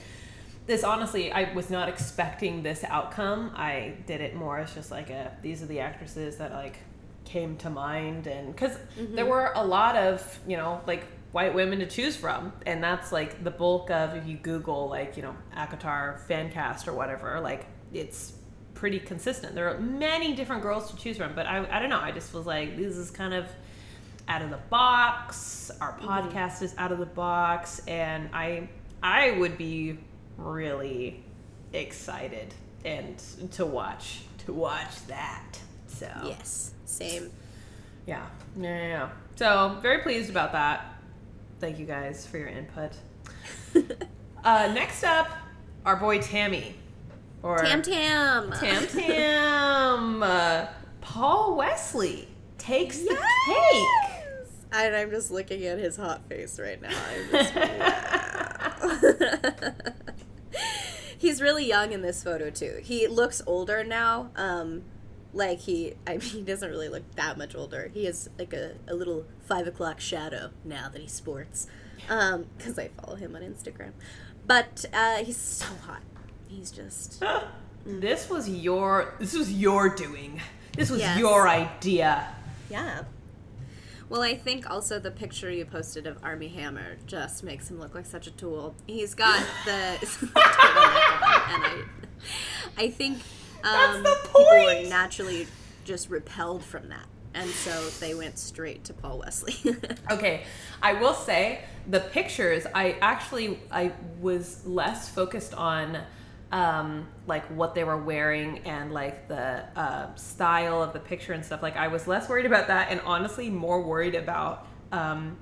this 0.66 0.82
honestly, 0.82 1.30
I 1.30 1.52
was 1.52 1.70
not 1.70 1.88
expecting 1.88 2.62
this 2.62 2.82
outcome. 2.82 3.52
I 3.54 3.94
did 4.06 4.20
it 4.20 4.34
more 4.34 4.58
as 4.58 4.74
just 4.74 4.90
like 4.90 5.10
a 5.10 5.36
these 5.42 5.62
are 5.62 5.66
the 5.66 5.80
actresses 5.80 6.38
that 6.38 6.52
like 6.52 6.78
came 7.24 7.56
to 7.58 7.68
mind 7.68 8.26
and 8.26 8.56
cuz 8.56 8.76
there 8.96 9.06
mm-hmm. 9.24 9.28
were 9.28 9.52
a 9.54 9.64
lot 9.64 9.96
of, 9.96 10.40
you 10.46 10.56
know, 10.56 10.80
like 10.86 11.04
white 11.32 11.54
women 11.54 11.78
to 11.80 11.86
choose 11.86 12.16
from 12.16 12.52
and 12.64 12.82
that's 12.82 13.12
like 13.12 13.44
the 13.44 13.50
bulk 13.50 13.90
of 13.90 14.14
if 14.14 14.26
you 14.26 14.36
google 14.36 14.88
like, 14.88 15.16
you 15.16 15.22
know, 15.22 15.36
ACOTAR 15.56 16.20
fan 16.20 16.50
cast 16.50 16.88
or 16.88 16.92
whatever, 16.92 17.40
like 17.40 17.66
it's 17.92 18.32
pretty 18.74 19.00
consistent. 19.00 19.54
There 19.54 19.68
are 19.68 19.78
many 19.78 20.34
different 20.34 20.62
girls 20.62 20.90
to 20.90 20.96
choose 20.96 21.16
from, 21.16 21.34
but 21.34 21.46
I, 21.46 21.66
I 21.70 21.80
don't 21.80 21.90
know. 21.90 22.00
I 22.00 22.12
just 22.12 22.32
was 22.32 22.46
like, 22.46 22.76
this 22.76 22.96
is 22.96 23.10
kind 23.10 23.34
of 23.34 23.46
out 24.28 24.42
of 24.42 24.50
the 24.50 24.60
box. 24.70 25.70
Our 25.80 25.92
mm-hmm. 25.92 26.06
podcast 26.06 26.62
is 26.62 26.74
out 26.78 26.92
of 26.92 26.98
the 26.98 27.06
box, 27.06 27.80
and 27.86 28.28
I 28.32 28.68
I 29.02 29.32
would 29.32 29.58
be 29.58 29.98
really 30.36 31.24
excited 31.72 32.54
and 32.84 33.18
to 33.52 33.66
watch 33.66 34.22
to 34.46 34.52
watch 34.52 35.06
that. 35.06 35.58
So 35.86 36.08
Yes, 36.24 36.72
same. 36.84 37.30
yeah, 38.06 38.26
yeah, 38.56 38.62
yeah, 38.62 38.88
yeah. 38.88 39.08
So 39.36 39.78
very 39.80 40.02
pleased 40.02 40.30
about 40.30 40.52
that. 40.52 40.95
Thank 41.58 41.78
you 41.78 41.86
guys 41.86 42.26
for 42.26 42.36
your 42.38 42.48
input. 42.48 42.92
uh, 44.44 44.70
next 44.74 45.04
up, 45.04 45.28
our 45.86 45.96
boy 45.96 46.20
Tammy, 46.20 46.74
or 47.42 47.58
Tam 47.58 47.80
Tam. 47.82 48.52
Tam 48.52 48.86
Tam. 48.86 50.22
Uh, 50.22 50.66
Paul 51.00 51.56
Wesley 51.56 52.28
takes 52.58 52.98
the 52.98 53.16
cake. 53.46 54.12
And 54.72 54.94
I'm 54.94 55.10
just 55.10 55.30
looking 55.30 55.64
at 55.64 55.78
his 55.78 55.96
hot 55.96 56.28
face 56.28 56.60
right 56.60 56.80
now. 56.82 56.90
I'm 56.90 57.30
just 57.30 57.54
wow. 58.82 59.72
He's 61.16 61.40
really 61.40 61.66
young 61.66 61.92
in 61.92 62.02
this 62.02 62.22
photo 62.22 62.50
too. 62.50 62.80
He 62.82 63.06
looks 63.06 63.40
older 63.46 63.82
now. 63.82 64.30
Um, 64.36 64.82
like 65.32 65.60
he, 65.60 65.94
I 66.06 66.18
mean, 66.18 66.20
he 66.20 66.42
doesn't 66.42 66.68
really 66.68 66.88
look 66.88 67.14
that 67.14 67.38
much 67.38 67.54
older. 67.54 67.90
He 67.94 68.04
has 68.04 68.28
like 68.38 68.52
a, 68.52 68.72
a 68.88 68.94
little 68.94 69.24
five 69.46 69.66
o'clock 69.66 70.00
shadow 70.00 70.50
now 70.64 70.88
that 70.88 71.00
he 71.00 71.08
sports. 71.08 71.66
Um, 72.08 72.46
because 72.56 72.78
I 72.78 72.88
follow 72.88 73.16
him 73.16 73.34
on 73.34 73.42
Instagram. 73.42 73.92
But 74.46 74.84
uh, 74.92 75.16
he's 75.24 75.36
so 75.36 75.66
hot. 75.86 76.02
He's 76.48 76.70
just 76.70 77.22
This 77.86 78.28
was 78.28 78.48
your. 78.48 79.14
This 79.20 79.34
was 79.34 79.52
your 79.52 79.88
doing. 79.88 80.40
This 80.76 80.90
was 80.90 81.00
Yes. 81.00 81.18
your 81.18 81.48
idea. 81.48 82.28
Yeah. 82.70 83.04
Well, 84.08 84.22
I 84.22 84.36
think 84.36 84.68
also 84.70 85.00
the 85.00 85.10
picture 85.10 85.50
you 85.50 85.64
posted 85.64 86.06
of 86.06 86.18
Armie 86.22 86.48
Hammer 86.48 86.96
just 87.06 87.42
makes 87.42 87.68
him 87.70 87.80
look 87.80 87.94
like 87.94 88.06
such 88.06 88.26
a 88.28 88.30
tool. 88.30 88.76
He's 88.86 89.14
got 89.14 89.44
the 89.64 89.72
and 89.72 90.30
I, 91.64 91.82
I 92.76 92.90
think 92.90 93.18
um, 93.64 94.02
the 94.02 94.16
people 94.22 94.44
were 94.44 94.88
naturally 94.88 95.48
just 95.84 96.08
repelled 96.10 96.64
from 96.64 96.88
that, 96.88 97.06
and 97.36 97.50
so 97.50 97.88
they 98.00 98.14
went 98.14 98.38
straight 98.38 98.84
to 98.84 98.94
Paul 98.94 99.18
Wesley. 99.18 99.54
Okay, 100.10 100.44
I 100.82 100.94
will 100.94 101.14
say 101.14 101.60
the 101.88 101.98
pictures. 101.98 102.64
I 102.74 102.96
actually 103.00 103.58
I 103.70 103.92
was 104.20 104.64
less 104.64 105.08
focused 105.08 105.52
on 105.52 105.98
um, 106.52 107.08
like 107.26 107.44
what 107.46 107.74
they 107.74 107.82
were 107.82 107.96
wearing 107.96 108.60
and 108.60 108.92
like 108.92 109.26
the 109.26 109.64
uh, 109.76 110.14
style 110.14 110.80
of 110.82 110.92
the 110.92 111.00
picture 111.00 111.32
and 111.32 111.44
stuff. 111.44 111.60
Like 111.60 111.76
I 111.76 111.88
was 111.88 112.06
less 112.06 112.28
worried 112.28 112.46
about 112.46 112.68
that, 112.68 112.90
and 112.90 113.00
honestly 113.00 113.50
more 113.50 113.82
worried 113.82 114.14
about 114.14 114.66
um, 114.92 115.36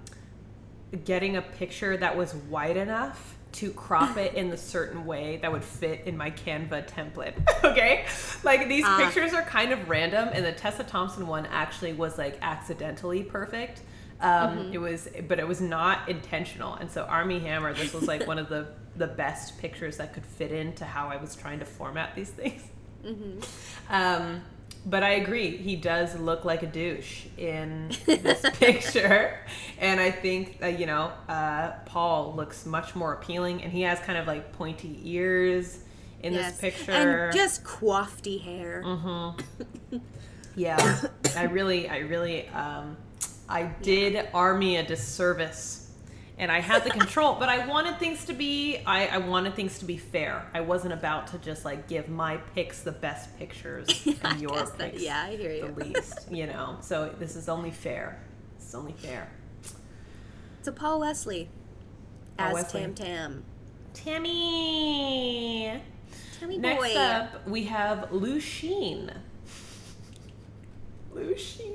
getting 1.05 1.37
a 1.37 1.43
picture 1.43 1.97
that 1.99 2.17
was 2.17 2.35
wide 2.35 2.79
enough 2.79 3.34
to 3.55 3.71
crop 3.71 4.17
it 4.17 4.35
in 4.35 4.51
the 4.51 4.57
certain 4.57 5.05
way 5.07 5.39
that 5.43 5.51
would 5.53 5.65
fit 5.65 6.03
in 6.07 6.17
my 6.17 6.31
Canva 6.31 6.89
template. 6.89 7.35
okay? 7.65 8.05
Like 8.43 8.69
these 8.69 8.85
Ah. 8.87 8.97
pictures 8.99 9.33
are 9.33 9.43
kind 9.43 9.73
of 9.73 9.89
random 9.89 10.29
and 10.33 10.45
the 10.45 10.53
Tessa 10.53 10.85
Thompson 10.85 11.27
one 11.27 11.47
actually 11.47 11.93
was 11.93 12.19
like 12.19 12.39
accidentally 12.43 13.23
perfect. 13.23 13.83
Um, 14.21 14.71
It 14.73 14.79
was, 14.79 15.09
but 15.29 15.39
it 15.39 15.47
was 15.47 15.61
not 15.61 16.09
intentional. 16.09 16.75
And 16.75 16.91
so 16.91 17.03
Armie 17.05 17.41
Hammer, 17.41 17.75
this 17.75 17.93
was 17.93 18.07
like 18.09 18.27
one 18.27 18.39
of 18.39 18.49
the 18.49 18.69
the 18.97 19.09
best 19.09 19.59
pictures 19.59 19.97
that 19.97 20.15
could 20.15 20.25
fit 20.25 20.53
into 20.53 20.85
how 20.85 21.09
I 21.09 21.17
was 21.17 21.35
trying 21.35 21.59
to 21.59 21.65
format 21.65 22.15
these 22.15 22.31
things. 22.31 22.63
Um, 23.91 24.41
but 24.87 25.03
I 25.03 25.13
agree, 25.13 25.57
he 25.57 25.77
does 25.77 26.17
look 26.19 26.45
like 26.45 26.63
a 26.63 26.67
douche 26.67 27.25
in 27.39 27.91
this 28.07 28.45
picture, 28.55 29.39
and 29.79 30.01
I 30.01 30.11
think 30.11 30.59
uh, 30.63 30.67
you 30.67 30.87
know 30.87 31.13
uh, 31.29 31.73
Paul 31.87 32.35
looks 32.37 32.67
much 32.67 32.95
more 32.95 33.13
appealing, 33.15 33.63
and 33.63 33.73
he 33.73 33.83
has 33.83 33.99
kind 34.01 34.19
of 34.19 34.27
like 34.27 34.53
pointy 34.53 35.01
ears 35.05 35.79
in 36.23 36.33
this 36.33 36.59
picture. 36.61 36.93
and 36.93 37.35
just 37.35 37.65
coiffy 37.65 38.41
hair. 38.43 38.83
yeah, 40.57 41.01
I 41.37 41.45
really, 41.45 41.89
I 41.89 41.99
really, 41.99 42.49
um, 42.49 42.97
I 43.49 43.65
did 43.83 44.29
Armie 44.33 44.77
a 44.77 44.83
disservice, 44.83 45.84
and 46.39 46.51
I 46.51 46.61
had 46.61 46.83
the 46.85 46.91
control, 46.91 47.37
but 47.39 47.49
I 47.49 47.67
wanted 47.67 47.99
things 47.99 48.25
to 48.25 48.33
be, 48.33 48.79
I, 48.87 49.07
I 49.07 49.19
wanted 49.19 49.55
things 49.55 49.79
to 49.79 49.85
be 49.85 49.97
fair. 49.97 50.45
I 50.53 50.63
wasn't 50.63 50.93
about 50.93 51.29
to 51.29 51.39
just 51.39 51.65
like 51.65 51.87
give 51.89 52.09
my 52.09 52.39
picks 52.55 52.83
the 52.83 52.91
best 52.93 53.37
pictures 53.39 53.89
I 54.25 54.31
and 54.33 54.41
your 54.41 54.51
guess 54.51 54.71
that- 54.71 54.93
picks 54.93 55.03
yeah, 55.03 55.23
I 55.29 55.37
hear 55.37 55.53
you. 55.53 55.69
the 55.73 55.85
least, 55.85 56.31
you 56.33 56.47
know. 56.47 56.79
So 56.81 57.15
this 57.19 57.37
is 57.37 57.49
only 57.49 57.71
fair. 57.71 58.21
It's 58.59 58.75
only 58.75 58.93
fair. 58.95 59.29
So 60.63 60.73
Paul 60.73 61.01
Wesley 61.01 61.49
Paul 62.37 62.49
as 62.49 62.55
Wesley. 62.55 62.81
Tam 62.81 62.95
Tam. 62.95 63.45
Tammy. 63.93 65.81
Tammy 66.41 66.59
Next 66.59 66.83
boy. 66.83 66.97
up, 66.97 67.47
we 67.47 67.65
have 67.65 68.11
Lucien. 68.13 69.13
Lucien. 71.13 71.73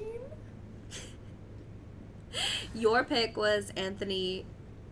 Your 2.75 3.03
pick 3.03 3.37
was 3.37 3.71
Anthony. 3.75 4.45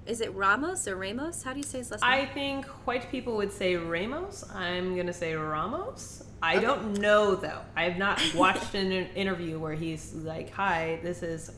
Is 0.06 0.22
it 0.22 0.34
Ramos 0.34 0.88
or 0.88 0.96
Ramos? 0.96 1.44
How 1.44 1.52
do 1.52 1.58
you 1.60 1.64
say 1.64 1.80
his 1.80 1.92
last 1.92 2.02
name? 2.02 2.10
I 2.12 2.26
think 2.26 2.66
white 2.88 3.12
people 3.12 3.36
would 3.38 3.52
say 3.52 3.76
Ramos. 3.76 4.46
I'm 4.54 4.96
gonna 4.96 5.14
say 5.14 5.34
Ramos. 5.36 6.24
I 6.42 6.60
don't 6.60 7.00
know 7.00 7.36
though. 7.36 7.60
I 7.76 7.84
have 7.84 7.98
not 7.98 8.22
watched 8.36 8.74
an 8.76 8.92
interview 8.92 9.60
where 9.60 9.74
he's 9.74 10.14
like, 10.14 10.52
"Hi, 10.52 11.00
this 11.04 11.24
is 11.24 11.52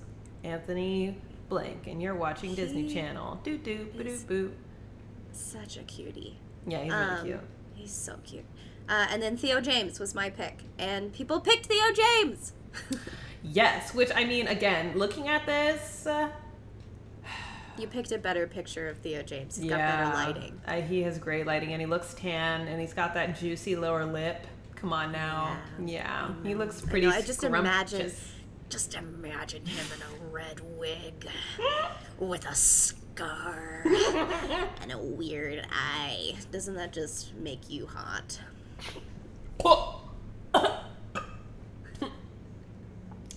Anthony 0.44 1.16
Blank, 1.50 1.88
and 1.88 2.02
you're 2.02 2.16
watching 2.16 2.56
Disney 2.56 2.92
Channel." 2.92 3.40
Doo 3.44 3.58
doo 3.58 3.88
boo 3.96 4.18
boo. 4.28 4.52
Such 5.32 5.78
a 5.78 5.84
cutie. 5.84 6.38
Yeah, 6.66 6.84
he's 6.84 6.92
really 6.92 7.04
Um, 7.06 7.26
cute. 7.26 7.40
He's 7.76 7.92
so 7.92 8.16
cute. 8.26 8.46
Uh, 8.88 9.06
and 9.12 9.22
then 9.22 9.38
Theo 9.38 9.62
James 9.62 10.00
was 10.00 10.16
my 10.16 10.30
pick, 10.32 10.64
and 10.80 11.14
people 11.14 11.40
picked 11.40 11.68
Theo 11.68 11.92
James. 11.94 12.54
Yes, 13.44 13.94
which 13.94 14.10
I 14.16 14.26
mean, 14.26 14.48
again, 14.48 14.98
looking 14.98 15.28
at 15.28 15.46
this, 15.46 16.06
uh, 16.06 16.30
you 17.78 17.88
picked 17.88 18.12
a 18.12 18.18
better 18.18 18.46
picture 18.48 18.88
of 18.88 18.98
Theo 18.98 19.22
James. 19.24 19.56
He's 19.56 19.66
yeah, 19.66 20.04
got 20.04 20.14
better 20.14 20.34
lighting. 20.34 20.62
Uh, 20.68 20.82
he 20.82 21.02
has 21.04 21.18
great 21.18 21.46
lighting, 21.46 21.72
and 21.72 21.82
he 21.82 21.86
looks 21.86 22.14
tan, 22.14 22.68
and 22.68 22.80
he's 22.80 22.94
got 22.94 23.14
that 23.14 23.40
juicy 23.40 23.76
lower 23.76 24.06
lip. 24.06 24.46
Come 24.76 24.94
on 24.94 25.12
now, 25.12 25.58
yeah, 25.86 26.32
he 26.44 26.56
looks 26.56 26.84
I 26.86 26.90
pretty. 26.90 27.08
know, 27.08 27.14
I 27.14 27.22
just 27.22 27.44
imagine, 27.44 28.12
just 28.70 28.96
imagine 28.96 29.66
him 29.66 29.86
in 29.94 30.02
a 30.02 30.32
red 30.32 30.62
wig 30.78 31.28
with 32.18 32.46
a 32.46 32.56
scar 32.56 33.84
and 34.82 34.92
a 34.92 34.98
weird 34.98 35.68
eye. 35.70 36.36
Doesn't 36.52 36.76
that 36.76 36.94
just 36.94 37.36
make 37.36 37.70
you 37.70 37.88
hot? 37.88 38.40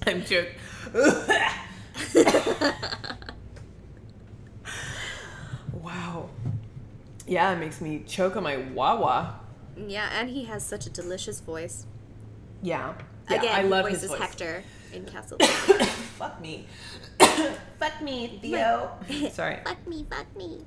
I'm 0.07 0.25
joking. 0.25 0.55
wow. 5.73 6.29
Yeah, 7.27 7.53
it 7.53 7.59
makes 7.59 7.81
me 7.81 8.03
choke 8.07 8.37
on 8.37 8.43
my 8.43 8.57
wawa. 8.57 9.41
Yeah, 9.77 10.09
and 10.13 10.29
he 10.29 10.45
has 10.45 10.65
such 10.65 10.87
a 10.87 10.91
delicious 10.91 11.41
voice. 11.41 11.87
Yeah. 12.63 12.95
yeah 13.31 13.37
Again, 13.37 13.55
I 13.55 13.63
love 13.63 13.89
his 13.89 14.05
voice. 14.05 14.19
Hector 14.19 14.65
in 14.93 15.05
Castle. 15.05 15.39
fuck 16.19 16.41
me. 16.41 16.67
fuck 17.79 18.03
me, 18.03 18.39
Theo. 18.43 18.91
Sorry. 19.33 19.59
Fuck 19.65 19.87
me, 19.87 20.07
fuck 20.11 20.37
me. 20.37 20.65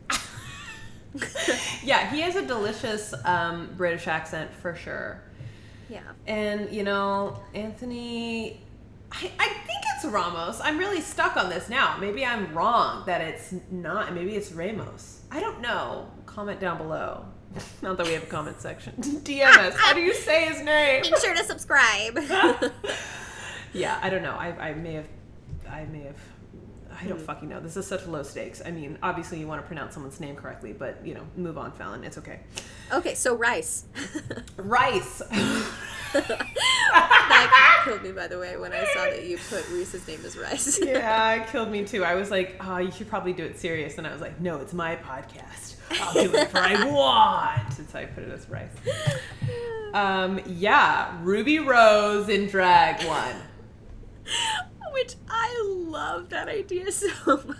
yeah, 1.83 2.09
he 2.11 2.21
has 2.21 2.35
a 2.35 2.45
delicious 2.45 3.13
um, 3.23 3.69
British 3.77 4.07
accent 4.07 4.53
for 4.53 4.75
sure. 4.75 5.21
Yeah. 5.89 6.01
And, 6.27 6.69
you 6.71 6.83
know, 6.83 7.39
Anthony 7.53 8.59
I, 9.11 9.31
I 9.39 9.47
think 9.47 9.79
it's 9.95 10.05
Ramos. 10.05 10.59
I'm 10.61 10.77
really 10.77 11.01
stuck 11.01 11.37
on 11.37 11.49
this 11.49 11.69
now. 11.69 11.97
Maybe 11.99 12.25
I'm 12.25 12.53
wrong 12.53 13.03
that 13.05 13.21
it's 13.21 13.53
not. 13.71 14.13
Maybe 14.13 14.35
it's 14.35 14.51
Ramos. 14.51 15.21
I 15.31 15.39
don't 15.39 15.61
know. 15.61 16.11
Comment 16.25 16.59
down 16.59 16.77
below. 16.77 17.25
Not 17.81 17.95
that 17.97 18.05
we 18.07 18.13
have 18.13 18.23
a 18.23 18.27
comment 18.27 18.59
section. 18.59 18.93
DM 18.99 19.45
us. 19.57 19.75
How 19.77 19.93
do 19.93 20.01
you 20.01 20.13
say 20.13 20.45
his 20.45 20.61
name? 20.61 21.01
Make 21.03 21.17
sure 21.17 21.33
to 21.35 21.43
subscribe. 21.43 22.19
Yeah, 23.73 23.99
I 24.01 24.09
don't 24.09 24.23
know. 24.23 24.31
I, 24.37 24.69
I 24.69 24.73
may 24.73 24.93
have. 24.93 25.05
I 25.69 25.83
may 25.83 26.03
have. 26.03 26.15
I 26.89 26.95
Hmm. 26.95 27.09
don't 27.09 27.19
fucking 27.21 27.49
know. 27.49 27.59
This 27.59 27.75
is 27.75 27.85
such 27.85 28.05
low 28.07 28.23
stakes. 28.23 28.61
I 28.65 28.71
mean, 28.71 28.97
obviously 29.03 29.37
you 29.37 29.47
want 29.47 29.61
to 29.61 29.67
pronounce 29.67 29.93
someone's 29.95 30.21
name 30.21 30.37
correctly, 30.37 30.71
but 30.71 31.05
you 31.05 31.13
know, 31.13 31.23
move 31.35 31.57
on, 31.57 31.73
Fallon. 31.73 32.05
It's 32.05 32.17
okay. 32.19 32.39
okay, 32.93 33.15
so 33.15 33.35
Rice. 33.35 33.83
Rice. 34.55 35.21
Killed 37.85 38.03
me, 38.03 38.11
by 38.11 38.27
the 38.27 38.39
way, 38.39 38.57
when 38.57 38.73
I 38.73 38.83
saw 38.93 39.03
that 39.05 39.25
you 39.25 39.37
put 39.37 39.69
Rhys's 39.69 40.07
name 40.07 40.19
as 40.25 40.35
Rice. 40.37 40.79
yeah, 40.83 41.33
it 41.35 41.47
killed 41.49 41.69
me 41.69 41.85
too. 41.85 42.03
I 42.03 42.15
was 42.15 42.31
like, 42.31 42.55
oh, 42.59 42.77
you 42.77 42.91
should 42.91 43.07
probably 43.07 43.31
do 43.33 43.45
it 43.45 43.59
serious. 43.59 43.97
And 43.97 44.07
I 44.07 44.11
was 44.11 44.21
like, 44.21 44.41
no, 44.41 44.57
it's 44.57 44.73
my 44.73 44.95
podcast. 44.95 45.75
I'll 46.01 46.13
do 46.13 46.31
whatever 46.31 46.57
I 46.57 46.83
want. 46.91 47.77
And 47.77 47.87
so 47.87 47.99
I 47.99 48.05
put 48.05 48.23
it 48.23 48.31
as 48.31 48.49
Rice. 48.49 48.71
Um, 49.93 50.41
yeah, 50.47 51.15
Ruby 51.21 51.59
Rose 51.59 52.27
in 52.27 52.47
drag 52.47 53.05
one. 53.05 53.35
Which 54.91 55.15
I 55.29 55.63
love 55.67 56.29
that 56.29 56.47
idea 56.47 56.91
so 56.91 57.09
much. 57.45 57.57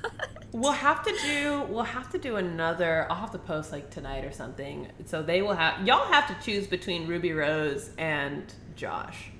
We'll 0.52 0.72
have 0.72 1.04
to 1.04 1.14
do. 1.22 1.66
We'll 1.70 1.84
have 1.84 2.10
to 2.12 2.18
do 2.18 2.38
another. 2.38 3.06
I'll 3.12 3.18
have 3.18 3.32
to 3.34 3.38
post 3.38 3.72
like 3.74 3.92
tonight 3.92 4.24
or 4.24 4.32
something. 4.32 4.88
So 5.06 5.22
they 5.22 5.42
will 5.42 5.54
have. 5.54 5.86
Y'all 5.86 6.12
have 6.12 6.28
to 6.28 6.46
choose 6.46 6.66
between 6.66 7.08
Ruby 7.08 7.34
Rose 7.34 7.92
and 7.98 8.52
Josh. 8.76 9.32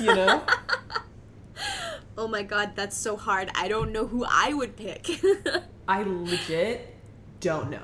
You 0.00 0.14
know. 0.14 0.42
Oh 2.16 2.28
my 2.28 2.44
god, 2.44 2.76
that's 2.76 2.96
so 2.96 3.16
hard. 3.16 3.50
I 3.56 3.66
don't 3.66 3.90
know 3.90 4.06
who 4.06 4.24
I 4.24 4.54
would 4.54 4.76
pick. 4.76 5.08
I 5.88 6.04
legit 6.04 6.94
don't 7.40 7.70
know. 7.70 7.82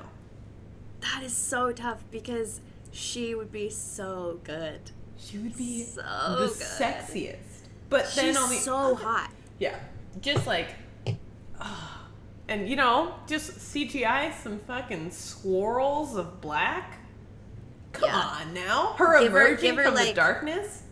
that 1.01 1.21
is 1.21 1.35
so 1.35 1.73
tough 1.73 2.01
because 2.11 2.61
she 2.91 3.35
would 3.35 3.51
be 3.51 3.69
so 3.69 4.39
good. 4.45 4.79
She 5.17 5.37
would 5.37 5.57
be 5.57 5.83
So 5.83 6.01
the 6.01 6.47
good. 6.47 6.55
sexiest. 6.57 7.67
But 7.89 8.09
then 8.15 8.27
She's 8.27 8.37
on 8.37 8.49
the 8.49 8.55
so 8.55 8.95
hot. 8.95 9.31
Yeah, 9.59 9.75
just 10.21 10.47
like, 10.47 10.69
and 12.47 12.69
you 12.69 12.77
know, 12.77 13.15
just 13.27 13.51
CGI 13.73 14.33
some 14.41 14.59
fucking 14.59 15.11
swirls 15.11 16.15
of 16.15 16.39
black. 16.39 16.99
Come 17.93 18.09
Yeah. 18.09 18.17
on 18.17 18.53
now, 18.53 18.93
her 18.97 19.19
Give 19.19 19.31
emerging 19.31 19.61
give 19.61 19.75
her, 19.77 19.83
from 19.83 19.95
the 19.95 20.13
darkness. 20.13 20.83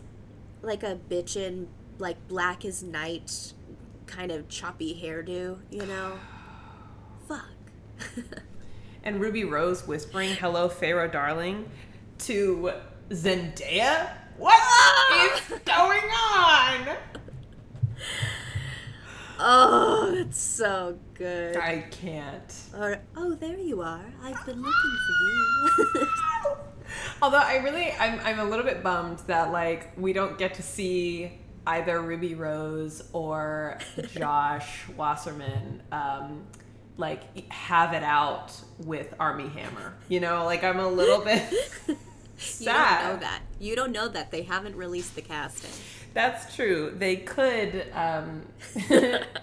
Like 0.62 0.84
a 0.84 0.98
bitchin', 1.10 1.68
like 1.98 2.28
black 2.28 2.66
as 2.66 2.84
night 2.84 3.54
kind 4.06 4.32
of 4.32 4.48
choppy 4.50 5.00
hairdo, 5.02 5.60
you 5.70 5.86
know? 5.86 6.14
Fuck. 7.28 7.46
And 9.02 9.22
Ruby 9.22 9.46
Rose 9.46 9.88
whispering 9.88 10.32
"Hello, 10.36 10.68
Feyre, 10.68 11.10
darling" 11.10 11.72
to 12.20 12.74
Zendaya. 13.10 14.10
What 14.36 14.60
Ah! 14.62 15.36
is 15.38 15.60
going 15.60 16.04
on? 16.12 16.98
oh, 19.40 20.12
that's 20.16 20.38
so 20.38 21.00
good. 21.14 21.56
I 21.56 21.86
can't. 21.92 22.54
Or, 22.78 23.00
oh, 23.16 23.36
there 23.36 23.58
you 23.58 23.82
are. 23.82 24.04
I've 24.22 24.46
been 24.46 24.62
looking 24.62 24.98
for 25.08 26.00
you. 26.02 26.08
Although 27.22 27.38
I 27.38 27.58
really, 27.58 27.92
I'm, 28.00 28.20
I'm 28.24 28.40
a 28.40 28.46
little 28.46 28.66
bit 28.66 28.82
bummed 28.84 29.20
that 29.28 29.52
like 29.52 29.92
we 29.98 30.14
don't 30.14 30.38
get 30.38 30.54
to 30.56 30.62
see 30.64 31.32
either 31.68 32.02
Ruby 32.02 32.36
Rose 32.36 33.04
or 33.14 33.78
Josh 34.14 34.88
Wasserman, 34.96 35.82
um, 35.92 36.44
like 36.98 37.52
have 37.52 37.94
it 37.94 38.04
out 38.04 38.54
with 38.80 39.14
Armie 39.20 39.50
Hammer. 39.50 39.94
You 40.08 40.20
know, 40.20 40.46
like 40.46 40.64
I'm 40.64 40.80
a 40.80 40.88
little 40.88 41.24
bit 41.24 41.44
You 41.88 41.96
sad. 42.38 43.02
don't 43.02 43.14
know 43.16 43.20
that. 43.20 43.42
You 43.60 43.76
don't 43.76 43.92
know 43.92 44.08
that. 44.08 44.32
They 44.32 44.44
haven't 44.44 44.76
released 44.78 45.16
the 45.16 45.22
casting. 45.22 45.72
That's 46.14 46.56
true. 46.56 46.94
They 46.98 47.18
could, 47.18 47.86
um, 47.94 48.44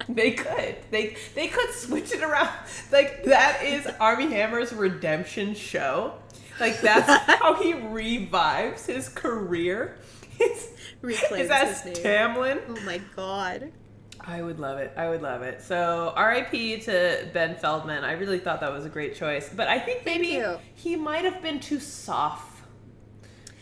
they 0.09 0.33
could, 0.33 0.77
they 0.91 1.17
they 1.35 1.49
could 1.49 1.71
switch 1.75 2.13
it 2.13 2.23
around. 2.23 2.49
Like 2.91 3.25
that 3.25 3.63
is 3.63 3.87
Armie 4.01 4.31
Hammer's 4.33 4.73
redemption 4.73 5.55
show. 5.55 6.15
Like 6.61 6.81
that's 6.81 7.09
how 7.41 7.55
he 7.55 7.75
revives 7.75 8.87
his 8.87 9.09
career. 9.09 9.97
His, 10.37 10.69
Reclaims 11.01 11.51
is 11.51 11.81
his 11.81 12.05
name. 12.05 12.05
Tamlin. 12.05 12.61
Oh 12.69 12.79
my 12.85 13.01
god. 13.17 13.73
I 14.21 14.43
would 14.43 14.59
love 14.59 14.79
it. 14.79 14.93
I 14.95 15.09
would 15.09 15.23
love 15.23 15.41
it. 15.41 15.63
So 15.63 16.13
R.I.P. 16.15 16.81
to 16.81 17.29
Ben 17.33 17.57
Feldman. 17.57 18.05
I 18.05 18.13
really 18.13 18.39
thought 18.39 18.61
that 18.61 18.71
was 18.71 18.85
a 18.85 18.91
great 18.91 19.15
choice, 19.15 19.49
but 19.49 19.69
I 19.69 19.79
think 19.79 20.05
maybe 20.05 20.45
he 20.75 20.95
might 20.97 21.25
have 21.25 21.41
been 21.41 21.59
too 21.59 21.81
soft. 21.81 22.65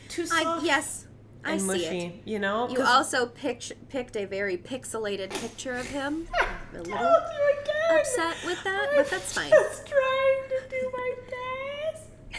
Too 0.08 0.26
soft. 0.26 0.62
I 0.62 0.64
yes, 0.64 1.06
I 1.44 1.52
and 1.52 1.60
see 1.60 1.66
mushy. 1.66 1.98
it. 2.06 2.22
You 2.24 2.38
know. 2.38 2.68
You 2.68 2.82
also 2.82 3.26
picked 3.26 3.72
picked 3.88 4.16
a 4.16 4.24
very 4.24 4.56
pixelated 4.56 5.30
picture 5.30 5.74
of 5.74 5.86
him. 5.86 6.26
I'm 6.40 6.80
a 6.80 6.82
little 6.82 6.96
you 6.96 7.60
again. 7.62 7.98
upset 8.00 8.36
with 8.46 8.62
that, 8.64 8.90
but 8.96 9.10
that's 9.10 9.32
fine. 9.32 9.50
Just 9.50 9.86
trying 9.86 10.48
to 10.48 10.68
do 10.70 10.90
my 10.92 11.03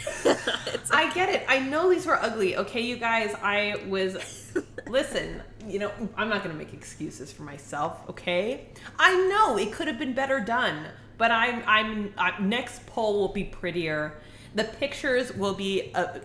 I 0.91 1.12
get 1.14 1.30
it. 1.30 1.45
I 1.47 1.60
know 1.60 1.89
these 1.89 2.06
were 2.06 2.22
ugly. 2.22 2.58
Okay, 2.58 2.82
you 2.82 2.97
guys. 2.97 3.36
I 3.41 3.82
was. 3.88 4.51
Listen, 4.88 5.41
you 5.68 5.80
know, 5.80 5.91
I'm 6.16 6.30
not 6.30 6.43
gonna 6.43 6.56
make 6.56 6.74
excuses 6.74 7.32
for 7.32 7.43
myself. 7.43 8.08
Okay, 8.10 8.68
I 8.99 9.28
know 9.28 9.58
it 9.58 9.72
could 9.72 9.88
have 9.88 9.99
been 9.99 10.14
better 10.14 10.39
done, 10.39 10.86
but 11.18 11.32
I'm. 11.32 11.64
I'm. 11.66 12.14
Uh, 12.18 12.32
next 12.39 12.86
poll 12.86 13.20
will 13.20 13.34
be 13.34 13.43
prettier. 13.43 14.14
The 14.53 14.64
pictures 14.64 15.34
will 15.34 15.53
be. 15.53 15.91
Uh, 15.93 16.20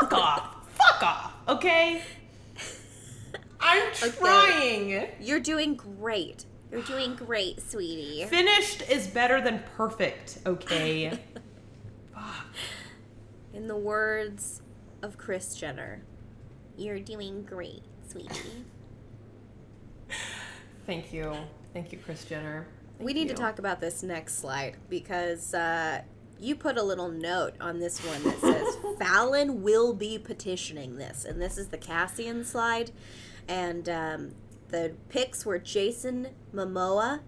fuck 0.00 0.12
off. 0.12 0.68
Fuck 0.76 1.02
off. 1.02 1.32
Okay. 1.48 2.02
I'm 3.60 3.92
trying. 3.94 5.08
You're 5.20 5.40
doing 5.40 5.74
great. 5.74 6.44
You're 6.70 6.82
doing 6.82 7.14
great, 7.14 7.60
sweetie. 7.62 8.24
Finished 8.24 8.82
is 8.90 9.06
better 9.06 9.40
than 9.40 9.62
perfect. 9.76 10.38
Okay. 10.44 11.18
In 13.54 13.68
the 13.68 13.76
words 13.76 14.62
of 15.00 15.16
Kris 15.16 15.54
Jenner, 15.54 16.02
you're 16.76 16.98
doing 16.98 17.44
great, 17.44 17.84
sweetie. 18.08 18.64
Thank 20.86 21.12
you. 21.12 21.32
Thank 21.72 21.92
you, 21.92 21.98
Kris 21.98 22.24
Jenner. 22.24 22.66
we 22.98 23.12
need 23.12 23.28
you. 23.28 23.34
to 23.34 23.34
talk 23.34 23.60
about 23.60 23.80
this 23.80 24.02
next 24.02 24.40
slide 24.40 24.76
because 24.90 25.54
uh, 25.54 26.02
you 26.40 26.56
put 26.56 26.76
a 26.76 26.82
little 26.82 27.08
note 27.08 27.54
on 27.60 27.78
this 27.78 28.00
one 28.00 28.24
that 28.24 28.40
says 28.40 28.76
Fallon 28.98 29.62
will 29.62 29.94
be 29.94 30.18
petitioning 30.18 30.96
this, 30.96 31.24
and 31.24 31.40
this 31.40 31.56
is 31.56 31.68
the 31.68 31.78
Cassian 31.78 32.44
slide, 32.44 32.90
and 33.46 33.88
um, 33.88 34.34
the 34.68 34.94
picks 35.08 35.46
were 35.46 35.60
Jason 35.60 36.26
Momoa 36.52 37.20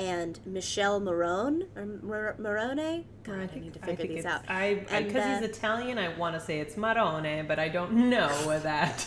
and 0.00 0.40
Michele 0.46 0.98
Morrone 0.98 1.64
or 1.76 1.84
Mar- 1.84 2.34
Marone. 2.40 3.04
God, 3.22 3.50
I, 3.54 3.58
need 3.58 3.74
to 3.74 3.80
figure 3.80 4.06
these 4.06 4.24
out. 4.24 4.48
I 4.48 4.86
because 4.88 5.16
uh, 5.16 5.40
he's 5.40 5.50
Italian, 5.50 5.98
I 5.98 6.16
want 6.16 6.34
to 6.36 6.40
say 6.40 6.58
it's 6.58 6.76
Marone, 6.76 7.46
but 7.46 7.58
I 7.58 7.68
don't 7.68 8.08
know 8.08 8.58
that. 8.62 9.06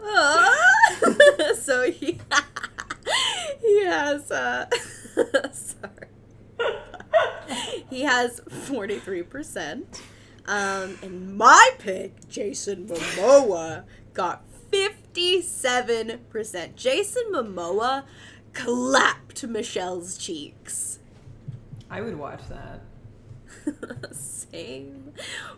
Ah! 0.00 0.68
so 1.60 1.90
he 1.90 2.20
he 3.60 3.84
has 3.84 4.30
uh 4.30 4.66
sorry 5.52 6.06
he 7.90 8.02
has 8.02 8.40
43% 8.40 10.00
um 10.46 10.98
and 11.02 11.36
my 11.36 11.70
pick 11.78 12.28
jason 12.28 12.86
momoa 12.86 13.82
got 14.14 14.44
57% 14.70 16.76
jason 16.76 17.22
momoa 17.32 18.04
clapped 18.52 19.44
michelle's 19.46 20.16
cheeks 20.16 20.98
I 21.90 22.00
would 22.00 22.18
watch 22.18 22.40
that. 22.48 22.80
same 24.14 25.12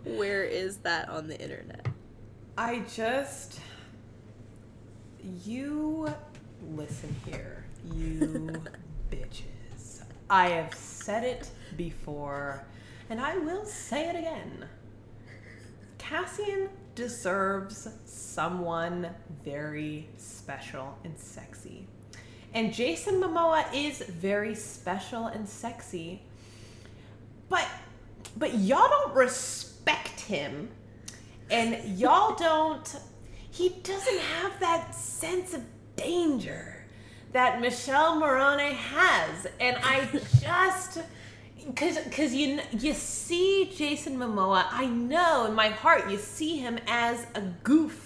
where 0.04 0.42
is 0.44 0.78
that 0.78 1.08
on 1.08 1.28
the 1.28 1.40
internet 1.40 1.86
I 2.56 2.82
just 2.94 3.60
you 5.44 6.12
listen 6.76 7.14
here, 7.26 7.64
you 7.92 8.52
bitches. 9.10 10.02
I 10.28 10.48
have 10.48 10.74
said 10.74 11.24
it 11.24 11.50
before, 11.76 12.64
and 13.10 13.20
I 13.20 13.36
will 13.38 13.64
say 13.64 14.08
it 14.08 14.16
again. 14.16 14.66
Cassian 15.98 16.68
deserves 16.94 17.88
someone 18.04 19.08
very 19.44 20.08
special 20.16 20.96
and 21.04 21.18
sexy. 21.18 21.86
And 22.54 22.72
Jason 22.72 23.20
Momoa 23.20 23.66
is 23.74 23.98
very 23.98 24.54
special 24.54 25.26
and 25.26 25.48
sexy. 25.48 26.22
But 27.48 27.66
but 28.36 28.54
y'all 28.54 28.88
don't 28.88 29.14
respect 29.14 30.20
him 30.20 30.70
and 31.50 31.98
y'all 31.98 32.34
don't 32.38 32.96
he 33.50 33.68
doesn't 33.68 34.18
have 34.18 34.58
that 34.60 34.94
sense 34.94 35.54
of 35.54 35.62
danger 35.96 36.74
that 37.32 37.60
Michele 37.60 38.18
Morrone 38.18 38.72
has. 38.72 39.46
And 39.60 39.76
I 39.82 40.08
just 40.40 41.00
because 41.66 41.98
because 41.98 42.34
you 42.34 42.60
you 42.72 42.94
see 42.94 43.72
Jason 43.74 44.16
Momoa, 44.16 44.66
I 44.70 44.86
know 44.86 45.46
in 45.46 45.54
my 45.54 45.68
heart 45.68 46.10
you 46.10 46.18
see 46.18 46.56
him 46.56 46.78
as 46.86 47.26
a 47.34 47.40
goof, 47.62 48.03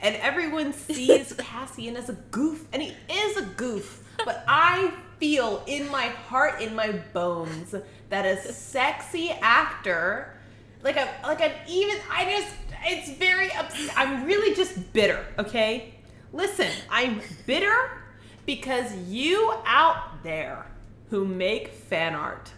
and 0.00 0.16
everyone 0.16 0.72
sees 0.72 1.32
Cassian 1.38 1.96
as 1.96 2.08
a 2.08 2.14
goof, 2.30 2.66
and 2.72 2.82
he 2.82 2.94
is 3.12 3.36
a 3.36 3.42
goof. 3.42 4.04
But 4.24 4.44
I 4.46 4.92
feel 5.18 5.62
in 5.66 5.90
my 5.90 6.08
heart, 6.08 6.60
in 6.60 6.74
my 6.74 6.92
bones, 7.12 7.74
that 8.08 8.26
a 8.26 8.52
sexy 8.52 9.30
actor, 9.30 10.36
like 10.82 10.96
a 10.96 11.08
like 11.24 11.40
an 11.40 11.52
even, 11.68 11.96
I 12.10 12.24
just 12.24 12.54
it's 12.84 13.10
very 13.18 13.52
ups- 13.52 13.90
I'm 13.96 14.24
really 14.24 14.54
just 14.54 14.92
bitter. 14.92 15.24
Okay, 15.38 15.94
listen, 16.32 16.70
I'm 16.90 17.20
bitter 17.46 18.02
because 18.46 18.94
you 19.08 19.54
out 19.64 20.22
there 20.22 20.66
who 21.10 21.24
make 21.24 21.68
fan 21.68 22.14
art 22.14 22.52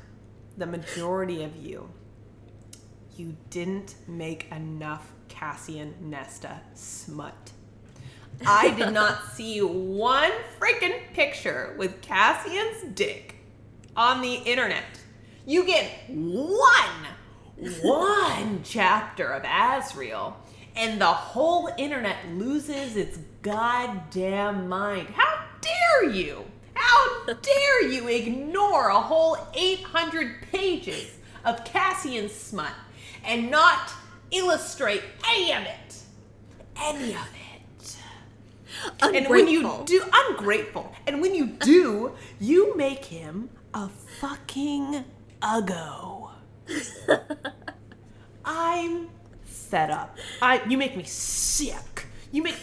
the 0.56 0.66
majority 0.66 1.42
of 1.42 1.56
you, 1.56 1.88
you 3.16 3.36
didn't 3.50 3.96
make 4.06 4.46
enough 4.52 5.12
Cassian 5.42 5.92
Nesta 6.00 6.60
smut. 6.72 7.50
I 8.46 8.70
did 8.74 8.92
not 8.92 9.26
see 9.34 9.58
one 9.58 10.30
freaking 10.60 11.00
picture 11.14 11.74
with 11.76 12.00
Cassian's 12.00 12.84
dick 12.94 13.34
on 13.96 14.22
the 14.22 14.34
internet. 14.34 14.84
You 15.44 15.66
get 15.66 15.90
one, 16.08 17.06
one 17.82 18.60
chapter 18.64 19.32
of 19.32 19.42
Azriel, 19.42 20.34
and 20.76 21.00
the 21.00 21.06
whole 21.06 21.70
internet 21.76 22.18
loses 22.34 22.96
its 22.96 23.18
goddamn 23.42 24.68
mind. 24.68 25.08
How 25.08 25.44
dare 25.60 26.10
you? 26.10 26.44
How 26.74 27.24
dare 27.42 27.88
you 27.88 28.06
ignore 28.06 28.90
a 28.90 29.00
whole 29.00 29.36
800 29.54 30.42
pages 30.52 31.18
of 31.44 31.64
Cassian 31.64 32.28
smut 32.28 32.74
and 33.24 33.50
not 33.50 33.92
illustrate 34.32 35.02
any 35.28 35.52
of 35.52 35.62
it? 35.62 35.96
Any 36.76 37.12
of 37.14 37.28
it. 37.34 37.96
Ungrateful. 39.02 39.16
And 39.16 39.28
when 39.28 39.48
you 39.48 39.60
Ungrateful. 39.60 39.84
do, 39.84 40.02
ungrateful. 40.30 40.92
And 41.06 41.20
when 41.20 41.34
you 41.34 41.46
do, 41.46 42.12
you 42.40 42.76
make 42.76 43.04
him 43.04 43.50
a 43.74 43.88
fucking 43.88 45.04
uggo. 45.40 46.30
I'm 48.44 49.08
fed 49.44 49.90
up. 49.90 50.16
I 50.40 50.62
you 50.68 50.76
make 50.78 50.96
me 50.96 51.04
sick. 51.04 52.06
You 52.32 52.42
make 52.42 52.56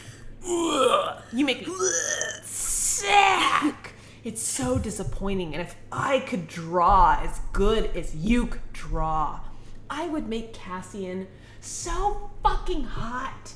ugh, 0.47 1.21
you 1.31 1.45
make 1.45 1.65
me 1.67 1.73
sick. 2.43 3.93
It's 4.23 4.41
so 4.41 4.77
disappointing. 4.77 5.53
And 5.53 5.61
if 5.61 5.75
I 5.91 6.19
could 6.21 6.47
draw 6.47 7.19
as 7.21 7.39
good 7.53 7.95
as 7.95 8.15
you 8.15 8.47
could 8.47 8.73
draw, 8.73 9.39
I 9.89 10.07
would 10.07 10.27
make 10.27 10.53
Cassian 10.53 11.27
so 11.61 12.29
fucking 12.43 12.83
hot 12.83 13.53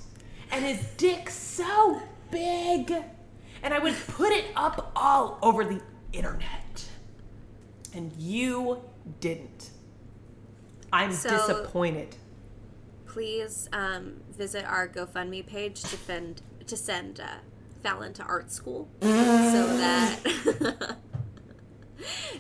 and 0.52 0.64
his 0.66 0.86
dick 0.98 1.30
so 1.30 2.02
big. 2.32 2.94
And 3.62 3.74
I 3.74 3.80
would 3.80 3.96
put 4.08 4.32
it 4.32 4.46
up 4.56 4.92
all 4.96 5.40
over 5.42 5.64
the 5.64 5.82
internet. 6.12 6.86
And 7.94 8.12
you 8.18 8.82
didn't. 9.20 9.70
I'm 10.92 11.12
So- 11.14 11.30
disappointed. 11.30 12.18
Please 13.06 13.70
um, 13.72 14.22
visit 14.36 14.66
our 14.66 14.88
GoFundMe 14.88 15.46
page 15.46 15.82
to 15.84 15.96
fend 15.98 16.42
to 16.66 16.76
send 16.76 17.20
uh, 17.20 17.28
Fallon 17.84 18.12
to 18.14 18.24
art 18.24 18.52
school 18.52 18.90
so 19.02 19.08
that 19.08 20.96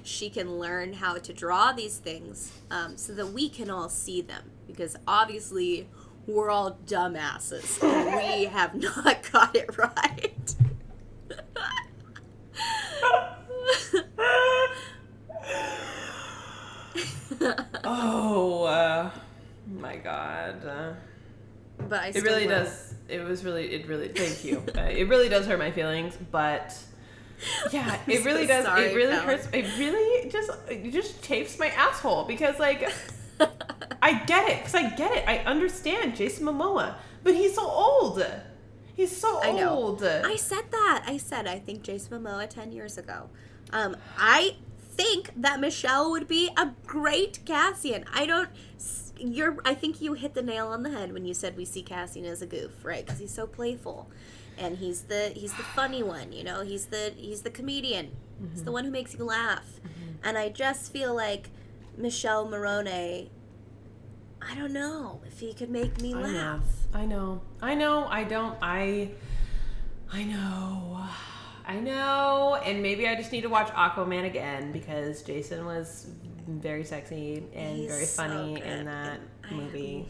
she 0.03 0.31
can 0.31 0.57
learn 0.57 0.93
how 0.93 1.17
to 1.19 1.31
draw 1.31 1.73
these 1.73 1.97
things, 1.97 2.53
um, 2.71 2.97
so 2.97 3.13
that 3.13 3.27
we 3.27 3.49
can 3.49 3.69
all 3.69 3.87
see 3.87 4.19
them. 4.21 4.49
Because 4.75 4.95
obviously, 5.07 5.87
we're 6.25 6.49
all 6.49 6.77
dumbasses 6.87 7.81
we 7.81 8.45
have 8.45 8.73
not 8.75 9.23
got 9.31 9.55
it 9.55 9.77
right. 9.77 10.55
Oh, 17.83 18.63
uh, 18.63 19.11
my 19.79 19.97
God. 19.97 20.65
Uh, 20.65 20.93
But 21.89 21.99
I 22.01 22.07
it 22.09 22.23
really 22.23 22.43
will. 22.47 22.63
does. 22.63 22.93
It 23.09 23.23
was 23.23 23.43
really, 23.43 23.67
it 23.73 23.87
really, 23.87 24.07
thank 24.09 24.43
you. 24.43 24.63
uh, 24.77 24.81
it 24.83 25.07
really 25.09 25.29
does 25.29 25.45
hurt 25.45 25.59
my 25.59 25.71
feelings, 25.71 26.17
but 26.31 26.75
yeah, 27.71 27.97
it 28.07 28.19
so 28.19 28.25
really 28.25 28.47
does. 28.47 28.65
sorry, 28.65 28.85
it 28.85 28.95
really 28.95 29.15
hurts. 29.15 29.47
It 29.51 29.65
really 29.77 30.29
just, 30.29 30.51
it 30.69 30.91
just 30.91 31.21
chafes 31.21 31.59
my 31.59 31.67
asshole 31.67 32.25
because, 32.25 32.59
like, 32.59 32.91
I 34.01 34.23
get 34.25 34.49
it. 34.49 34.57
Because 34.59 34.75
I 34.75 34.89
get 34.89 35.11
it. 35.11 35.23
I 35.27 35.37
understand 35.39 36.15
Jason 36.15 36.45
Momoa, 36.45 36.95
but 37.23 37.35
he's 37.35 37.55
so 37.55 37.65
old. 37.65 38.25
He's 38.95 39.15
so 39.15 39.41
I 39.41 39.51
know. 39.51 39.69
old. 39.69 40.03
I 40.03 40.35
said 40.35 40.71
that. 40.71 41.03
I 41.07 41.17
said 41.17 41.47
I 41.47 41.59
think 41.59 41.83
Jason 41.83 42.21
Momoa 42.21 42.49
ten 42.49 42.71
years 42.71 42.97
ago. 42.97 43.29
Um, 43.71 43.97
I 44.17 44.55
think 44.79 45.31
that 45.35 45.59
Michelle 45.59 46.11
would 46.11 46.27
be 46.27 46.49
a 46.55 46.71
great 46.85 47.39
Cassian. 47.45 48.05
I 48.13 48.25
don't. 48.25 48.49
You're. 49.17 49.57
I 49.65 49.73
think 49.73 50.01
you 50.01 50.13
hit 50.13 50.33
the 50.33 50.41
nail 50.43 50.67
on 50.67 50.83
the 50.83 50.91
head 50.91 51.13
when 51.13 51.25
you 51.25 51.33
said 51.33 51.57
we 51.57 51.65
see 51.65 51.81
Cassian 51.81 52.25
as 52.25 52.41
a 52.41 52.45
goof, 52.45 52.83
right? 52.83 53.05
Because 53.05 53.19
he's 53.19 53.33
so 53.33 53.47
playful, 53.47 54.09
and 54.57 54.77
he's 54.77 55.03
the 55.03 55.31
he's 55.35 55.53
the 55.53 55.63
funny 55.63 56.03
one. 56.03 56.31
You 56.31 56.43
know, 56.43 56.61
he's 56.61 56.87
the 56.87 57.13
he's 57.15 57.41
the 57.41 57.49
comedian. 57.51 58.11
He's 58.51 58.65
the 58.65 58.73
one 58.73 58.83
who 58.83 58.91
makes 58.91 59.13
you 59.15 59.23
laugh. 59.23 59.79
And 60.21 60.37
I 60.37 60.49
just 60.49 60.91
feel 60.91 61.15
like 61.15 61.49
Michele 61.97 62.47
Morrone. 62.47 63.29
I 64.41 64.55
don't 64.55 64.73
know 64.73 65.21
if 65.25 65.39
he 65.39 65.53
could 65.53 65.69
make 65.69 66.01
me 66.01 66.13
laugh. 66.13 66.63
I 66.93 67.05
know. 67.05 67.41
I 67.61 67.75
know. 67.75 68.05
I 68.05 68.23
don't. 68.23 68.57
I. 68.61 69.11
I 70.11 70.23
know. 70.23 71.05
I 71.65 71.79
know. 71.79 72.59
And 72.65 72.83
maybe 72.83 73.07
I 73.07 73.15
just 73.15 73.31
need 73.31 73.41
to 73.41 73.49
watch 73.49 73.69
Aquaman 73.69 74.25
again 74.25 74.71
because 74.71 75.23
Jason 75.23 75.65
was 75.65 76.07
very 76.47 76.83
sexy 76.83 77.43
and 77.53 77.77
He's 77.77 77.89
very 77.89 78.05
funny 78.05 78.55
good, 78.55 78.63
in 78.63 78.85
that 78.85 79.19
movie. 79.51 80.07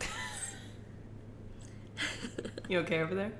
you 2.68 2.78
okay 2.80 3.00
over 3.00 3.14
there? 3.14 3.32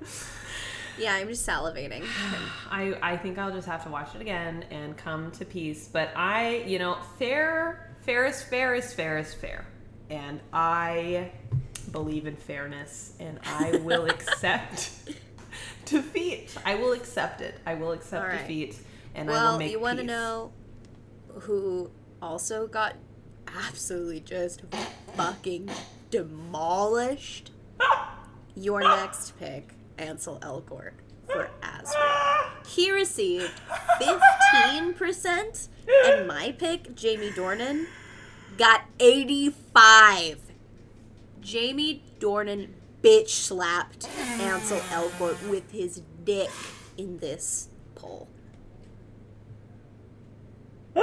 Yeah, 0.97 1.13
I'm 1.13 1.27
just 1.27 1.47
salivating. 1.47 2.05
I, 2.69 2.95
I 3.01 3.17
think 3.17 3.37
I'll 3.37 3.51
just 3.51 3.67
have 3.67 3.83
to 3.83 3.89
watch 3.89 4.15
it 4.15 4.21
again 4.21 4.65
and 4.71 4.95
come 4.97 5.31
to 5.31 5.45
peace. 5.45 5.89
But 5.91 6.11
I, 6.15 6.63
you 6.65 6.79
know, 6.79 6.97
fair, 7.19 7.95
fair 8.01 8.25
is 8.25 8.41
fair 8.43 8.75
is 8.75 8.93
fair 8.93 9.17
is 9.17 9.33
fair. 9.33 9.65
And 10.09 10.39
I 10.53 11.31
believe 11.91 12.25
in 12.27 12.35
fairness 12.35 13.13
and 13.19 13.39
I 13.45 13.77
will 13.77 14.05
accept 14.09 14.91
defeat. 15.85 16.55
I 16.65 16.75
will 16.75 16.93
accept 16.93 17.41
it. 17.41 17.55
I 17.65 17.75
will 17.75 17.91
accept 17.91 18.25
right. 18.27 18.39
defeat 18.39 18.77
and 19.13 19.29
I 19.29 19.33
will 19.33 19.39
Well, 19.39 19.57
make 19.59 19.71
you 19.71 19.79
want 19.79 19.99
to 19.99 20.05
know 20.05 20.51
who 21.41 21.91
also 22.21 22.67
got 22.67 22.95
absolutely 23.47 24.19
just 24.21 24.61
fucking 25.15 25.69
demolished? 26.09 27.51
Your 28.55 28.79
next 28.81 29.37
pick, 29.37 29.73
Ansel 29.97 30.39
Elgort 30.41 30.93
for 31.27 31.49
Azriel. 31.61 32.67
He 32.67 32.91
received 32.91 33.51
15%, 33.99 35.67
and 36.05 36.27
my 36.27 36.53
pick, 36.57 36.95
Jamie 36.95 37.31
Dornan, 37.31 37.85
got 38.57 38.81
85. 38.99 40.39
Jamie 41.41 42.03
Dornan 42.19 42.69
bitch 43.01 43.29
slapped 43.29 44.07
Ansel 44.39 44.79
Elgort 44.89 45.47
with 45.49 45.71
his 45.71 46.01
dick 46.23 46.49
in 46.97 47.19
this 47.19 47.69
poll. 47.93 48.27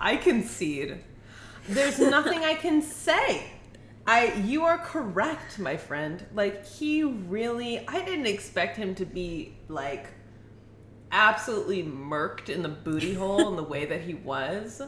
I 0.00 0.16
concede. 0.16 0.98
There's 1.68 1.98
nothing 1.98 2.44
I 2.44 2.54
can 2.54 2.82
say. 2.82 3.52
I 4.06 4.32
you 4.34 4.64
are 4.64 4.78
correct, 4.78 5.58
my 5.58 5.76
friend. 5.76 6.24
Like 6.34 6.66
he 6.66 7.04
really 7.04 7.86
I 7.86 8.04
didn't 8.04 8.26
expect 8.26 8.76
him 8.76 8.94
to 8.96 9.04
be 9.04 9.54
like 9.68 10.08
absolutely 11.10 11.82
murked 11.82 12.48
in 12.48 12.62
the 12.62 12.68
booty 12.68 13.14
hole 13.22 13.48
in 13.48 13.56
the 13.56 13.62
way 13.62 13.84
that 13.86 14.00
he 14.02 14.14
was. 14.14 14.82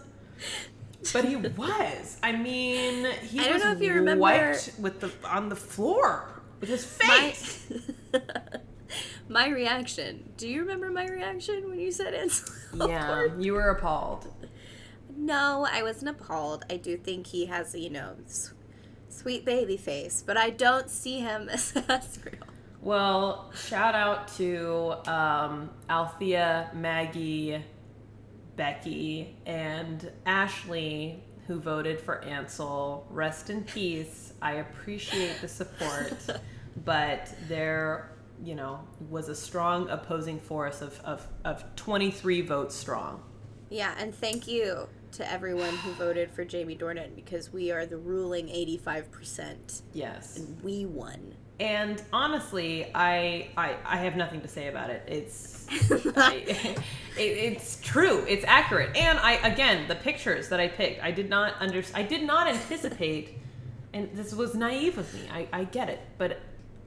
But 1.12 1.26
he 1.26 1.36
was. 1.36 2.18
I 2.22 2.32
mean, 2.32 3.06
he 3.22 3.38
I 3.40 3.44
don't 3.44 3.52
was 3.54 3.62
know 3.64 3.72
if 3.72 3.80
you 3.82 3.92
remember- 3.92 4.20
wiped 4.22 4.72
with 4.78 5.00
the 5.00 5.12
on 5.24 5.48
the 5.48 5.56
floor 5.56 6.42
with 6.60 6.70
his 6.70 6.84
face. 6.84 7.70
my 9.28 9.48
reaction. 9.48 10.32
Do 10.36 10.48
you 10.48 10.60
remember 10.60 10.90
my 10.90 11.06
reaction 11.06 11.68
when 11.68 11.78
you 11.78 11.92
said 11.92 12.14
it? 12.14 12.32
yeah, 12.74 13.26
you 13.38 13.52
were 13.52 13.68
appalled. 13.68 14.26
No, 15.16 15.66
I 15.70 15.82
wasn't 15.82 16.10
appalled. 16.10 16.64
I 16.70 16.76
do 16.76 16.96
think 16.96 17.28
he 17.28 17.46
has, 17.46 17.74
you 17.74 17.90
know, 17.90 18.16
sweet 19.14 19.44
baby 19.44 19.76
face, 19.76 20.22
but 20.26 20.36
I 20.36 20.50
don't 20.50 20.90
see 20.90 21.20
him 21.20 21.48
as 21.52 21.72
Azriel. 21.72 22.42
Well, 22.80 23.50
shout 23.54 23.94
out 23.94 24.28
to 24.36 24.96
um, 25.10 25.70
Althea, 25.88 26.70
Maggie, 26.74 27.64
Becky, 28.56 29.36
and 29.46 30.10
Ashley 30.26 31.22
who 31.46 31.60
voted 31.60 32.00
for 32.00 32.22
Ansel. 32.24 33.06
Rest 33.10 33.50
in 33.50 33.64
peace. 33.64 34.32
I 34.40 34.54
appreciate 34.54 35.40
the 35.40 35.48
support, 35.48 36.14
but 36.84 37.34
there, 37.48 38.12
you 38.42 38.54
know, 38.54 38.80
was 39.10 39.28
a 39.28 39.34
strong 39.34 39.88
opposing 39.90 40.40
force 40.40 40.82
of, 40.82 40.98
of, 41.04 41.26
of 41.44 41.64
23 41.76 42.42
votes 42.42 42.74
strong. 42.74 43.22
Yeah, 43.70 43.94
and 43.98 44.14
thank 44.14 44.46
you 44.46 44.88
to 45.14 45.30
everyone 45.30 45.74
who 45.76 45.92
voted 45.92 46.30
for 46.30 46.44
Jamie 46.44 46.76
Dornan 46.76 47.14
because 47.14 47.52
we 47.52 47.70
are 47.70 47.86
the 47.86 47.96
ruling 47.96 48.48
85%. 48.48 49.82
Yes. 49.92 50.36
And 50.36 50.62
we 50.62 50.86
won. 50.86 51.34
And 51.60 52.02
honestly, 52.12 52.90
I, 52.94 53.48
I 53.56 53.76
I 53.84 53.96
have 53.98 54.16
nothing 54.16 54.40
to 54.40 54.48
say 54.48 54.66
about 54.66 54.90
it. 54.90 55.04
It's 55.06 55.66
I, 56.16 56.34
it, 56.46 56.76
it's 57.16 57.80
true. 57.80 58.24
It's 58.28 58.44
accurate. 58.44 58.96
And 58.96 59.20
I 59.20 59.34
again, 59.34 59.86
the 59.86 59.94
pictures 59.94 60.48
that 60.48 60.58
I 60.58 60.66
picked, 60.66 61.02
I 61.02 61.12
did 61.12 61.30
not 61.30 61.54
under 61.60 61.82
I 61.94 62.02
did 62.02 62.24
not 62.24 62.48
anticipate 62.48 63.38
and 63.94 64.10
this 64.14 64.34
was 64.34 64.54
naive 64.54 64.98
of 64.98 65.14
me. 65.14 65.20
I, 65.32 65.46
I 65.52 65.64
get 65.64 65.88
it, 65.88 66.00
but 66.18 66.40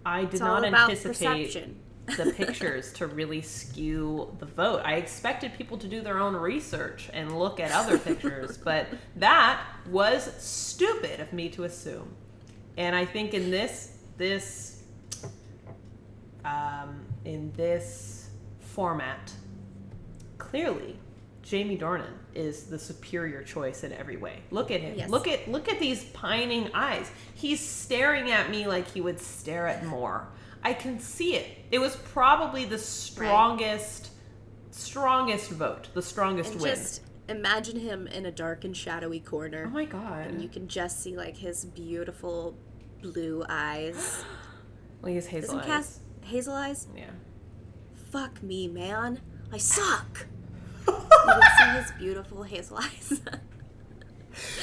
I 0.05 0.25
did 0.25 0.33
It's 0.33 0.39
not 0.41 0.65
anticipate 0.65 1.45
perception. 1.47 1.79
The 2.15 2.31
pictures 2.31 2.93
to 2.93 3.07
really 3.07 3.41
skew 3.41 4.33
the 4.39 4.45
vote. 4.45 4.81
I 4.83 4.95
expected 4.95 5.53
people 5.53 5.77
to 5.77 5.87
do 5.87 6.01
their 6.01 6.19
own 6.19 6.35
research 6.35 7.09
and 7.13 7.37
look 7.37 7.59
at 7.59 7.71
other 7.71 7.97
pictures, 7.97 8.57
but 8.63 8.87
that 9.17 9.61
was 9.89 10.31
stupid 10.37 11.19
of 11.19 11.33
me 11.33 11.49
to 11.49 11.65
assume. 11.65 12.13
And 12.77 12.95
I 12.95 13.05
think 13.05 13.33
in 13.33 13.51
this 13.51 13.97
this 14.17 14.83
um, 16.45 17.05
in 17.25 17.51
this 17.53 18.29
format, 18.59 19.31
clearly 20.37 20.97
Jamie 21.47 21.77
Dornan 21.77 22.11
is 22.35 22.63
the 22.63 22.77
superior 22.77 23.41
choice 23.41 23.83
in 23.83 23.93
every 23.93 24.17
way. 24.17 24.41
Look 24.51 24.69
at 24.69 24.81
him. 24.81 24.97
Yes. 24.97 25.09
Look 25.09 25.27
at 25.27 25.49
look 25.49 25.69
at 25.69 25.79
these 25.79 26.03
pining 26.05 26.69
eyes. 26.73 27.09
He's 27.35 27.59
staring 27.59 28.31
at 28.31 28.49
me 28.49 28.67
like 28.67 28.87
he 28.87 29.01
would 29.01 29.19
stare 29.19 29.67
at 29.67 29.85
more. 29.85 30.27
I 30.67 30.73
can 30.73 30.99
see 30.99 31.33
it. 31.35 31.47
It 31.71 31.79
was 31.79 31.95
probably 31.95 32.65
the 32.65 32.77
strongest 32.77 34.09
strongest 34.71 35.49
vote, 35.51 35.87
the 35.93 36.01
strongest 36.01 36.51
And 36.51 36.61
win. 36.61 36.75
just 36.75 37.01
imagine 37.29 37.79
him 37.79 38.05
in 38.07 38.25
a 38.25 38.31
dark 38.31 38.65
and 38.65 38.75
shadowy 38.75 39.21
corner. 39.21 39.63
oh 39.65 39.69
my 39.69 39.85
god. 39.85 40.27
and 40.27 40.41
you 40.41 40.49
can 40.49 40.67
just 40.67 41.01
see 41.01 41.15
like 41.15 41.37
his 41.37 41.63
beautiful 41.63 42.53
blue 43.01 43.45
eyes. 43.47 44.25
well, 45.01 45.09
he 45.09 45.15
has 45.15 45.27
hazel 45.27 45.57
Isn't 45.57 45.59
eyes. 45.61 45.65
Cass 45.67 45.99
hazel 46.25 46.53
eyes? 46.53 46.87
Yeah. 46.93 47.11
Fuck 48.11 48.43
me, 48.43 48.67
man. 48.67 49.21
I 49.53 49.57
suck. 49.59 50.27
you 50.87 50.93
can 50.93 51.41
see 51.59 51.79
his 51.81 51.91
beautiful 51.97 52.43
hazel 52.43 52.77
eyes. 52.77 53.21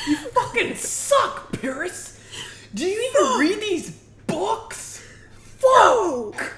You 0.07 0.17
fucking 0.17 0.75
suck, 0.77 1.61
Paris. 1.61 2.21
Do 2.75 2.85
you 2.85 3.11
even 3.11 3.39
read 3.41 3.61
these 3.63 3.91
books? 4.27 4.94
Fuck. 5.65 6.53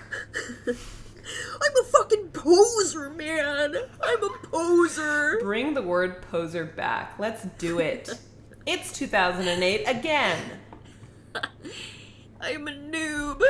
I'm 0.66 1.72
a 1.80 1.84
fucking 1.84 2.28
poser, 2.28 3.11
man. 3.11 3.76
I'm 4.02 4.24
a 4.24 4.30
poser. 4.50 5.38
Bring 5.40 5.74
the 5.74 5.82
word 5.82 6.22
poser 6.22 6.64
back. 6.64 7.14
Let's 7.18 7.44
do 7.59 7.78
it. 7.78 8.11
It's 8.66 8.92
2008 8.92 9.84
again. 9.86 10.38
I'm 12.40 12.68
a 12.68 12.72
noob. 12.72 13.42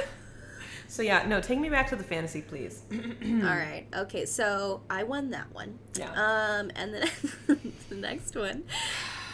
So 0.88 1.02
yeah, 1.02 1.26
no, 1.26 1.40
take 1.40 1.58
me 1.58 1.68
back 1.68 1.88
to 1.88 1.96
the 1.96 2.04
fantasy, 2.04 2.42
please. 2.42 2.82
All 2.92 3.56
right. 3.56 3.86
Okay, 3.94 4.24
so 4.24 4.82
I 4.88 5.02
won 5.02 5.30
that 5.30 5.52
one. 5.52 5.78
Yeah. 5.98 6.10
Um, 6.12 6.70
and 6.74 6.94
then 6.94 7.10
the 7.88 7.94
next 7.94 8.34
one 8.34 8.64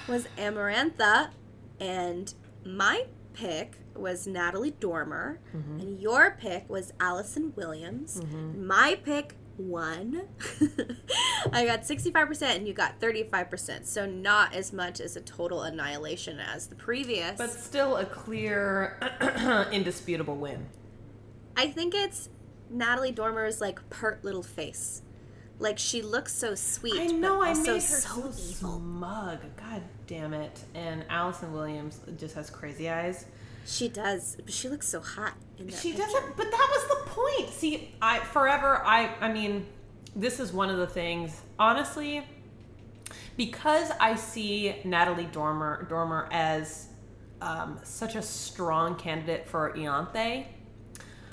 was 0.08 0.26
Amarantha, 0.36 1.30
and 1.78 2.32
my 2.64 3.04
pick 3.34 3.76
was 3.96 4.26
Natalie 4.26 4.72
Dormer, 4.72 5.40
mm-hmm. 5.54 5.80
and 5.80 6.00
your 6.00 6.36
pick 6.38 6.68
was 6.68 6.92
Allison 7.00 7.52
Williams. 7.56 8.20
Mm-hmm. 8.20 8.66
My 8.66 8.98
pick 9.02 9.34
won. 9.56 10.22
I 11.52 11.66
got 11.66 11.82
65% 11.82 12.56
and 12.56 12.66
you 12.66 12.74
got 12.74 13.00
35%. 13.00 13.86
So 13.86 14.06
not 14.06 14.54
as 14.54 14.72
much 14.72 15.00
as 15.00 15.16
a 15.16 15.20
total 15.20 15.62
annihilation 15.62 16.40
as 16.40 16.66
the 16.68 16.74
previous. 16.74 17.36
But 17.38 17.50
still 17.50 17.96
a 17.96 18.04
clear, 18.04 18.98
indisputable 19.72 20.36
win. 20.36 20.66
I 21.56 21.68
think 21.68 21.94
it's 21.94 22.28
Natalie 22.70 23.12
Dormer's 23.12 23.60
like 23.60 23.88
pert 23.90 24.24
little 24.24 24.42
face. 24.42 25.02
Like 25.58 25.78
she 25.78 26.02
looks 26.02 26.34
so 26.34 26.54
sweet, 26.54 26.98
I 26.98 27.06
know 27.06 27.38
but 27.38 27.48
I 27.48 27.54
made 27.54 27.66
her 27.66 27.80
so 27.80 28.08
so, 28.08 28.50
evil. 28.50 28.78
smug. 28.78 29.38
God 29.56 29.82
damn 30.06 30.34
it. 30.34 30.64
And 30.74 31.04
Allison 31.08 31.52
Williams 31.52 32.00
just 32.18 32.34
has 32.34 32.50
crazy 32.50 32.90
eyes. 32.90 33.26
She 33.64 33.88
does, 33.88 34.36
but 34.44 34.52
she 34.52 34.68
looks 34.68 34.88
so 34.88 35.00
hot 35.00 35.34
in 35.58 35.66
that 35.66 35.74
She 35.78 35.92
picture. 35.92 36.04
doesn't, 36.06 36.36
but 36.36 36.50
that 36.50 36.68
was 36.70 36.88
the 36.88 37.10
point. 37.10 37.50
See, 37.50 37.94
I 38.02 38.18
forever, 38.20 38.82
I, 38.84 39.10
I 39.20 39.32
mean, 39.32 39.66
this 40.16 40.40
is 40.40 40.52
one 40.52 40.68
of 40.68 40.78
the 40.78 40.86
things. 40.86 41.40
Honestly, 41.58 42.24
because 43.36 43.90
I 44.00 44.16
see 44.16 44.76
Natalie 44.84 45.28
Dormer, 45.32 45.86
Dormer 45.88 46.28
as 46.32 46.88
um, 47.40 47.78
such 47.82 48.14
a 48.14 48.22
strong 48.22 48.96
candidate 48.96 49.48
for 49.48 49.72
Ianthe. 49.76 50.46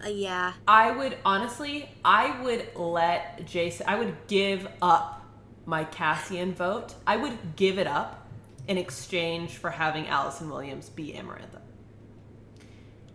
Uh, 0.04 0.08
yeah, 0.08 0.54
I 0.68 0.92
would 0.92 1.18
honestly, 1.26 1.90
I 2.06 2.42
would 2.42 2.68
let 2.76 3.46
Jason, 3.46 3.86
I 3.90 3.98
would 4.00 4.16
give 4.28 4.68
up 4.82 5.26
my 5.66 5.84
Cassian 5.84 6.54
vote. 6.54 6.96
I 7.06 7.18
would 7.18 7.38
give 7.56 7.78
it 7.78 7.88
up 7.88 8.28
in 8.68 8.78
exchange 8.78 9.52
for 9.58 9.70
having 9.70 10.08
Allison 10.08 10.50
Williams 10.50 10.90
be 10.90 11.14
Amarantha. 11.14 11.59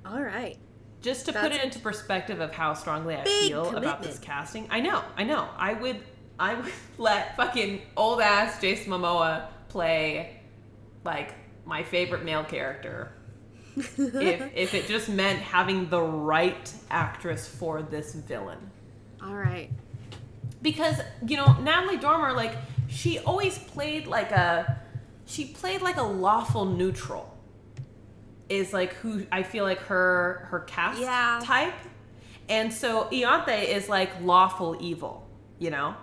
All 0.05 0.23
right. 0.23 0.59
Just 1.03 1.27
to 1.27 1.33
put 1.33 1.53
it 1.53 1.63
into 1.63 1.79
perspective 1.79 2.41
of 2.41 2.53
how 2.53 2.73
strongly 2.73 3.15
I 3.15 3.25
feel 3.25 3.77
about 3.77 4.03
this 4.03 4.19
casting. 4.19 4.67
I 4.71 4.81
know, 4.81 5.03
I 5.17 5.25
know. 5.25 5.49
I 5.57 5.75
would, 5.75 6.01
I 6.39 6.55
would 6.55 6.73
let 6.99 7.37
fucking 7.37 7.83
old 7.97 8.21
ass 8.21 8.61
Jason 8.61 8.91
Momoa 8.91 9.49
play 9.69 10.41
like 11.05 11.35
my 11.67 11.83
favorite 11.83 12.25
male 12.25 12.45
character 12.45 13.13
if 13.77 14.53
if 14.55 14.75
it 14.75 14.87
just 14.87 15.09
meant 15.09 15.41
having 15.41 15.89
the 15.91 16.01
right 16.01 16.73
actress 16.91 17.47
for 17.47 17.83
this 17.83 18.15
villain. 18.15 18.71
All 19.23 19.35
right. 19.35 19.71
Because 20.63 21.01
you 21.27 21.37
know 21.37 21.55
Natalie 21.61 21.99
Dormer, 21.99 22.33
like 22.33 22.55
she 22.89 23.19
always 23.19 23.59
played 23.59 24.07
like 24.07 24.31
a, 24.31 24.81
she 25.27 25.47
played 25.47 25.83
like 25.83 25.97
a 25.97 26.03
lawful 26.03 26.65
neutral. 26.65 27.34
Is 28.49 28.73
like 28.73 28.93
who 28.95 29.27
I 29.33 29.43
feel 29.43 29.65
like 29.65 29.79
her 29.81 30.47
her 30.51 30.61
cast 30.61 31.01
Yeah. 31.01 31.41
type, 31.43 31.73
and 32.49 32.73
so 32.73 33.05
Ianthe 33.11 33.65
is 33.69 33.89
like 33.89 34.11
lawful 34.23 34.77
evil. 34.81 35.27
You 35.59 35.71
know, 35.71 35.95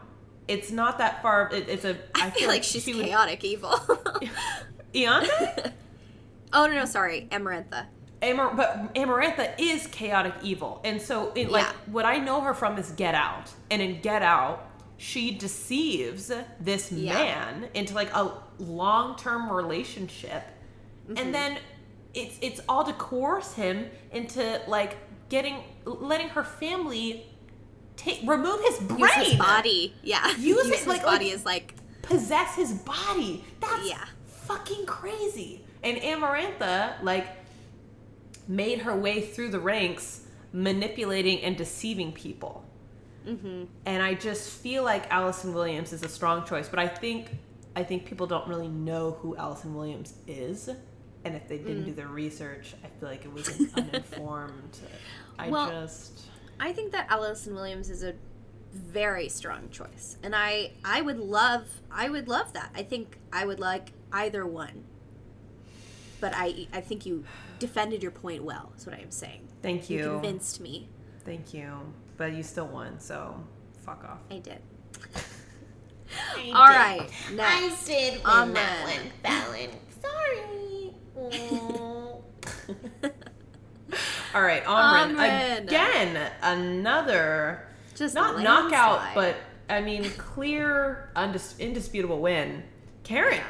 it's 0.47 0.71
not 0.71 0.97
that 0.97 1.21
far. 1.21 1.49
It, 1.53 1.69
it's 1.69 1.85
a. 1.85 1.97
I, 2.15 2.31
feel 2.31 2.47
like 2.47 2.63
she's 2.63 2.83
she 2.83 2.95
would- 2.95 3.05
chaotic 3.05 3.43
evil. 3.43 3.69
Ianthe. 4.93 5.71
oh 6.53 6.65
no, 6.65 6.73
no, 6.73 6.85
sorry, 6.85 7.27
Amarantha. 7.31 7.85
Amar- 8.23 8.53
but 8.55 8.93
Amarantha 8.95 9.53
is 9.59 9.87
chaotic 9.87 10.33
evil, 10.43 10.79
and 10.83 11.01
so 11.01 11.31
in, 11.33 11.49
like 11.49 11.65
what 11.87 12.05
I 12.05 12.17
know 12.17 12.41
her 12.41 12.53
from 12.53 12.77
is 12.77 12.91
Get 12.91 13.15
Out, 13.15 13.51
and 13.69 13.81
in 13.81 14.01
Get 14.01 14.21
Out, 14.21 14.67
she 14.97 15.31
deceives 15.31 16.31
this 16.59 16.91
Yeah. 16.91 17.13
man 17.13 17.69
into 17.73 17.93
like 17.95 18.13
a 18.15 18.31
long-term 18.59 19.51
relationship, 19.51 20.43
Mm-hmm. 21.07 21.17
and 21.17 21.33
then 21.33 21.57
it's 22.14 22.38
it's 22.41 22.59
all 22.68 22.84
to 22.84 22.93
coerce 22.93 23.53
him 23.53 23.86
into 24.12 24.62
like 24.68 24.97
getting 25.30 25.64
letting 25.86 26.30
her 26.30 26.43
family 26.43 27.26
take 27.97 28.20
remove 28.26 28.59
his 28.62 28.80
brain, 28.80 28.99
Use 28.99 29.14
his 29.30 29.36
body. 29.36 29.93
Yeah. 30.03 30.36
Use 30.38 30.68
it 30.70 30.76
his 30.80 30.88
like- 30.88 31.03
body 31.03 31.26
like- 31.28 31.34
as 31.36 31.45
like 31.45 31.76
possess 32.01 32.55
his 32.55 32.74
body. 32.74 33.43
That's 33.59 33.88
Yeah. 33.89 34.03
fucking 34.26 34.86
crazy. 34.86 35.64
And 35.84 35.97
Amarantha, 35.97 37.01
like, 37.01 37.26
made 38.47 38.80
her 38.80 38.95
way 38.95 39.22
through 39.22 39.49
the 39.49 39.59
ranks, 39.59 40.22
manipulating 40.53 41.41
and 41.41 41.55
deceiving 41.57 42.12
people. 42.12 42.66
Mm-hmm. 43.26 43.66
and 43.86 44.01
I 44.01 44.16
just 44.16 44.49
feel 44.49 44.84
like 44.84 45.05
Allison 45.12 45.53
Williams 45.53 45.93
is 45.93 46.01
a 46.01 46.09
strong 46.09 46.43
choice. 46.43 46.68
But 46.68 46.80
I 46.80 46.88
think 46.88 47.30
I 47.76 47.84
think 47.84 48.05
people 48.05 48.26
don't 48.26 48.47
really 48.47 48.68
know 48.68 49.12
who 49.22 49.36
Allison 49.38 49.76
Williams 49.76 50.16
is, 50.28 50.70
and 51.24 51.36
if 51.36 51.47
they 51.47 51.57
didn't 51.57 51.84
Mm. 51.84 51.86
do 51.86 51.93
their 51.93 52.07
research, 52.07 52.74
I 52.84 52.88
feel 52.99 53.09
like 53.09 53.26
it 53.26 53.32
was 53.34 53.47
an 53.47 53.69
uninformed. 53.76 54.80
I 55.38 55.49
Well- 55.49 55.69
just 55.69 56.22
I 56.59 56.72
think 56.74 56.91
that 56.91 57.07
Allison 57.09 57.55
Williams 57.55 57.89
is 57.89 58.03
a 58.03 58.13
very 58.74 59.28
strong 59.30 59.69
choice, 59.69 60.17
and 60.24 60.36
I 60.36 60.72
I 60.86 61.01
would 61.01 61.19
love 61.19 61.82
I 61.91 62.09
would 62.09 62.28
love 62.28 62.53
that. 62.53 62.72
I 62.76 62.84
think 62.84 63.17
I 63.34 63.45
would 63.45 63.59
like 63.59 63.91
either 64.13 64.45
one, 64.45 64.84
but 66.19 66.34
I 66.36 66.67
I 66.72 66.82
think 66.82 67.05
you 67.05 67.26
defended 67.59 68.01
your 68.03 68.11
point 68.11 68.43
well. 68.43 68.72
Is 68.78 68.86
what 68.86 68.95
I 68.95 68.99
am 69.01 69.11
saying. 69.11 69.47
thank 69.61 69.89
You 69.89 69.97
you, 69.99 70.03
convinced 70.13 70.59
me. 70.61 70.89
thank 71.26 71.53
you, 71.53 71.93
but 72.17 72.34
you 72.34 72.43
still 72.43 72.67
won, 72.67 72.99
so 72.99 73.43
fuck 73.86 74.03
off. 74.03 74.19
I 74.32 74.38
did. 74.39 74.59
I 76.38 76.51
All 76.53 76.67
did. 76.67 76.76
right, 76.76 77.09
I 77.39 77.76
did 77.86 78.13
win 78.15 78.22
Amen. 78.26 78.53
that 78.53 78.84
one, 78.84 79.11
Fallon. 79.24 79.69
Sorry. 80.01 80.80
All 84.34 84.41
right, 84.41 84.63
Amren. 84.63 85.15
Amren. 85.15 85.63
Again, 85.63 86.32
another 86.41 87.67
Just 87.95 88.15
not 88.15 88.41
knockout, 88.41 89.01
but 89.13 89.36
I 89.69 89.82
mean 89.82 90.09
clear, 90.11 91.09
undis- 91.15 91.59
indisputable 91.59 92.19
win. 92.19 92.63
Karen, 93.03 93.36
Yeah. 93.36 93.43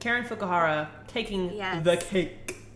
Karen 0.00 0.24
Fukuhara 0.24 0.88
taking 1.06 1.52
Yes. 1.54 1.84
the 1.84 1.96
cake. 1.96 2.56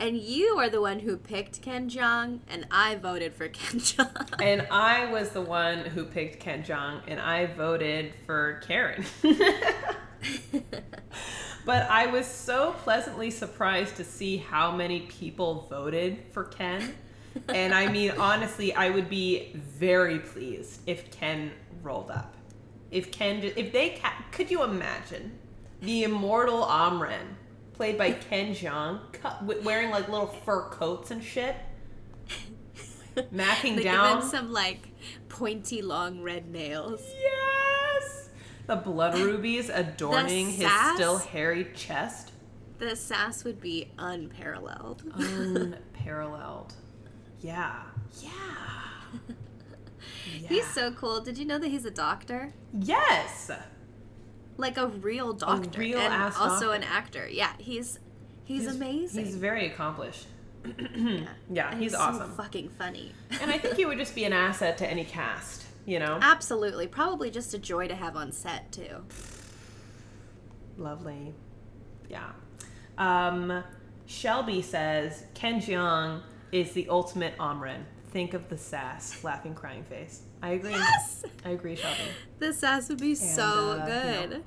And 0.00 0.16
you 0.18 0.58
are 0.58 0.68
the 0.68 0.80
one 0.80 0.98
who 0.98 1.16
picked 1.16 1.62
Ken 1.62 1.88
Jeong, 1.88 2.40
and 2.48 2.66
I 2.72 2.96
voted 2.96 3.34
for 3.34 3.46
Ken 3.56 3.78
Jeong. 3.78 4.42
And 4.42 4.66
I 4.68 5.06
was 5.12 5.28
the 5.30 5.40
one 5.42 5.84
who 5.84 6.04
picked 6.04 6.40
Ken 6.40 6.64
Jeong, 6.64 7.02
and 7.06 7.20
I 7.20 7.46
voted 7.46 8.12
for 8.26 8.60
Karen. 8.66 9.04
but 11.64 11.88
I 11.88 12.06
was 12.06 12.26
so 12.26 12.72
pleasantly 12.78 13.30
surprised 13.30 13.96
to 13.96 14.04
see 14.04 14.36
how 14.38 14.70
many 14.74 15.00
people 15.02 15.66
voted 15.70 16.18
for 16.32 16.44
Ken. 16.44 16.94
And 17.48 17.74
I 17.74 17.90
mean, 17.90 18.10
honestly, 18.18 18.74
I 18.74 18.90
would 18.90 19.08
be 19.08 19.52
very 19.54 20.18
pleased 20.18 20.80
if 20.86 21.10
Ken 21.10 21.52
rolled 21.82 22.10
up. 22.10 22.34
If 22.90 23.10
Ken, 23.10 23.42
if 23.42 23.72
they, 23.72 23.90
ca- 23.90 24.24
could 24.32 24.50
you 24.50 24.62
imagine 24.64 25.38
the 25.80 26.04
immortal 26.04 26.62
Amren, 26.64 27.34
played 27.72 27.96
by 27.96 28.12
Ken 28.12 28.54
Jeong, 28.54 29.00
wearing 29.64 29.90
like 29.90 30.08
little 30.08 30.26
fur 30.26 30.68
coats 30.68 31.10
and 31.10 31.24
shit, 31.24 31.56
macking 33.16 33.76
they 33.76 33.82
down. 33.84 34.16
give 34.16 34.24
him 34.24 34.30
some 34.30 34.52
like 34.52 34.88
pointy, 35.28 35.80
long 35.82 36.20
red 36.22 36.50
nails. 36.50 37.00
Yes! 37.20 37.71
The 38.72 38.80
blood 38.80 39.18
rubies 39.18 39.68
adorning 39.68 40.46
his 40.46 40.64
sass? 40.66 40.94
still 40.94 41.18
hairy 41.18 41.66
chest. 41.74 42.32
The 42.78 42.96
sass 42.96 43.44
would 43.44 43.60
be 43.60 43.90
unparalleled. 43.98 45.02
Unparalleled. 45.14 46.72
Yeah. 47.40 47.82
Yeah. 50.40 50.48
He's 50.48 50.66
so 50.66 50.92
cool. 50.92 51.20
Did 51.20 51.36
you 51.36 51.44
know 51.44 51.58
that 51.58 51.68
he's 51.68 51.84
a 51.84 51.90
doctor? 51.90 52.54
Yes! 52.72 53.50
Like 54.56 54.76
a 54.78 54.86
real 54.88 55.32
doctor. 55.34 55.78
real 55.78 55.98
and 55.98 56.12
also 56.34 56.66
doctor. 56.68 56.72
an 56.72 56.82
actor. 56.82 57.28
Yeah, 57.30 57.52
he's 57.58 57.98
he's, 58.44 58.66
amazing. 58.66 59.24
He's 59.26 59.36
very 59.36 59.66
accomplished. 59.66 60.26
yeah, 60.64 61.26
Yeah, 61.50 61.74
he's 61.76 61.92
so 61.92 61.98
awesome. 61.98 62.32
fucking 62.34 62.70
funny. 62.70 63.12
and 63.40 63.50
I 63.50 63.58
think 63.58 63.76
he 63.76 63.84
would 63.86 63.98
just 63.98 64.14
be 64.14 64.24
an 64.24 64.32
asset 64.32 64.78
to 64.78 64.86
any 64.90 65.04
cast, 65.04 65.61
you 65.86 65.98
know? 65.98 66.18
Absolutely. 66.20 66.86
Probably 66.86 67.30
just 67.30 67.54
a 67.54 67.58
joy 67.58 67.88
to 67.88 67.94
have 67.94 68.16
on 68.16 68.32
set 68.32 68.70
too. 68.72 69.04
Lovely. 70.76 71.34
Yeah. 72.08 72.30
Um, 72.98 73.62
Shelby 74.06 74.62
says 74.62 75.24
Ken 75.34 75.60
Jeong 75.60 76.22
is 76.50 76.72
the 76.72 76.88
ultimate 76.88 77.36
Amren. 77.38 77.82
Think 78.10 78.34
of 78.34 78.48
the 78.48 78.58
sass, 78.58 79.24
laughing, 79.24 79.54
crying 79.54 79.84
face. 79.84 80.22
I 80.42 80.50
agree. 80.50 80.72
Yes! 80.72 81.24
I 81.44 81.50
agree, 81.50 81.76
Shelby. 81.76 82.00
The 82.38 82.52
sass 82.52 82.88
would 82.90 83.00
be 83.00 83.14
so 83.14 83.42
uh, 83.42 83.86
you 83.86 83.92
good. 83.92 84.30
know, 84.30 84.42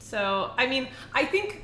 So, 0.00 0.52
I 0.56 0.66
mean, 0.66 0.88
I 1.14 1.24
think 1.24 1.62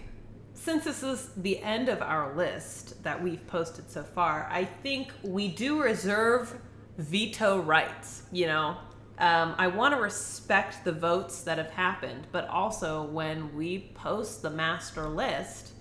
since 0.53 0.85
this 0.85 1.03
is 1.03 1.31
the 1.37 1.59
end 1.61 1.89
of 1.89 2.01
our 2.03 2.35
list 2.37 3.03
that 3.03 3.23
we've 3.23 3.45
posted 3.47 3.91
so 3.91 4.03
far, 4.03 4.49
I 4.51 4.65
think 4.65 5.13
we 5.23 5.49
do 5.49 5.83
reserve 5.83 6.55
veto 6.99 7.59
rights, 7.59 8.23
you 8.33 8.47
know? 8.47 8.77
Um, 9.19 9.55
I 9.59 9.69
want 9.69 9.95
to 9.95 10.01
respect 10.01 10.85
the 10.85 10.93
votes 10.93 11.43
that 11.43 11.59
have 11.59 11.71
happened, 11.71 12.27
but 12.33 12.49
also 12.49 13.05
when 13.05 13.55
we 13.57 13.91
post 13.95 14.43
the 14.43 14.51
master 14.51 15.09
list, 15.09 15.73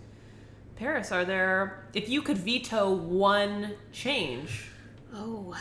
Paris, 0.75 1.11
are 1.11 1.25
there, 1.25 1.87
if 1.93 2.09
you 2.09 2.21
could 2.21 2.37
veto 2.37 2.91
one 2.93 3.73
change, 3.91 4.69
Oh, 5.15 5.55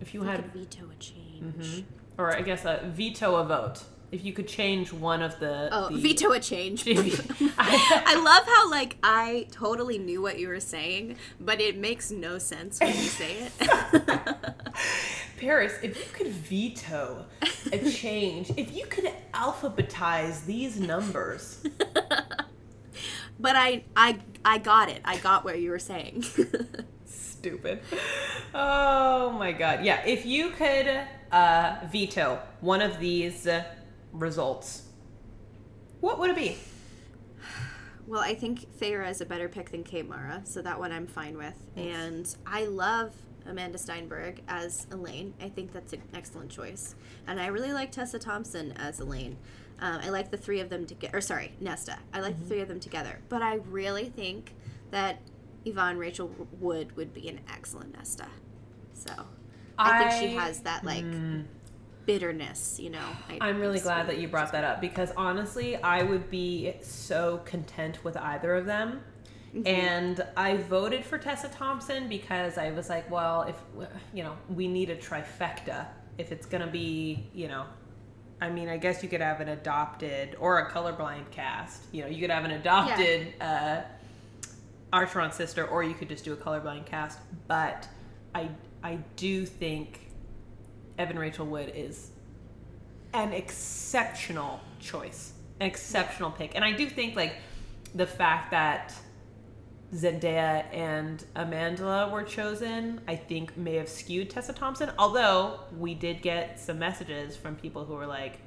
if 0.00 0.14
you 0.14 0.22
I 0.26 0.32
had 0.32 0.52
veto 0.52 0.88
a 0.90 0.94
change. 0.96 1.84
or 2.18 2.34
I 2.34 2.40
guess 2.42 2.64
a 2.64 2.80
veto 2.92 3.36
a 3.36 3.44
vote. 3.44 3.84
If 4.12 4.22
you 4.24 4.34
could 4.34 4.46
change 4.46 4.92
one 4.92 5.22
of 5.22 5.40
the, 5.40 5.70
Oh, 5.72 5.88
the 5.88 5.96
veto 5.96 6.32
a 6.32 6.38
change. 6.38 6.84
I- 6.86 8.22
love 8.22 8.44
how 8.46 8.70
like 8.70 8.96
I 9.02 9.46
totally 9.50 9.98
knew 9.98 10.20
what 10.20 10.38
you 10.38 10.48
were 10.48 10.60
saying, 10.60 11.16
but 11.40 11.60
it 11.62 11.78
makes 11.78 12.10
no 12.10 12.36
sense 12.38 12.78
when 12.78 12.90
you 12.90 12.94
say 12.94 13.48
it. 13.58 14.46
Paris, 15.38 15.72
if 15.82 15.96
you 15.98 16.04
could 16.12 16.28
veto 16.28 17.24
a 17.72 17.90
change, 17.90 18.52
if 18.58 18.76
you 18.76 18.84
could 18.86 19.10
alphabetize 19.32 20.44
these 20.44 20.78
numbers, 20.78 21.64
but 23.40 23.56
I 23.56 23.82
I 23.96 24.18
I 24.44 24.58
got 24.58 24.88
it. 24.90 25.00
I 25.06 25.16
got 25.16 25.42
what 25.44 25.58
you 25.58 25.70
were 25.70 25.78
saying. 25.78 26.24
stupid. 27.06 27.80
Oh 28.54 29.30
my 29.32 29.52
god. 29.52 29.84
Yeah, 29.84 30.04
if 30.04 30.24
you 30.26 30.50
could 30.50 31.00
uh, 31.32 31.76
veto 31.90 32.38
one 32.60 32.80
of 32.82 33.00
these 33.00 33.46
uh, 33.46 33.64
results, 34.12 34.82
what 36.00 36.18
would 36.18 36.30
it 36.30 36.36
be? 36.36 36.56
well, 38.06 38.20
I 38.20 38.34
think 38.34 38.66
Feyre 38.78 39.08
is 39.08 39.20
a 39.20 39.26
better 39.26 39.48
pick 39.48 39.70
than 39.70 39.84
Kate 39.84 40.08
Mara, 40.08 40.42
so 40.44 40.62
that 40.62 40.78
one 40.78 40.92
I'm 40.92 41.06
fine 41.06 41.36
with. 41.36 41.54
And 41.76 42.34
I 42.46 42.66
love 42.66 43.12
Amandla 43.46 43.74
Stenberg 43.74 44.38
as 44.48 44.86
Elain. 44.90 45.34
I 45.40 45.48
think 45.48 45.72
that's 45.72 45.92
an 45.92 46.02
excellent 46.14 46.50
choice. 46.50 46.94
And 47.26 47.40
I 47.40 47.46
really 47.46 47.72
like 47.72 47.92
Tessa 47.92 48.18
Thompson 48.18 48.72
as 48.72 49.00
Elain. 49.00 49.36
Um, 49.80 50.00
I 50.02 50.10
like 50.10 50.30
the 50.30 50.36
three 50.36 50.60
of 50.60 50.68
them 50.68 50.86
together. 50.86 51.18
Or 51.18 51.20
sorry, 51.20 51.52
Nesta. 51.60 51.98
I 52.12 52.20
like 52.20 52.38
the 52.38 52.44
three 52.44 52.60
of 52.60 52.68
them 52.68 52.80
together. 52.80 53.18
But 53.28 53.42
I 53.42 53.56
really 53.70 54.08
think 54.10 54.54
that 54.90 55.18
Evan 55.66 55.98
Rachel 55.98 56.30
Wood 56.60 56.96
would 56.96 57.12
be 57.12 57.28
an 57.28 57.40
excellent 57.52 57.96
Nesta. 57.96 58.26
So 58.94 59.12
I, 59.78 60.10
think 60.10 60.30
she 60.30 60.36
has 60.36 60.60
that 60.60 60.84
like 60.84 61.04
bitterness, 62.06 62.78
you 62.80 62.90
know. 62.90 63.06
I, 63.28 63.38
I'm 63.40 63.60
really 63.60 63.80
glad 63.80 64.08
that 64.08 64.18
you 64.18 64.28
brought 64.28 64.52
that 64.52 64.64
up 64.64 64.80
because 64.80 65.12
honestly, 65.16 65.76
I 65.76 66.02
would 66.02 66.30
be 66.30 66.74
so 66.82 67.40
content 67.44 68.02
with 68.04 68.16
either 68.16 68.54
of 68.54 68.66
them. 68.66 69.00
And 69.66 70.26
I 70.34 70.56
voted 70.56 71.04
for 71.04 71.18
Tessa 71.18 71.48
Thompson 71.48 72.08
because 72.08 72.56
I 72.56 72.70
was 72.70 72.88
like, 72.88 73.10
well, 73.10 73.42
if 73.42 73.56
you 74.14 74.22
know, 74.22 74.34
we 74.48 74.66
need 74.66 74.88
a 74.88 74.96
trifecta. 74.96 75.86
If 76.16 76.32
it's 76.32 76.46
gonna 76.46 76.66
be, 76.66 77.28
you 77.34 77.48
know, 77.48 77.66
I 78.40 78.50
mean, 78.50 78.68
I 78.68 78.76
guess 78.76 79.02
you 79.02 79.08
could 79.08 79.20
have 79.20 79.40
an 79.40 79.50
adopted 79.50 80.36
or 80.40 80.58
a 80.58 80.70
colorblind 80.70 81.30
cast. 81.30 81.84
You 81.92 82.02
know, 82.02 82.08
you 82.08 82.20
could 82.20 82.30
have 82.30 82.44
an 82.44 82.52
adopted 82.52 83.34
uh, 83.40 83.82
Archeron 84.92 85.32
sister, 85.32 85.64
or 85.66 85.84
you 85.84 85.94
could 85.94 86.08
just 86.08 86.24
do 86.24 86.32
a 86.32 86.36
colorblind 86.36 86.86
cast. 86.86 87.18
But 87.46 87.86
I, 88.34 88.48
I 88.82 88.98
do 89.16 89.46
think 89.46 90.11
Evan 91.02 91.18
Rachel 91.18 91.46
Wood 91.46 91.72
is 91.74 92.10
an 93.12 93.32
exceptional 93.32 94.60
choice, 94.78 95.32
an 95.58 95.66
exceptional 95.66 96.30
pick. 96.30 96.54
And 96.54 96.64
I 96.64 96.72
do 96.72 96.88
think 96.88 97.16
like 97.16 97.34
the 97.94 98.06
fact 98.06 98.52
that 98.52 98.94
Zendaya 99.92 100.64
and 100.72 101.22
Amandla 101.34 102.10
were 102.12 102.22
chosen, 102.22 103.00
I 103.08 103.16
think 103.16 103.56
may 103.56 103.74
have 103.74 103.88
skewed 103.88 104.30
Tessa 104.30 104.52
Thompson. 104.52 104.92
Although 104.96 105.58
we 105.76 105.94
did 105.94 106.22
get 106.22 106.60
some 106.60 106.78
messages 106.78 107.36
from 107.36 107.56
people 107.56 107.84
who 107.84 107.94
were 107.94 108.06
like, 108.06 108.38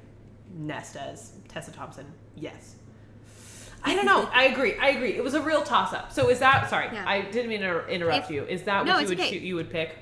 Nesta's 0.56 1.32
Tessa 1.48 1.72
Thompson, 1.72 2.06
yes. 2.36 2.76
I 3.84 3.94
don't 3.94 4.06
know. 4.06 4.28
I 4.32 4.44
agree. 4.46 4.76
I 4.80 4.88
agree. 4.90 5.12
It 5.14 5.22
was 5.22 5.34
a 5.34 5.42
real 5.42 5.62
toss 5.62 5.92
up. 5.92 6.10
So 6.10 6.30
is 6.30 6.38
that 6.38 6.70
sorry? 6.70 6.88
Yeah. 6.90 7.04
I 7.06 7.20
didn't 7.20 7.50
mean 7.50 7.60
to 7.60 7.86
interrupt 7.86 8.24
If- 8.24 8.30
you. 8.30 8.44
Is 8.44 8.62
that 8.62 8.86
No, 8.86 8.94
what 8.94 9.02
you 9.02 9.08
would 9.10 9.20
okay. 9.20 9.30
choo- 9.38 9.44
you 9.44 9.56
would 9.56 9.68
pick? 9.70 9.94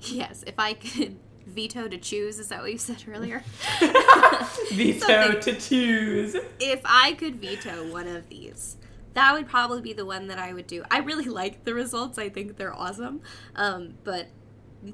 Yes, 0.00 0.44
if 0.46 0.54
I 0.60 0.74
could 0.74 1.18
veto 1.48 1.88
to 1.88 1.98
choose, 1.98 2.38
is 2.38 2.48
that 2.48 2.60
what 2.60 2.70
you 2.70 2.78
said 2.78 3.02
earlier? 3.08 3.42
Veto 4.72 5.40
to 5.40 5.54
choose. 5.54 6.36
if 6.60 6.80
I 6.84 7.14
could 7.14 7.36
veto 7.36 7.90
one 7.90 8.06
of 8.06 8.28
these, 8.28 8.76
that 9.14 9.32
would 9.32 9.48
probably 9.48 9.80
be 9.80 9.92
the 9.92 10.04
one 10.04 10.28
that 10.28 10.38
I 10.38 10.52
would 10.52 10.66
do. 10.66 10.84
I 10.90 10.98
really 10.98 11.24
like 11.24 11.64
the 11.64 11.74
results. 11.74 12.18
I 12.18 12.28
think 12.28 12.56
they're 12.56 12.74
awesome. 12.74 13.20
Um, 13.56 13.94
but 14.04 14.28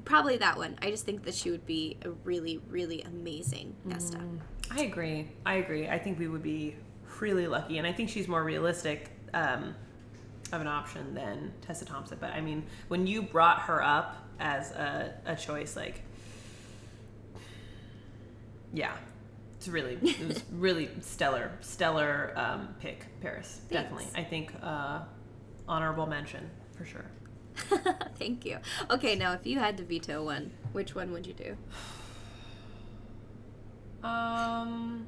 probably 0.03 0.37
that 0.37 0.57
one. 0.57 0.77
I 0.81 0.89
just 0.89 1.05
think 1.05 1.23
that 1.25 1.35
she 1.35 1.51
would 1.51 1.65
be 1.65 1.97
a 2.03 2.11
really, 2.11 2.61
really 2.69 3.01
amazing 3.01 3.75
Nesta. 3.83 4.19
I 4.71 4.81
agree. 4.81 5.27
I 5.45 5.55
agree. 5.55 5.87
I 5.87 5.99
think 5.99 6.17
we 6.17 6.27
would 6.27 6.43
be 6.43 6.75
really 7.19 7.47
lucky, 7.47 7.77
and 7.77 7.85
I 7.85 7.93
think 7.93 8.09
she's 8.09 8.27
more 8.27 8.43
realistic 8.43 9.11
um, 9.33 9.75
of 10.51 10.61
an 10.61 10.67
option 10.67 11.13
than 11.13 11.53
Tessa 11.61 11.85
Thompson. 11.85 12.17
But 12.19 12.31
I 12.31 12.41
mean, 12.41 12.63
when 12.87 13.05
you 13.05 13.21
brought 13.21 13.61
her 13.61 13.83
up 13.83 14.17
as 14.39 14.71
a, 14.71 15.13
a 15.25 15.35
choice, 15.35 15.75
like, 15.75 16.01
yeah, 18.73 18.95
it's 19.57 19.67
really 19.67 19.97
it 20.01 20.27
was 20.27 20.43
really 20.51 20.89
stellar, 21.01 21.51
stellar 21.61 22.33
um, 22.35 22.75
pick, 22.79 23.05
Paris. 23.21 23.61
Definitely, 23.69 24.07
I 24.15 24.23
think 24.23 24.53
uh, 24.61 25.01
honorable 25.67 26.05
mention 26.05 26.49
for 26.77 26.85
sure. 26.85 27.05
Thank 28.19 28.45
you. 28.45 28.57
Okay, 28.89 29.15
now 29.15 29.33
if 29.33 29.45
you 29.45 29.59
had 29.59 29.77
to 29.77 29.83
veto 29.83 30.23
one, 30.23 30.51
which 30.73 30.93
one 30.93 31.11
would 31.11 31.25
you 31.25 31.33
do? 31.33 31.57
Um, 34.03 35.07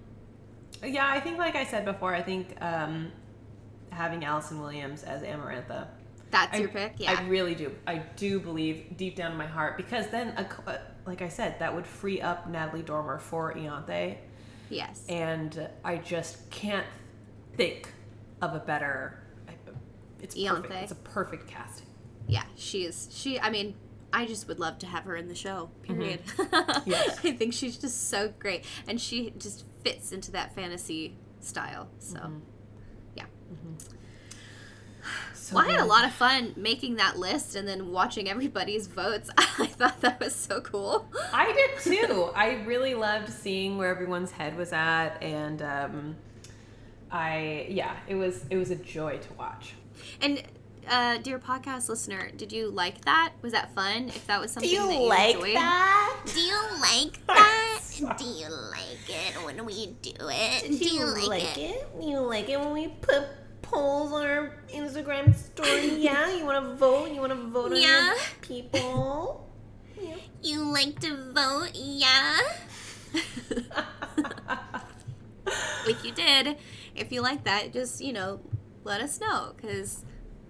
yeah, 0.84 1.08
I 1.08 1.20
think 1.20 1.38
like 1.38 1.55
I 1.55 1.64
said 1.66 1.86
before, 1.86 2.16
I 2.16 2.24
think 2.24 2.55
um, 2.62 3.12
having 3.91 4.26
Allison 4.26 4.60
Williams 4.60 5.03
as 5.03 5.22
Amarantha. 5.22 5.88
That's 6.32 6.55
I, 6.55 6.62
your 6.62 6.70
pick? 6.70 6.93
Yeah. 6.97 7.16
I 7.18 7.24
really 7.28 7.55
do. 7.55 7.74
I 7.86 7.97
do 8.16 8.39
believe 8.39 8.97
deep 8.97 9.16
down 9.16 9.32
in 9.32 9.38
my 9.38 9.45
heart 9.45 9.78
because 9.78 10.08
then, 10.08 10.30
a 10.30 10.47
uh, 10.70 10.78
like 11.08 11.22
I 11.22 11.30
said, 11.30 11.58
that 11.60 11.74
would 11.74 11.88
free 11.88 12.22
up 12.22 12.47
Natalie 12.47 12.84
Dormer 12.84 13.18
for 13.18 13.53
Ianthe, 13.53 14.18
yes. 14.70 15.03
and 15.10 15.68
I 15.84 15.97
just 15.97 16.49
can't 16.51 16.86
think 17.55 17.91
of 18.41 18.53
a 18.53 18.60
better. 18.60 19.24
It's 20.22 20.36
perfect. 20.36 20.74
It's 20.74 20.91
a 20.91 20.95
perfect 20.95 21.47
casting. 21.47 21.88
yeah, 22.28 22.43
she 22.55 22.84
is. 22.84 23.08
She, 23.12 23.39
I 23.39 23.49
mean, 23.49 23.76
I 24.12 24.26
just 24.26 24.47
would 24.47 24.60
love 24.60 24.80
to 24.80 24.88
have 24.88 25.03
her 25.03 25.16
in 25.16 25.28
the 25.28 25.36
show, 25.36 25.70
mm-hmm. 25.84 25.99
period. 25.99 26.22
Yes. 26.86 27.20
I 27.24 27.34
think 27.34 27.53
she's 27.53 27.78
just 27.78 28.10
so 28.10 28.34
great. 28.39 28.66
And 28.88 28.99
she 28.99 29.34
just 29.38 29.66
fits 29.84 30.12
into 30.12 30.32
that 30.32 30.55
fantasy 30.55 31.18
style. 31.39 31.88
So, 31.99 32.20
mm-hmm. 32.20 32.39
yeah. 33.16 33.26
Mm-hmm. 33.53 33.96
So 35.47 35.55
Well, 35.55 35.65
I 35.65 35.71
had 35.71 35.79
a 35.79 35.85
lot 35.85 36.03
of 36.03 36.11
fun 36.11 36.51
making 36.57 36.97
that 36.97 37.17
list 37.17 37.55
and 37.55 37.65
then 37.65 37.93
watching 37.93 38.29
everybody's 38.29 38.87
votes. 38.87 39.29
I 39.37 39.67
thought 39.67 40.01
that 40.01 40.19
was 40.19 40.35
so 40.35 40.59
cool. 40.59 41.07
I 41.31 41.53
did 41.53 41.79
too. 41.81 42.31
I 42.35 42.55
really 42.65 42.95
loved 42.95 43.29
seeing 43.29 43.77
where 43.77 43.89
everyone's 43.89 44.31
head 44.31 44.57
was 44.57 44.73
at, 44.73 45.11
and 45.23 45.61
um, 45.61 46.15
I 47.09 47.67
yeah, 47.69 47.95
it 48.09 48.15
was 48.15 48.43
it 48.49 48.57
was 48.57 48.71
a 48.71 48.75
joy 48.75 49.19
to 49.19 49.33
watch. 49.35 49.75
And 50.19 50.43
uh, 50.89 51.19
dear 51.19 51.39
podcast 51.39 51.87
listener, 51.87 52.29
did 52.35 52.51
you 52.51 52.69
like 52.69 53.05
that? 53.05 53.31
Was 53.41 53.53
that 53.53 53.73
fun? 53.73 54.09
If 54.09 54.27
that 54.27 54.41
was 54.41 54.51
something 54.51 54.69
you 54.69 54.85
that 54.85 54.93
you 54.93 55.07
like 55.07 55.35
enjoyed, 55.35 55.55
that? 55.55 56.17
Do 56.25 56.41
you 56.41 56.61
like 56.81 57.25
that? 57.27 57.79
Do 58.17 58.25
you 58.25 58.49
like 58.49 59.07
it 59.07 59.45
when 59.45 59.65
we 59.65 59.95
do 60.01 60.11
it? 60.19 60.77
Do 60.77 60.89
you 60.89 61.05
like 61.25 61.57
it? 61.57 61.87
You 62.01 62.19
like 62.19 62.49
it 62.49 62.59
when 62.59 62.73
we 62.73 62.89
put 62.89 63.29
polls 63.72 64.11
on 64.11 64.26
our 64.26 64.53
Instagram 64.74 65.36
story? 65.36 65.89
Yeah, 65.97 66.36
you 66.36 66.45
want 66.45 66.63
to 66.65 66.76
vote? 66.76 67.11
You 67.11 67.20
want 67.22 67.32
to 67.34 67.47
vote 67.49 67.72
on 67.74 67.82
Yeah. 67.82 68.05
your 68.07 68.15
people? 68.41 69.43
You 70.41 70.61
like 70.72 70.99
to 71.01 71.32
vote? 71.34 71.72
Yeah. 71.74 72.38
if 75.88 76.03
you 76.03 76.11
did, 76.11 76.57
if 76.95 77.11
you 77.11 77.22
like 77.22 77.43
that, 77.45 77.74
just 77.74 78.01
you 78.01 78.13
know, 78.13 78.39
let 78.84 79.01
us 79.01 79.20
know 79.20 79.53
because 79.55 80.05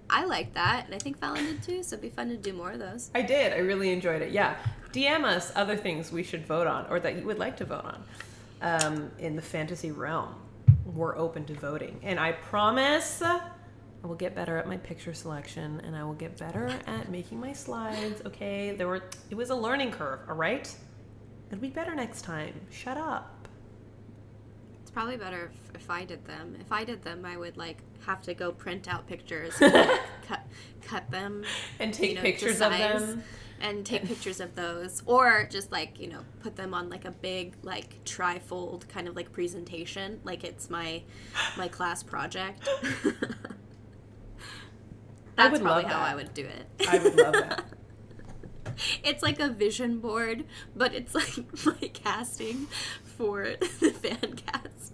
I 0.10 0.26
like 0.26 0.54
that, 0.56 0.86
and 0.86 0.96
I 0.96 1.00
think 1.00 1.20
Fallon 1.20 1.46
did 1.46 1.64
too. 1.64 1.84
So 1.84 1.94
it'd 1.96 2.02
be 2.02 2.10
fun 2.10 2.30
to 2.30 2.38
do 2.38 2.54
more 2.54 2.72
of 2.72 2.80
those. 2.80 3.12
I 3.16 3.22
did. 3.22 3.54
I 3.54 3.58
really 3.58 3.92
enjoyed 3.92 4.22
it. 4.22 4.32
Yeah, 4.32 4.56
DM 4.92 5.24
us 5.24 5.52
other 5.56 5.78
things 5.78 6.12
we 6.12 6.24
should 6.24 6.46
vote 6.46 6.68
on 6.68 6.86
or 6.90 7.00
that 7.00 7.16
you 7.18 7.26
would 7.26 7.40
like 7.40 7.58
to 7.58 7.66
vote 7.66 7.86
on 7.86 8.04
um, 8.62 9.12
in 9.20 9.36
the 9.36 9.42
fantasy 9.42 9.92
realm. 9.92 10.36
We're 10.98 11.16
open 11.16 11.46
to 11.46 11.54
voting, 11.54 12.00
and 12.02 12.20
I 12.20 12.32
promise. 12.32 13.22
I 13.22 14.08
will 14.08 14.16
get 14.16 14.34
better 14.34 14.58
at 14.58 14.68
my 14.68 14.78
picture 14.78 15.14
selection 15.14 15.82
and 15.84 15.96
I 15.96 16.04
will 16.04 16.14
get 16.14 16.38
better 16.38 16.72
at 16.88 17.10
making 17.10 17.40
my 17.40 17.54
slides. 17.54 18.22
Okay, 18.26 18.76
there 18.76 18.88
were 18.88 19.04
it 19.30 19.36
was 19.36 19.52
a 19.52 19.56
learning 19.56 19.92
curve, 19.92 20.22
all 20.28 20.36
right? 20.36 20.74
It'll 21.52 21.62
be 21.62 21.70
better 21.70 21.94
next 21.94 22.24
time. 22.24 22.54
Shut 22.72 22.98
up. 22.98 23.48
It's 24.82 24.92
probably 24.92 25.18
better 25.18 25.52
if, 25.54 25.82
if 25.82 25.90
I 25.90 26.04
did 26.04 26.26
them. 26.26 26.56
If 26.60 26.72
I 26.72 26.84
did 26.84 27.04
them, 27.04 27.26
I 27.26 27.38
would 27.38 27.58
like 27.58 27.78
have 28.06 28.22
to 28.24 28.34
go 28.34 28.52
print 28.52 28.88
out 28.88 29.08
pictures, 29.08 29.54
cut 29.58 30.48
cut 30.82 31.12
them, 31.12 31.44
And 31.80 31.94
take 31.94 32.10
you 32.10 32.16
know, 32.16 32.22
pictures 32.22 32.60
of 32.62 32.72
them. 32.72 33.24
And 33.62 33.86
take 33.86 34.06
pictures 34.06 34.40
of 34.40 34.56
those, 34.56 35.02
or 35.06 35.48
just 35.50 35.72
like 35.72 36.00
you 36.00 36.08
know 36.08 36.22
put 36.42 36.56
them 36.56 36.74
on 36.74 36.90
like 36.90 37.06
a 37.06 37.12
big 37.12 37.56
like 37.64 38.04
trifold 38.04 38.88
kind 38.88 39.08
of 39.08 39.16
like 39.16 39.32
presentation, 39.32 40.20
like 40.24 40.44
it's 40.44 40.70
my 40.70 41.04
my 41.58 41.68
class 41.68 42.04
project. 42.04 42.68
That's 45.36 45.60
probably 45.60 45.84
how 45.84 46.00
that. 46.00 46.12
I 46.12 46.16
would 46.16 46.34
do 46.34 46.46
it. 46.46 46.66
I 46.88 46.98
would 46.98 47.16
love 47.16 47.34
that. 47.34 47.66
it's 49.04 49.24
like 49.24 49.40
a 49.40 49.50
vision 49.50 50.00
board, 50.00 50.46
but 50.76 50.94
it's 50.94 51.14
like 51.14 51.38
my 51.66 51.88
casting 51.90 52.68
for 53.04 53.56
the 53.80 53.92
fan 53.92 54.36
cast. 54.36 54.94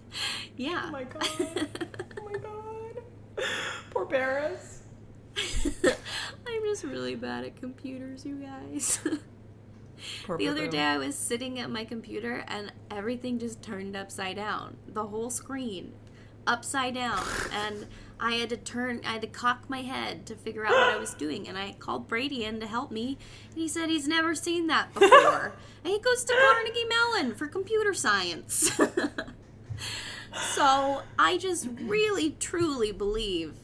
Yeah. 0.56 0.84
Oh 0.86 0.90
my 0.90 1.04
god. 1.04 1.26
Oh 2.18 2.24
my 2.24 2.38
god. 2.38 3.02
Poor 3.90 4.06
Paris. 4.06 4.82
I'm 6.46 6.62
just 6.64 6.84
really 6.84 7.14
bad 7.14 7.44
at 7.44 7.56
computers, 7.56 8.24
you 8.24 8.36
guys. 8.36 9.00
The 10.38 10.48
other 10.48 10.66
day 10.66 10.82
I 10.82 10.98
was 10.98 11.14
sitting 11.14 11.58
at 11.58 11.70
my 11.70 11.84
computer 11.84 12.44
and 12.46 12.72
everything 12.90 13.38
just 13.38 13.62
turned 13.62 13.96
upside 13.96 14.36
down. 14.36 14.76
The 14.86 15.06
whole 15.06 15.30
screen 15.30 15.92
upside 16.46 16.94
down 16.94 17.24
and 17.52 17.86
I 18.20 18.32
had 18.34 18.50
to 18.50 18.58
turn 18.58 19.00
I 19.06 19.12
had 19.12 19.22
to 19.22 19.26
cock 19.26 19.70
my 19.70 19.80
head 19.80 20.26
to 20.26 20.34
figure 20.34 20.66
out 20.66 20.72
what 20.72 20.94
I 20.94 20.96
was 20.96 21.14
doing 21.18 21.48
and 21.48 21.56
I 21.56 21.72
called 21.78 22.06
Brady 22.06 22.44
in 22.44 22.60
to 22.60 22.66
help 22.66 22.90
me 22.90 23.16
and 23.50 23.58
he 23.58 23.66
said 23.66 23.88
he's 23.88 24.06
never 24.06 24.34
seen 24.34 24.66
that 24.66 24.92
before. 24.92 25.54
and 25.84 25.92
he 25.92 25.98
goes 25.98 26.24
to 26.24 26.34
Carnegie 26.34 26.84
Mellon 26.84 27.34
for 27.34 27.46
computer 27.46 27.94
science. 27.94 28.78
so 30.54 31.02
I 31.18 31.38
just 31.38 31.68
really 31.80 32.32
truly 32.32 32.92
believe 32.92 33.54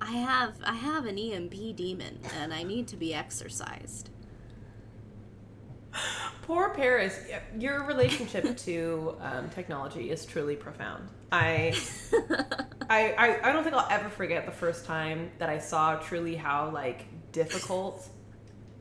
I 0.00 0.12
have 0.12 0.54
I 0.64 0.74
have 0.74 1.06
an 1.06 1.18
EMP 1.18 1.76
demon 1.76 2.18
and 2.38 2.52
I 2.52 2.62
need 2.62 2.88
to 2.88 2.96
be 2.96 3.14
exercised. 3.14 4.10
Poor 6.42 6.70
Paris. 6.70 7.18
Your 7.58 7.84
relationship 7.84 8.56
to 8.64 9.16
um, 9.20 9.50
technology 9.50 10.10
is 10.10 10.24
truly 10.24 10.56
profound. 10.56 11.08
I, 11.30 11.76
I, 12.88 13.12
I, 13.12 13.50
I 13.50 13.52
don't 13.52 13.64
think 13.64 13.76
I'll 13.76 13.88
ever 13.90 14.08
forget 14.08 14.46
the 14.46 14.52
first 14.52 14.86
time 14.86 15.30
that 15.38 15.50
I 15.50 15.58
saw 15.58 15.96
truly 15.96 16.36
how 16.36 16.70
like 16.70 17.04
difficult 17.32 18.08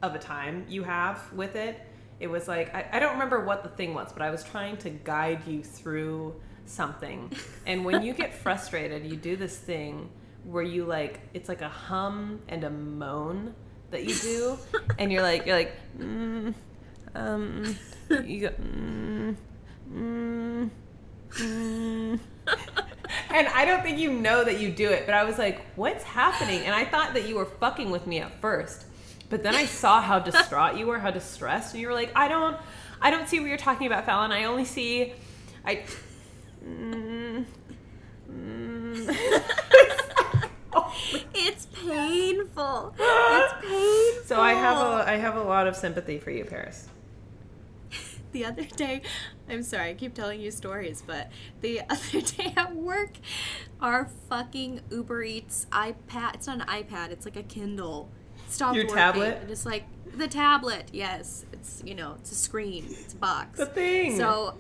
of 0.01 0.15
a 0.15 0.20
time 0.20 0.65
you 0.70 0.84
have 0.84 1.32
with 1.34 1.55
it. 1.55 1.82
It 2.20 2.28
was 2.28 2.47
like 2.47 2.74
I, 2.74 2.88
I 2.93 2.99
don't 2.99 3.13
remember 3.13 3.43
what 3.43 3.63
the 3.63 3.70
thing 3.70 3.93
was, 3.93 4.13
but 4.13 4.22
I 4.22 4.30
was 4.30 4.43
trying 4.43 4.78
to 4.78 4.89
guide 4.89 5.45
you 5.45 5.63
through 5.63 6.39
something. 6.65 7.32
And 7.65 7.84
when 7.84 8.01
you 8.01 8.13
get 8.13 8.34
frustrated, 8.43 9.05
you 9.05 9.18
do 9.18 9.36
this 9.36 9.57
thing 9.57 10.09
where 10.47 10.63
you 10.63 10.85
like 10.85 11.19
it's 11.33 11.49
like 11.49 11.61
a 11.61 11.69
hum 11.69 12.41
and 12.47 12.63
a 12.63 12.69
moan 12.69 13.53
that 13.91 14.03
you 14.03 14.15
do, 14.15 14.57
and 14.97 15.11
you're 15.11 15.23
like 15.23 15.45
you're 15.45 15.57
like. 15.57 15.73
Mm, 15.99 16.53
um, 17.17 17.75
you 18.25 18.41
go, 18.41 18.49
mm, 18.49 19.35
mm, 19.91 20.69
mm. 21.31 22.19
and 23.29 23.47
I 23.47 23.65
don't 23.65 23.81
think 23.81 23.97
you 23.97 24.13
know 24.13 24.43
that 24.43 24.59
you 24.59 24.69
do 24.69 24.89
it, 24.89 25.05
but 25.05 25.15
I 25.15 25.23
was 25.23 25.37
like, 25.37 25.61
what's 25.75 26.03
happening? 26.03 26.61
And 26.61 26.73
I 26.73 26.85
thought 26.85 27.13
that 27.13 27.27
you 27.27 27.35
were 27.35 27.45
fucking 27.45 27.89
with 27.89 28.07
me 28.07 28.19
at 28.19 28.39
first. 28.39 28.85
But 29.29 29.43
then 29.43 29.55
I 29.55 29.65
saw 29.65 30.01
how 30.01 30.19
distraught 30.19 30.77
you 30.77 30.87
were, 30.87 30.99
how 30.99 31.11
distressed, 31.11 31.73
and 31.73 31.81
you 31.81 31.87
were 31.87 31.93
like, 31.93 32.11
I 32.15 32.27
don't, 32.27 32.55
I 33.01 33.11
don't 33.11 33.27
see 33.27 33.39
what 33.39 33.49
you're 33.49 33.57
talking 33.57 33.87
about, 33.87 34.05
Fallon. 34.05 34.31
I 34.31 34.45
only 34.45 34.65
see, 34.65 35.13
I, 35.65 35.83
mm, 36.65 37.45
mm. 38.31 39.17
It's 41.34 41.65
painful. 41.67 42.93
It's 42.99 43.53
painful. 43.61 44.23
so 44.25 44.41
I 44.41 44.53
have 44.53 44.78
a, 44.78 45.09
I 45.09 45.17
have 45.17 45.36
a 45.36 45.43
lot 45.43 45.67
of 45.67 45.75
sympathy 45.75 46.19
for 46.19 46.32
you, 46.32 46.45
Paris. 46.45 46.88
the 48.32 48.45
other 48.45 48.63
day, 48.63 49.01
I'm 49.49 49.63
sorry, 49.63 49.91
I 49.91 49.93
keep 49.93 50.13
telling 50.13 50.41
you 50.41 50.51
stories, 50.51 51.03
but 51.05 51.30
the 51.61 51.82
other 51.89 52.21
day 52.21 52.53
at 52.55 52.75
work, 52.75 53.11
our 53.82 54.09
fucking 54.30 54.82
Uber 54.91 55.23
Eats 55.23 55.67
iPad, 55.71 56.36
it's 56.36 56.47
not 56.47 56.61
an 56.61 56.67
iPad, 56.67 57.11
it's 57.11 57.25
like 57.25 57.38
a 57.38 57.43
Kindle. 57.43 58.09
Stopped 58.49 58.75
Your 58.75 58.86
working. 58.86 58.97
tablet? 58.97 59.38
And 59.41 59.51
it's 59.51 59.65
like 59.65 59.84
the 60.15 60.28
tablet, 60.28 60.89
yes. 60.93 61.45
It's, 61.51 61.84
you 61.86 61.95
know, 61.95 62.15
it's 62.19 62.32
a 62.32 62.36
screen, 62.36 62.86
it's 62.89 63.13
a 63.13 63.17
box. 63.17 63.57
The 63.59 63.65
thing. 63.65 64.17
So 64.17 64.57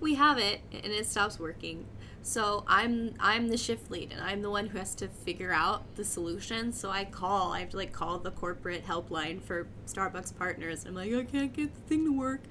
we 0.00 0.14
have 0.14 0.38
it 0.38 0.60
and 0.72 0.92
it 0.92 1.06
stops 1.06 1.38
working. 1.38 1.86
So 2.22 2.64
I'm 2.66 3.14
I'm 3.18 3.48
the 3.48 3.56
shift 3.56 3.90
lead 3.90 4.12
and 4.12 4.20
I'm 4.20 4.42
the 4.42 4.50
one 4.50 4.66
who 4.66 4.78
has 4.78 4.94
to 4.96 5.08
figure 5.08 5.52
out 5.52 5.96
the 5.96 6.04
solution. 6.04 6.72
So 6.72 6.90
I 6.90 7.04
call. 7.04 7.52
I 7.52 7.60
have 7.60 7.70
to 7.70 7.76
like 7.76 7.92
call 7.92 8.18
the 8.18 8.30
corporate 8.30 8.86
helpline 8.86 9.40
for 9.40 9.66
Starbucks 9.86 10.36
partners. 10.36 10.84
I'm 10.86 10.94
like, 10.94 11.12
I 11.12 11.24
can't 11.24 11.52
get 11.52 11.74
the 11.74 11.80
thing 11.82 12.04
to 12.04 12.16
work. 12.16 12.42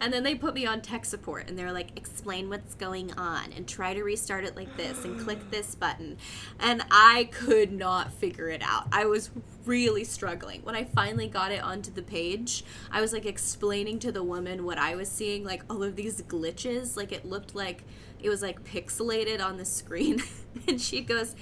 And 0.00 0.12
then 0.12 0.22
they 0.22 0.34
put 0.34 0.54
me 0.54 0.66
on 0.66 0.80
tech 0.80 1.04
support 1.04 1.48
and 1.48 1.58
they're 1.58 1.72
like, 1.72 1.96
explain 1.96 2.48
what's 2.48 2.74
going 2.74 3.12
on 3.12 3.52
and 3.52 3.68
try 3.68 3.94
to 3.94 4.02
restart 4.02 4.44
it 4.44 4.56
like 4.56 4.74
this 4.76 5.04
and 5.04 5.20
click 5.20 5.38
this 5.50 5.74
button. 5.74 6.16
And 6.58 6.82
I 6.90 7.28
could 7.30 7.72
not 7.72 8.12
figure 8.12 8.48
it 8.48 8.62
out. 8.64 8.88
I 8.92 9.04
was 9.04 9.30
really 9.66 10.04
struggling. 10.04 10.62
When 10.62 10.74
I 10.74 10.84
finally 10.84 11.28
got 11.28 11.52
it 11.52 11.62
onto 11.62 11.92
the 11.92 12.02
page, 12.02 12.64
I 12.90 13.00
was 13.02 13.12
like 13.12 13.26
explaining 13.26 13.98
to 14.00 14.10
the 14.10 14.22
woman 14.22 14.64
what 14.64 14.78
I 14.78 14.96
was 14.96 15.10
seeing, 15.10 15.44
like 15.44 15.62
all 15.68 15.82
of 15.82 15.96
these 15.96 16.22
glitches. 16.22 16.96
Like 16.96 17.12
it 17.12 17.26
looked 17.26 17.54
like 17.54 17.84
it 18.22 18.28
was 18.28 18.42
like 18.42 18.64
pixelated 18.64 19.40
on 19.44 19.56
the 19.56 19.64
screen. 19.64 20.22
and 20.68 20.80
she 20.80 21.00
goes, 21.00 21.34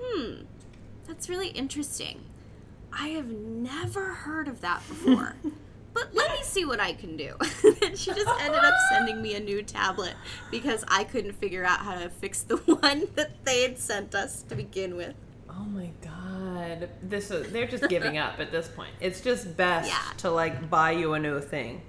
hmm, 0.00 0.42
that's 1.06 1.28
really 1.28 1.48
interesting. 1.48 2.24
I 2.92 3.08
have 3.08 3.28
never 3.28 4.14
heard 4.14 4.48
of 4.48 4.60
that 4.60 4.86
before. 4.88 5.36
But 5.94 6.14
let 6.14 6.30
me 6.30 6.38
see 6.42 6.64
what 6.64 6.78
I 6.78 6.92
can 6.92 7.16
do. 7.16 7.34
and 7.82 7.98
she 7.98 8.12
just 8.12 8.28
ended 8.40 8.62
up 8.62 8.74
sending 8.90 9.20
me 9.20 9.34
a 9.34 9.40
new 9.40 9.62
tablet 9.62 10.14
because 10.48 10.84
I 10.86 11.02
couldn't 11.02 11.32
figure 11.32 11.64
out 11.64 11.80
how 11.80 11.98
to 11.98 12.08
fix 12.08 12.42
the 12.42 12.56
one 12.58 13.08
that 13.16 13.44
they 13.44 13.62
had 13.62 13.78
sent 13.78 14.14
us 14.14 14.42
to 14.44 14.54
begin 14.54 14.96
with. 14.96 15.14
Oh 15.50 15.64
my 15.64 15.90
god. 16.00 16.88
This 17.02 17.32
is, 17.32 17.50
they're 17.50 17.66
just 17.66 17.88
giving 17.88 18.16
up 18.16 18.38
at 18.38 18.52
this 18.52 18.68
point. 18.68 18.90
It's 19.00 19.20
just 19.20 19.56
best 19.56 19.88
Yeah. 19.90 19.98
to 20.18 20.30
like 20.30 20.70
buy 20.70 20.92
you 20.92 21.14
a 21.14 21.18
new 21.18 21.40
thing. 21.40 21.82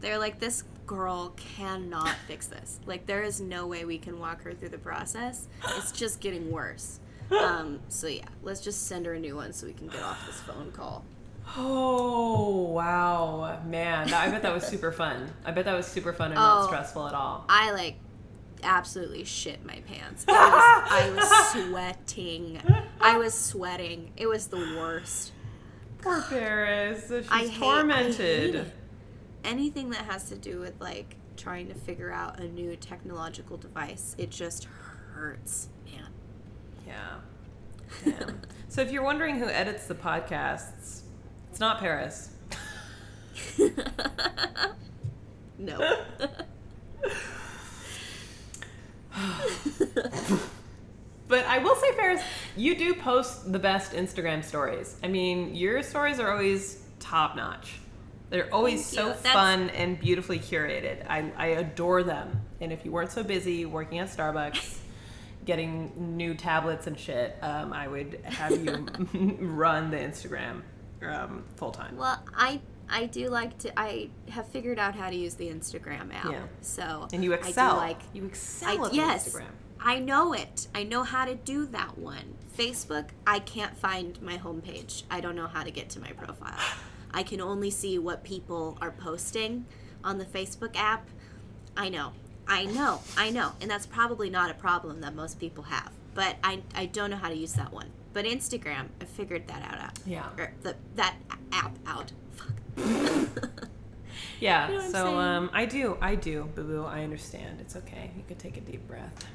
They're 0.00 0.18
like, 0.18 0.38
this 0.38 0.62
girl 0.90 1.32
cannot 1.36 2.16
fix 2.26 2.48
this. 2.48 2.80
Like, 2.84 3.06
there 3.06 3.22
is 3.22 3.40
no 3.40 3.64
way 3.68 3.84
we 3.84 3.96
can 3.96 4.18
walk 4.18 4.42
her 4.42 4.52
through 4.52 4.70
the 4.70 4.78
process. 4.78 5.46
It's 5.76 5.92
just 5.92 6.18
getting 6.20 6.50
worse. 6.50 6.98
Um, 7.30 7.78
so 7.88 8.08
yeah, 8.08 8.24
let's 8.42 8.60
just 8.60 8.88
send 8.88 9.06
her 9.06 9.12
a 9.14 9.20
new 9.20 9.36
one 9.36 9.52
so 9.52 9.68
we 9.68 9.72
can 9.72 9.86
get 9.86 10.02
off 10.02 10.26
this 10.26 10.40
phone 10.40 10.72
call. 10.72 11.04
Oh 11.56 12.62
wow, 12.72 13.60
man! 13.66 14.12
I 14.12 14.28
bet 14.30 14.42
that 14.42 14.52
was 14.52 14.64
super 14.74 14.90
fun. 14.90 15.30
I 15.44 15.52
bet 15.52 15.64
that 15.66 15.76
was 15.76 15.86
super 15.86 16.12
fun 16.12 16.32
and 16.32 16.34
not 16.34 16.64
Oh. 16.64 16.66
stressful 16.66 17.06
at 17.06 17.14
all. 17.14 17.44
I 17.48 17.70
like 17.70 17.94
absolutely 18.64 19.22
shit 19.22 19.64
my 19.64 19.80
pants. 19.86 20.24
I 20.28 20.32
was, 20.50 20.90
I 20.90 21.10
was 21.14 21.68
sweating. 21.68 22.60
I 23.00 23.16
was 23.16 23.32
sweating. 23.34 24.10
It 24.16 24.26
was 24.26 24.48
the 24.48 24.58
worst. 24.76 25.30
Poor 26.02 26.22
Paris, 26.22 27.04
she's 27.08 27.28
I 27.30 27.46
hate- 27.46 27.50
I 27.52 27.58
tormented. 27.58 28.72
Anything 29.44 29.90
that 29.90 30.04
has 30.04 30.28
to 30.28 30.36
do 30.36 30.60
with 30.60 30.80
like 30.80 31.16
trying 31.36 31.68
to 31.68 31.74
figure 31.74 32.12
out 32.12 32.38
a 32.40 32.48
new 32.48 32.76
technological 32.76 33.56
device, 33.56 34.14
it 34.18 34.30
just 34.30 34.64
hurts, 35.14 35.68
man. 35.86 36.06
Yeah. 36.86 37.16
Damn. 38.04 38.40
so 38.68 38.82
if 38.82 38.92
you're 38.92 39.02
wondering 39.02 39.38
who 39.38 39.46
edits 39.46 39.86
the 39.86 39.94
podcasts, 39.94 41.02
it's 41.50 41.60
not 41.60 41.80
Paris. 41.80 42.30
no. 45.58 45.96
But 51.30 51.46
I 51.46 51.58
will 51.58 51.76
say, 51.76 51.92
Paris, 51.92 52.20
you 52.56 52.76
do 52.76 52.92
post 52.92 53.52
the 53.52 53.58
best 53.60 53.92
Instagram 53.92 54.42
stories. 54.42 54.96
I 55.04 55.06
mean, 55.06 55.54
your 55.54 55.80
stories 55.84 56.18
are 56.18 56.32
always 56.32 56.82
top 56.98 57.36
notch. 57.36 57.78
They're 58.30 58.52
always 58.54 58.82
Thank 58.82 58.94
so 58.94 59.06
you. 59.08 59.14
That's- 59.14 59.32
fun 59.34 59.70
and 59.70 59.98
beautifully 59.98 60.38
curated. 60.38 61.04
I, 61.08 61.30
I 61.36 61.46
adore 61.48 62.02
them. 62.02 62.40
And 62.60 62.72
if 62.72 62.84
you 62.84 62.92
weren't 62.92 63.10
so 63.10 63.22
busy 63.22 63.66
working 63.66 63.98
at 63.98 64.08
Starbucks, 64.08 64.78
getting 65.44 66.16
new 66.16 66.34
tablets 66.34 66.86
and 66.86 66.98
shit, 66.98 67.36
um, 67.42 67.72
I 67.72 67.88
would 67.88 68.20
have 68.24 68.52
you 68.52 68.86
run 69.40 69.90
the 69.90 69.96
Instagram 69.96 70.62
um, 71.02 71.44
full 71.56 71.72
time. 71.72 71.96
Well, 71.96 72.22
I 72.36 72.60
I 72.88 73.06
do 73.06 73.28
like 73.28 73.56
to. 73.58 73.80
I 73.80 74.10
have 74.28 74.46
figured 74.48 74.78
out 74.78 74.94
how 74.94 75.10
to 75.10 75.16
use 75.16 75.34
the 75.34 75.48
Instagram 75.48 76.12
app. 76.14 76.30
Yeah. 76.30 76.42
So 76.60 77.08
And 77.12 77.24
you 77.24 77.32
excel. 77.32 77.70
I 77.70 77.72
do 77.72 77.76
like 77.76 78.00
you 78.12 78.24
excel 78.26 78.84
I, 78.84 78.86
at 78.88 78.94
yes, 78.94 79.28
Instagram. 79.28 79.50
I 79.80 79.98
know 79.98 80.34
it. 80.34 80.68
I 80.74 80.82
know 80.82 81.02
how 81.02 81.24
to 81.24 81.34
do 81.34 81.66
that 81.66 81.96
one. 81.96 82.36
Facebook, 82.56 83.06
I 83.26 83.38
can't 83.38 83.76
find 83.78 84.20
my 84.20 84.36
homepage. 84.36 85.04
I 85.10 85.20
don't 85.20 85.36
know 85.36 85.46
how 85.46 85.62
to 85.62 85.70
get 85.70 85.88
to 85.90 86.00
my 86.00 86.12
profile. 86.12 86.58
I 87.12 87.22
can 87.22 87.40
only 87.40 87.70
see 87.70 87.98
what 87.98 88.24
people 88.24 88.78
are 88.80 88.90
posting 88.90 89.66
on 90.04 90.18
the 90.18 90.24
Facebook 90.24 90.76
app. 90.76 91.08
I 91.76 91.88
know. 91.88 92.12
I 92.46 92.64
know. 92.64 93.00
I 93.16 93.30
know. 93.30 93.52
And 93.60 93.70
that's 93.70 93.86
probably 93.86 94.30
not 94.30 94.50
a 94.50 94.54
problem 94.54 95.00
that 95.02 95.14
most 95.14 95.38
people 95.38 95.64
have. 95.64 95.90
But 96.14 96.36
I, 96.42 96.62
I 96.74 96.86
don't 96.86 97.10
know 97.10 97.16
how 97.16 97.28
to 97.28 97.36
use 97.36 97.52
that 97.54 97.72
one. 97.72 97.86
But 98.12 98.24
Instagram, 98.24 98.88
I 99.00 99.04
figured 99.04 99.46
that 99.48 99.62
out. 99.62 99.80
out 99.80 99.98
Yeah. 100.04 100.28
Or 100.36 100.52
the, 100.62 100.74
that 100.96 101.14
app 101.52 101.76
out. 101.86 102.12
Fuck. 102.34 103.66
Yeah, 104.40 104.70
You 104.70 104.78
know 104.78 104.90
so 104.90 105.18
um, 105.18 105.50
I 105.52 105.66
do, 105.66 105.98
I 106.00 106.14
do, 106.14 106.48
boo 106.54 106.64
boo. 106.64 106.84
I 106.84 107.04
understand. 107.04 107.60
It's 107.60 107.76
okay. 107.76 108.10
You 108.16 108.22
could 108.26 108.38
take 108.38 108.56
a 108.56 108.60
deep 108.60 108.86
breath. 108.88 109.26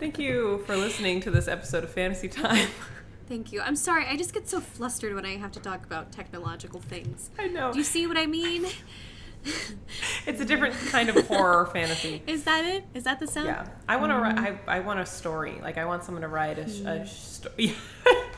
Thank 0.00 0.18
you 0.18 0.62
for 0.66 0.76
listening 0.76 1.20
to 1.20 1.30
this 1.30 1.46
episode 1.46 1.84
of 1.84 1.90
Fantasy 1.92 2.28
Time. 2.28 2.68
Thank 3.28 3.52
you. 3.52 3.60
I'm 3.60 3.76
sorry. 3.76 4.06
I 4.06 4.16
just 4.16 4.32
get 4.34 4.48
so 4.48 4.60
flustered 4.60 5.14
when 5.14 5.24
I 5.26 5.36
have 5.36 5.52
to 5.52 5.60
talk 5.60 5.84
about 5.84 6.10
technological 6.10 6.80
things. 6.80 7.30
I 7.38 7.46
know. 7.48 7.70
Do 7.72 7.78
you 7.78 7.84
see 7.84 8.06
what 8.06 8.16
I 8.16 8.26
mean? 8.26 8.66
It's 10.26 10.38
a 10.38 10.44
different 10.44 10.74
kind 10.90 11.08
of 11.08 11.26
horror 11.26 11.64
fantasy. 11.72 12.22
Is 12.26 12.44
that 12.44 12.66
it? 12.66 12.84
Is 12.92 13.04
that 13.04 13.20
the 13.20 13.26
sound? 13.26 13.46
Yeah, 13.46 13.66
I 13.88 13.96
want 13.96 14.12
to. 14.36 14.42
I, 14.42 14.76
I 14.76 14.80
want 14.80 15.00
a 15.00 15.06
story. 15.06 15.58
Like 15.62 15.78
I 15.78 15.86
want 15.86 16.04
someone 16.04 16.20
to 16.20 16.28
write 16.28 16.58
a, 16.58 16.68
sh- 16.68 16.80
Mm. 16.82 17.00
a 17.00 17.06
story. 17.06 17.74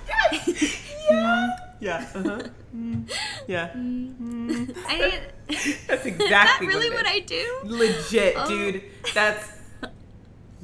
yes. 0.06 0.78
Yeah. 1.10 1.56
Yeah. 1.80 2.06
Uh-huh. 2.14 2.42
Mm. 2.76 3.10
Yeah. 3.48 3.70
I 3.74 4.96
didn't. 4.96 5.22
That's 5.48 5.66
Is 5.66 5.86
that 5.88 6.06
exactly 6.06 6.68
really 6.68 6.88
what, 6.90 6.98
what, 7.02 7.06
I 7.12 7.18
do? 7.18 7.58
Legit, 7.64 8.34
Oh. 8.36 8.46
dude. 8.48 8.82
That's 9.12 9.50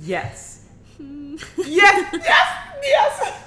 yes. 0.01 0.58
Yes. 1.59 2.11
Yes. 2.13 2.57
Yes. 2.83 3.43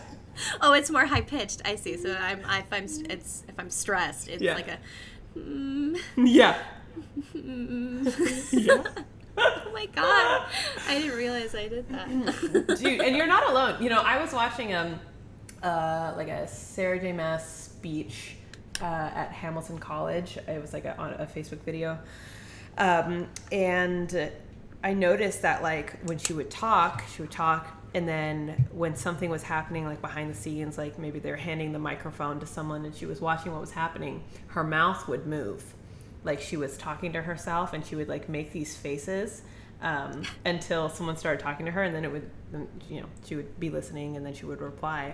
Oh, 0.61 0.73
it's 0.73 0.89
more 0.89 1.05
high 1.05 1.21
pitched. 1.21 1.61
I 1.65 1.75
see. 1.75 1.97
So 1.97 2.15
I'm 2.19 2.39
if 2.39 2.71
I'm 2.71 2.85
it's 3.09 3.43
if 3.47 3.59
I'm 3.59 3.69
stressed, 3.69 4.27
it's 4.27 4.41
Yeah. 4.41 4.55
like 4.55 4.67
a. 4.67 4.77
Mm, 5.37 5.99
Yeah. 6.17 6.57
mm. 7.35 8.49
Yeah. 8.51 8.83
oh 9.37 9.71
my 9.73 9.85
god! 9.87 10.45
I 10.87 10.99
didn't 10.99 11.17
realize 11.17 11.55
I 11.55 11.67
did 11.67 11.87
that. 11.89 12.77
Dude, 12.79 13.01
and 13.01 13.15
you're 13.15 13.27
not 13.27 13.49
alone. 13.49 13.81
You 13.81 13.89
know, 13.89 14.01
I 14.01 14.21
was 14.21 14.33
watching 14.33 14.73
um 14.73 14.99
uh 15.63 16.13
like 16.17 16.27
a 16.27 16.47
Sarah 16.47 16.99
J. 16.99 17.13
Maas 17.13 17.47
speech 17.47 18.35
uh, 18.81 18.85
at 18.85 19.31
Hamilton 19.31 19.77
College. 19.79 20.37
It 20.47 20.61
was 20.61 20.73
like 20.73 20.85
a, 20.85 20.97
on 20.97 21.13
a 21.13 21.25
Facebook 21.25 21.59
video. 21.61 21.97
Um, 22.77 23.27
and 23.51 24.31
I 24.83 24.93
noticed 24.93 25.41
that 25.43 25.61
like 25.61 25.99
when 26.03 26.17
she 26.17 26.33
would 26.33 26.49
talk, 26.49 27.03
she 27.15 27.21
would 27.21 27.31
talk 27.31 27.67
and 27.93 28.07
then 28.07 28.67
when 28.71 28.95
something 28.95 29.29
was 29.29 29.43
happening 29.43 29.85
like 29.85 30.01
behind 30.01 30.29
the 30.29 30.35
scenes, 30.35 30.77
like 30.77 30.97
maybe 30.97 31.19
they're 31.19 31.35
handing 31.35 31.73
the 31.73 31.79
microphone 31.79 32.39
to 32.39 32.45
someone 32.45 32.85
and 32.85 32.95
she 32.95 33.05
was 33.05 33.19
watching 33.19 33.51
what 33.51 33.59
was 33.59 33.71
happening, 33.71 34.23
her 34.47 34.63
mouth 34.63 35.07
would 35.07 35.27
move. 35.27 35.73
Like 36.23 36.39
she 36.39 36.55
was 36.55 36.77
talking 36.77 37.13
to 37.13 37.21
herself 37.21 37.73
and 37.73 37.85
she 37.85 37.95
would 37.95 38.07
like 38.07 38.29
make 38.29 38.51
these 38.53 38.77
faces 38.77 39.41
um, 39.81 40.23
until 40.45 40.87
someone 40.87 41.17
started 41.17 41.41
talking 41.41 41.65
to 41.65 41.71
her 41.71 41.83
and 41.83 41.93
then 41.93 42.05
it 42.05 42.11
would 42.11 42.29
then, 42.51 42.67
you 42.89 43.01
know 43.01 43.07
she 43.25 43.35
would 43.35 43.59
be 43.59 43.69
listening 43.69 44.15
and 44.15 44.25
then 44.25 44.33
she 44.33 44.45
would 44.45 44.61
reply 44.61 45.13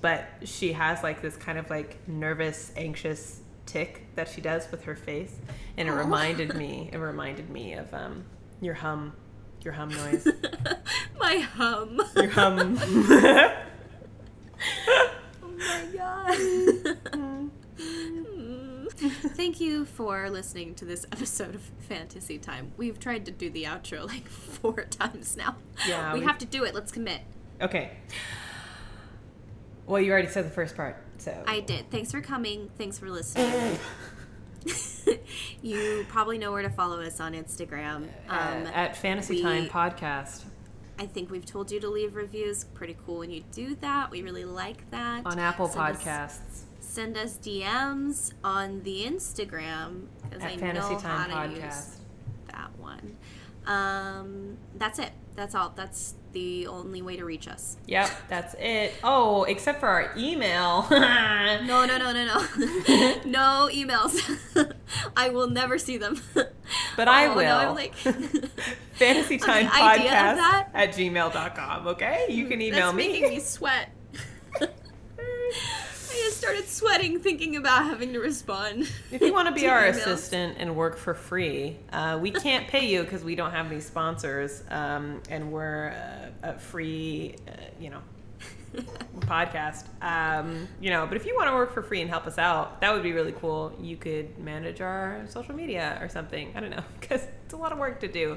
but 0.00 0.26
she 0.44 0.72
has 0.72 1.02
like 1.02 1.22
this 1.22 1.36
kind 1.36 1.58
of 1.58 1.70
like 1.70 1.96
nervous 2.08 2.72
anxious 2.76 3.40
tick 3.66 4.06
that 4.16 4.28
she 4.28 4.40
does 4.40 4.70
with 4.70 4.84
her 4.84 4.96
face 4.96 5.34
and 5.76 5.88
it 5.88 5.92
Aw. 5.92 5.98
reminded 5.98 6.54
me 6.56 6.90
it 6.92 6.98
reminded 6.98 7.48
me 7.50 7.74
of 7.74 7.92
um, 7.94 8.24
your 8.60 8.74
hum 8.74 9.12
your 9.64 9.74
hum 9.74 9.88
noise 9.90 10.26
my 11.18 11.36
hum. 11.38 12.00
your 12.16 12.28
hum 12.28 12.78
Oh 15.42 15.50
my 15.58 15.86
god. 15.92 17.50
Thank 19.36 19.60
you 19.60 19.84
for 19.84 20.30
listening 20.30 20.74
to 20.76 20.84
this 20.84 21.04
episode 21.10 21.54
of 21.56 21.62
Fantasy 21.88 22.38
Time. 22.38 22.72
We've 22.76 22.98
tried 23.00 23.24
to 23.26 23.32
do 23.32 23.50
the 23.50 23.64
outro 23.64 24.06
like 24.06 24.28
four 24.28 24.82
times 24.84 25.36
now. 25.36 25.56
Yeah, 25.88 26.14
we 26.14 26.20
we- 26.20 26.26
have 26.26 26.38
to 26.38 26.46
do 26.46 26.64
it. 26.64 26.74
Let's 26.74 26.92
commit. 26.92 27.22
okay 27.60 27.90
well 29.86 30.00
you 30.00 30.12
already 30.12 30.28
said 30.28 30.46
the 30.46 30.50
first 30.50 30.76
part 30.76 30.96
so 31.18 31.42
I 31.46 31.60
did. 31.60 31.90
Thanks 31.90 32.10
for 32.12 32.20
coming. 32.20 32.70
Thanks 32.78 32.98
for 32.98 33.08
listening. 33.10 33.78
you 35.62 36.04
probably 36.08 36.38
know 36.38 36.52
where 36.52 36.62
to 36.62 36.70
follow 36.70 37.00
us 37.02 37.20
on 37.20 37.32
Instagram. 37.34 38.08
uh, 38.28 38.32
Um, 38.32 38.66
at 38.66 38.96
fantasy 38.96 39.42
time 39.42 39.66
podcast 39.66 40.44
I 40.98 41.06
think 41.06 41.30
we've 41.30 41.46
told 41.46 41.70
you 41.72 41.80
to 41.80 41.88
leave 41.88 42.14
reviews. 42.14 42.64
Pretty 42.64 42.96
cool 43.06 43.18
when 43.20 43.30
you 43.30 43.42
do 43.50 43.74
that. 43.76 44.10
We 44.10 44.22
really 44.22 44.44
like 44.44 44.88
that. 44.90 45.26
on 45.26 45.38
apple 45.38 45.66
Send 45.68 45.80
us- 45.96 46.02
podcasts 46.02 46.60
send 46.80 47.16
us 47.16 47.38
DMs 47.38 48.34
on 48.44 48.82
the 48.82 49.04
Instagram 49.06 50.06
because 50.28 50.42
I 50.44 50.56
Fantasy 50.58 50.92
know 50.94 51.00
Time 51.00 51.30
how 51.30 51.46
to 51.46 51.48
Podcast. 51.48 51.64
use 51.64 51.96
that 52.52 52.70
one. 52.78 53.16
Um, 53.66 54.58
that's 54.76 54.98
it. 54.98 55.10
That's 55.34 55.54
all. 55.54 55.72
That's 55.74 56.14
the 56.32 56.66
only 56.66 57.02
way 57.02 57.16
to 57.16 57.24
reach 57.24 57.46
us. 57.48 57.76
Yep, 57.86 58.10
that's 58.28 58.54
it. 58.58 58.94
Oh, 59.04 59.44
except 59.44 59.80
for 59.80 59.88
our 59.88 60.12
email. 60.16 60.86
No, 61.62 61.84
no, 61.84 61.98
no, 61.98 62.12
no, 62.12 62.24
no. 62.24 62.34
no 63.26 63.68
emails. 63.72 64.18
I 65.16 65.28
will 65.28 65.48
never 65.48 65.78
see 65.78 65.98
them. 65.98 66.20
But 66.96 67.08
I 67.08 67.26
Oh, 67.26 67.36
will. 67.36 67.42
No, 67.44 67.68
I'm 67.70 67.74
like, 67.74 67.94
Fantasy 68.94 69.38
Time 69.38 69.66
The 69.66 69.74
idea 69.74 70.32
of 70.32 70.38
Podcast 70.38 70.66
at 70.74 70.88
gmail.com. 70.94 71.86
Okay? 71.88 72.26
You 72.30 72.46
can 72.46 72.60
email 72.62 72.86
that's 72.86 72.96
me. 72.96 73.08
making 73.08 73.28
me 73.30 73.40
sweat. 73.40 73.90
Started 76.42 76.68
sweating 76.68 77.20
thinking 77.20 77.54
about 77.54 77.84
having 77.84 78.12
to 78.14 78.18
respond. 78.18 78.90
If 79.12 79.20
you 79.20 79.32
want 79.32 79.46
to 79.54 79.54
be 79.54 79.68
our 79.68 79.84
emails. 79.84 79.90
assistant 79.90 80.56
and 80.58 80.74
work 80.74 80.96
for 80.96 81.14
free, 81.14 81.76
uh, 81.92 82.18
we 82.20 82.32
can't 82.32 82.66
pay 82.66 82.84
you 82.84 83.04
because 83.04 83.22
we 83.22 83.36
don't 83.36 83.52
have 83.52 83.66
any 83.70 83.78
sponsors, 83.78 84.64
um, 84.68 85.22
and 85.30 85.52
we're 85.52 85.90
uh, 85.90 86.48
a 86.48 86.58
free, 86.58 87.36
uh, 87.46 87.52
you 87.78 87.90
know, 87.90 88.00
podcast. 89.20 89.84
Um, 90.02 90.66
you 90.80 90.90
know, 90.90 91.06
but 91.06 91.16
if 91.16 91.26
you 91.26 91.36
want 91.36 91.48
to 91.48 91.54
work 91.54 91.72
for 91.72 91.80
free 91.80 92.00
and 92.00 92.10
help 92.10 92.26
us 92.26 92.38
out, 92.38 92.80
that 92.80 92.92
would 92.92 93.04
be 93.04 93.12
really 93.12 93.34
cool. 93.40 93.72
You 93.80 93.96
could 93.96 94.36
manage 94.36 94.80
our 94.80 95.24
social 95.28 95.54
media 95.54 95.96
or 96.00 96.08
something. 96.08 96.52
I 96.56 96.60
don't 96.60 96.70
know 96.70 96.82
because 97.00 97.24
it's 97.44 97.54
a 97.54 97.56
lot 97.56 97.70
of 97.70 97.78
work 97.78 98.00
to 98.00 98.08
do 98.08 98.36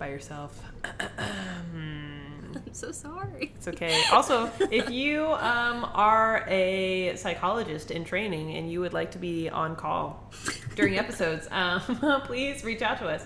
by 0.00 0.08
yourself. 0.08 0.60
I'm 2.66 2.74
so 2.74 2.92
sorry. 2.92 3.52
It's 3.56 3.68
okay. 3.68 4.02
Also, 4.12 4.50
if 4.70 4.90
you 4.90 5.24
um, 5.26 5.88
are 5.94 6.44
a 6.48 7.14
psychologist 7.16 7.90
in 7.90 8.04
training 8.04 8.56
and 8.56 8.70
you 8.70 8.80
would 8.80 8.92
like 8.92 9.10
to 9.12 9.18
be 9.18 9.48
on 9.48 9.76
call 9.76 10.30
during 10.76 10.98
episodes, 10.98 11.48
um, 11.50 11.80
please 12.24 12.64
reach 12.64 12.82
out 12.82 12.98
to 12.98 13.06
us 13.08 13.24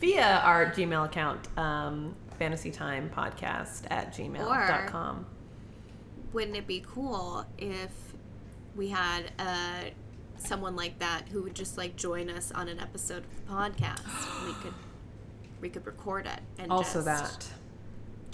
via 0.00 0.40
our 0.44 0.66
Gmail 0.66 1.06
account, 1.06 1.48
um, 1.58 2.14
fantasytimepodcast 2.40 3.84
at 3.90 4.14
gmail.com. 4.14 5.26
Wouldn't 6.32 6.56
it 6.56 6.66
be 6.66 6.84
cool 6.86 7.46
if 7.56 7.90
we 8.74 8.88
had 8.88 9.32
uh, 9.38 9.84
someone 10.36 10.76
like 10.76 10.98
that 10.98 11.28
who 11.30 11.42
would 11.42 11.54
just 11.54 11.78
like 11.78 11.96
join 11.96 12.28
us 12.28 12.52
on 12.52 12.68
an 12.68 12.78
episode 12.78 13.24
of 13.24 13.46
the 13.46 13.52
podcast? 13.52 14.46
we 14.46 14.52
could 14.62 14.74
we 15.60 15.68
could 15.70 15.86
record 15.86 16.26
it 16.26 16.40
and 16.58 16.70
Also, 16.70 17.02
just, 17.02 17.06
that. 17.06 17.48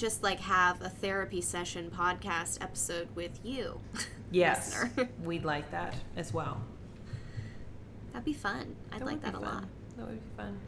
Just 0.02 0.22
like 0.22 0.40
have 0.40 0.82
a 0.82 0.88
therapy 0.88 1.40
session 1.40 1.90
podcast 1.96 2.60
episode 2.62 3.08
with 3.14 3.38
you. 3.44 3.80
Yes, 4.34 4.86
we'd 5.24 5.44
like 5.44 5.70
that 5.72 5.94
as 6.16 6.32
well. 6.32 6.58
That'd 8.12 8.24
be 8.24 8.32
fun. 8.32 8.74
I'd 8.90 9.00
That 9.00 9.04
like 9.06 9.20
that 9.20 9.34
a 9.34 9.38
fun. 9.38 9.42
lot. 9.42 9.64
That 9.98 10.06
would 10.08 10.20
be 10.24 10.36
fun. 10.38 10.58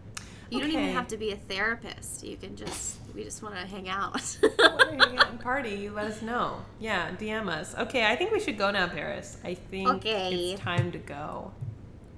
You 0.51 0.61
don't 0.61 0.69
even 0.71 0.91
have 0.91 1.09
to 1.09 1.17
be 1.17 1.31
a 1.33 1.37
therapist. 1.37 2.23
You 2.25 2.37
can 2.37 2.57
just 2.57 2.99
we 3.15 3.25
just 3.25 3.43
want 3.43 3.55
to 3.55 3.63
hang 3.67 3.89
out. 3.89 4.37
Wanna 4.59 5.07
hang 5.07 5.17
out 5.17 5.31
and 5.31 5.41
party, 5.41 5.71
you 5.77 5.93
let 5.93 6.05
us 6.09 6.21
know. 6.21 6.59
Yeah, 6.79 7.11
DM 7.17 7.49
us. 7.49 7.75
Okay, 7.75 8.05
I 8.05 8.15
think 8.17 8.33
we 8.33 8.39
should 8.41 8.59
go 8.59 8.71
now, 8.71 8.87
Paris. 8.87 9.39
I 9.43 9.55
think 9.55 9.89
Okay. 9.89 10.53
it's 10.53 10.61
time 10.61 10.93
to 10.93 10.99
go. 10.99 11.51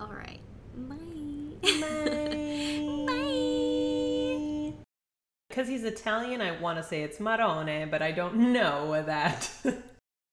All 0.01 0.09
right. 0.13 0.41
Bye. 0.77 0.97
Bye. 1.63 3.05
Bye. 3.07 3.76
Because 5.57 5.71
he's 5.71 5.85
Italian, 5.85 6.43
I 6.43 6.61
want 6.61 6.77
to 6.77 6.85
say 6.85 7.01
it's 7.01 7.17
Marone, 7.17 7.91
but 7.91 8.03
I 8.03 8.13
don't 8.13 8.53
know 8.53 9.03
that. 9.03 9.51